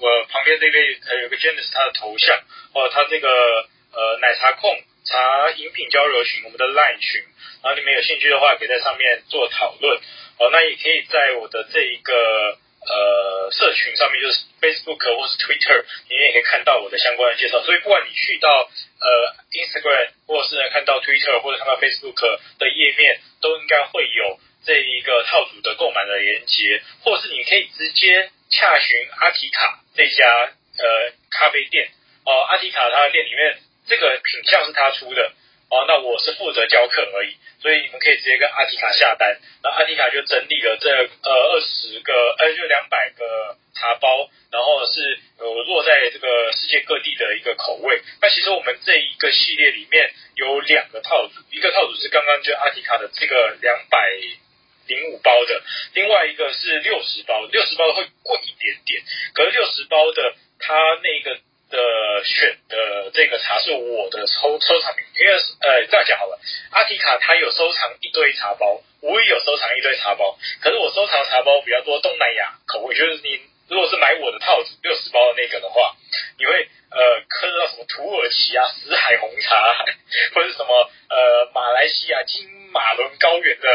[0.00, 2.36] 我旁边这边呃有个 Janice 他的头像
[2.74, 7.24] 哦，他这个呃奶茶控茶饮品交流群，我们的 Line 群。
[7.62, 10.00] 然后你们有兴趣的话，可以在上面做讨论。
[10.38, 17.62] 哦，那也可以在我的这一个呃社群上面，就是 Facebook 或是 Twitter，你也可以看到我的相关的介绍。
[17.64, 18.68] 所以不管你去到
[19.00, 19.08] 呃
[19.50, 22.20] Instagram，或者是看到 Twitter 或者看到 Facebook
[22.58, 31.88] 的页面，都应该会有这一个套组的购买的连结，或是你可以直接洽询阿提卡这家呃咖啡店。
[32.24, 33.58] 哦，阿提卡它的店里面
[33.88, 35.32] 这个品项是他出的。
[35.70, 48.02] 哦，那我是负责教课而已，所以你们可以直接跟阿提卡下单，那阿提卡就整理了这呃二十个，呃就两百个茶包，然后是呃落在这个世界各地的一个口味。
[48.20, 54.10] 那其实我们这一个系列里面有两个套组，一个套组是刚刚就阿提卡的这个两百
[54.88, 55.62] 零五包的，
[55.94, 59.02] 另外一个是六十包，六十包会贵一点点，
[59.34, 61.38] 可是六十包的它那个。
[61.70, 66.38] 的选的这个茶是我的收收藏品，因为呃这样讲好了，
[66.72, 75.94] 阿提卡他有收藏一堆茶包，我也有收藏一堆茶包，可是我收藏茶包比较多东南亚口味，就是你如果是买我的套子六十包的那个的话，
[76.38, 79.84] 你会呃喝到什么土耳其啊死海红茶，
[80.34, 83.68] 或者什么呃马来西亚金马伦高原的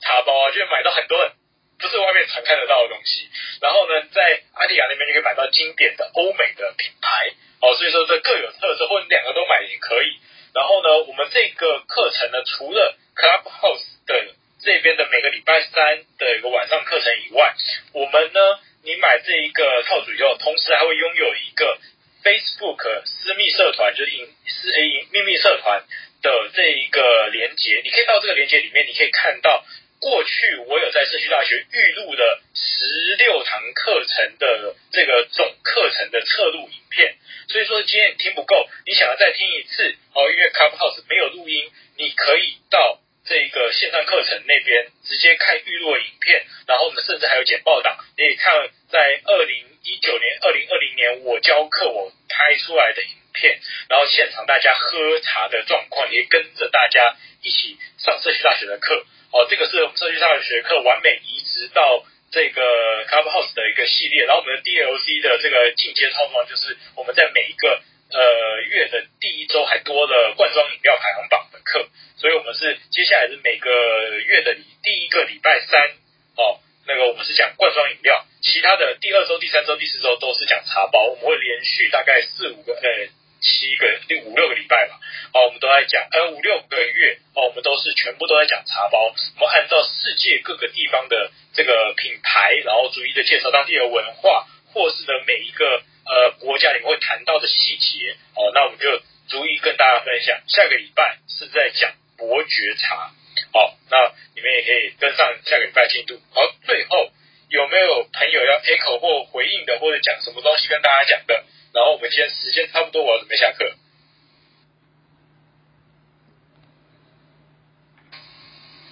[0.00, 1.30] 茶包啊，就会买到很多很。
[1.78, 3.28] 不是外面常看得到的东西，
[3.60, 10.16] 然后呢，在阿提卡那边就可以买到经典的欧美的品牌，哦，所以说这各有特色，或者两个都买也可以。
[10.54, 14.34] 然后呢，我们这个课程呢，除了 Clubhouse 的
[14.64, 17.54] 这边的每个礼拜三的一个晚上课程以外，
[17.92, 18.40] 我们呢，
[18.82, 21.78] 你买这一个套组以后，同时还会拥有一个
[22.24, 25.84] Facebook 私密社团，就是隐私 A 隐秘密社团
[26.22, 29.62] 的这一个连接，你可以到这个连接里面，你可以看到。
[30.00, 37.16] 过去我有在社区大学预录了十六堂课程的这个总课程的侧录影片，
[37.48, 53.58] 所以说今天你听不够，你想要再听一次哦，因为 Clubhouse 没有录音，你可以到这个线上课程那边直接看预录的影片，然后呢，甚至还有简报档，你可以看在二零一九年、二零二零年我教课我拍出来的影片，
[53.88, 59.06] 然后现场大家喝茶的状况，也跟着大家一起上社区大学的课。
[59.32, 62.62] 哦，这个是我们社区大学科完美移植到这个
[63.06, 67.80] Clubhouse 的一个系列，然后我们的 DLC 的这个进阶套装就是我们在每一个
[68.12, 73.70] 呃月的第一周还多了罐装饮料排行榜的课，所以我们是接下来是每个
[74.18, 75.90] 月的第一个礼拜三，
[76.36, 78.60] 哦，那个我们是讲罐装饮料，其。
[78.66, 83.06] 他的第二周、第三周、第四周都是讲茶包，我们会连续大概四五个呃
[83.46, 84.98] 七个六五六个礼拜吧，
[85.32, 98.90] 哦，我们都在讲呃五六个月哦，我们都是全部都在讲茶包，我们按照世界各个地方的这个品牌，然后逐一的介绍当地的文化，或是呢每一个呃国家里面会谈到的细节哦，那我们就
[99.28, 100.42] 逐一跟大家分享。
[100.48, 103.14] 下个礼拜是在讲伯爵茶，
[103.52, 106.18] 好，那你们也可以跟上下个礼拜进度。
[106.34, 107.10] 好，最后
[107.48, 111.44] 有没有朋友要 echo 或回应的，或者讲什么东西跟大家讲的？
[111.76, 113.70] 然后我们今天时间差不多，我要准备下课。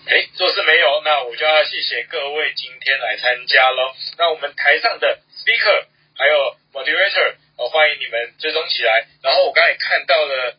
[0.04, 3.94] 哎，若是没有，那我就要谢谢各位今天来参加喽。
[4.18, 9.08] 那我们台上的 speaker 还有 moderator，哦，欢迎你们追踪起来。
[9.22, 10.58] 然后我刚才看到了，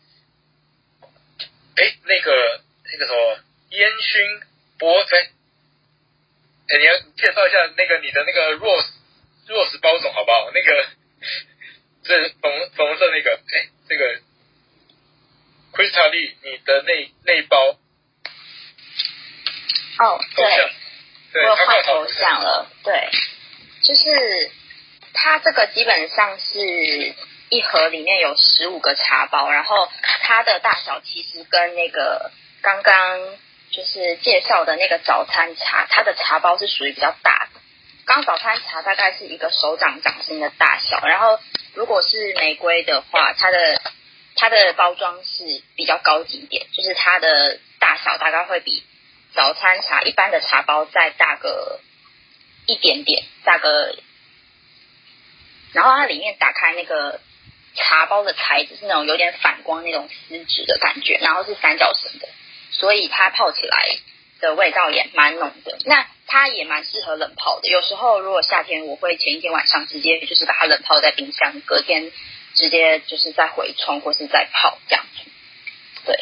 [1.76, 2.61] 哎，那个
[2.91, 3.39] 那个什么
[3.69, 4.41] 烟熏
[4.80, 5.30] 博，哎，
[6.69, 8.89] 哎，你要介绍一下那个你的那个 rose
[9.47, 10.49] rose 包总好不好？
[10.52, 10.88] 那个。
[12.06, 14.19] 是粉粉红色那个，哎，这个
[15.73, 17.57] Crystal 你的那那一包，
[19.99, 20.72] 哦，对，
[21.34, 23.10] 对我换头像了，对，
[23.84, 24.52] 就是
[25.14, 26.60] 它这个基本上是
[27.49, 29.90] 一盒里面有十五个茶包，然后
[30.22, 33.19] 它的大小其实跟那个刚刚
[33.72, 37.55] 就是介绍的那个早餐茶，它的茶包是属于比较大的，
[38.06, 41.40] 刚早餐茶大概是一个手掌掌心的大小，然后。
[41.76, 43.82] 如果是玫瑰的话，它的
[44.38, 48.82] 它的包装是比较高级一点，就是它的大小大概会比
[49.34, 51.82] 早餐茶一般的茶包再大个
[52.65, 53.94] 一点点，大个。
[55.73, 57.19] 然后它里面打开那个
[57.76, 62.30] 茶包的材质是那种有点反光那种丝质的感觉，然后是三角形的，
[62.72, 63.98] 所以它泡起来
[64.41, 65.77] 的味道也蛮浓的。
[65.85, 67.69] 那它也蛮适合冷泡的。
[67.69, 72.11] 有时候如果夏天，我会前一天晚上直接就是把它冷泡在冰箱，隔天
[72.55, 75.29] 直接就是再回冲或是再泡这样子。
[76.05, 76.15] 对，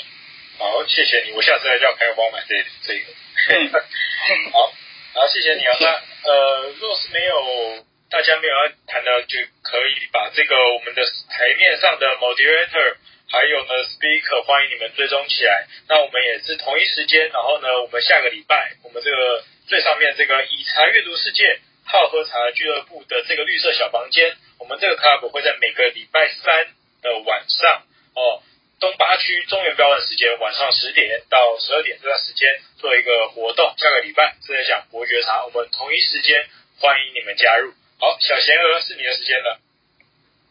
[0.57, 3.05] 好，谢谢你，我下次还叫朋友帮我买这这个。
[3.49, 3.71] 嗯、
[4.51, 4.73] 好，
[5.13, 5.77] 好，谢谢你啊。
[5.79, 5.87] 那
[6.31, 12.95] 呃，若是没有大家没有要谈的，就可以把这个我们的台面上的 moderator
[13.33, 15.65] 还有呢 speaker 欢迎你们追踪起来。
[15.89, 19.43] 那我们也是同一时间，然后呢，我们下个礼拜我们这个。
[19.65, 26.67] 最上面这个以茶阅读世界好喝茶俱乐部的这个绿色小房间，我们这个 club 会在每个礼拜三
[27.01, 27.81] 的晚上
[28.13, 28.43] 哦，
[28.81, 33.73] 东八区中原标准时间晚上十点到十二点这段时间做一个活动。
[33.77, 36.45] 下个礼拜是在讲伯爵茶，我们同一时间
[36.81, 37.71] 欢迎你们加入。
[37.99, 39.62] 好，小贤鹅是你的时间了。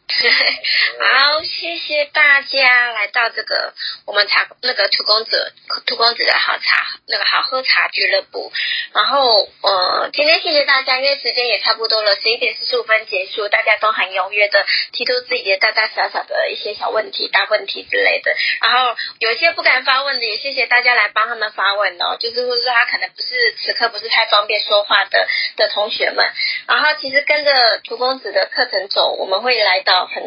[0.13, 3.73] 好，谢谢大家来到这个
[4.05, 5.53] 我们茶那个土公子
[5.87, 8.51] 土公子的好茶那个好喝茶俱乐部。
[8.93, 18.35] 然后呃，今天谢谢大家，因为时间也差不多了，十一点四十五分结束，大家都很踊跃的提出自己的大大小小的一些小问题、大问题之类的。
[18.61, 26.29] 然后有一些不敢发问的，也谢谢大家来帮他们发问哦，就是或者说他可能不是此刻不是太方便说话的的同学们。
[26.67, 30.07] 然后其实跟着荼公子的课程走，我们会来到到。
[30.13, 30.23] 很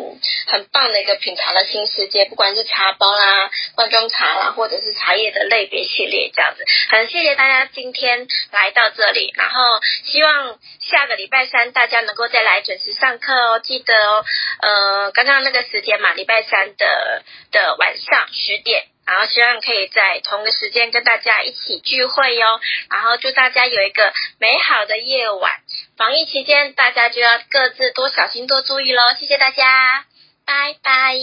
[0.46, 6.64] 很棒的一个品茶的新世界，不管是茶包啦、罐装茶啦，或者是茶叶的类别系列这样子。
[6.90, 14.24] 很谢谢大家今天来到这里，然后希望下个礼拜三大家能够再来准时上课哦，记得哦，
[14.60, 17.22] 呃，刚刚那个时间嘛，礼拜三的
[17.52, 18.84] 的晚上十点。
[19.06, 22.58] 然后希望可以在同个时间跟大家一起聚会哟。
[22.90, 25.52] 然后祝大家有一个美好的夜晚。
[25.96, 29.00] 防疫期间，大家就要各自多小心、多注意喽。
[29.18, 30.04] 谢谢大家，
[30.44, 31.14] 拜拜，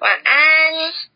[0.00, 1.11] 晚安。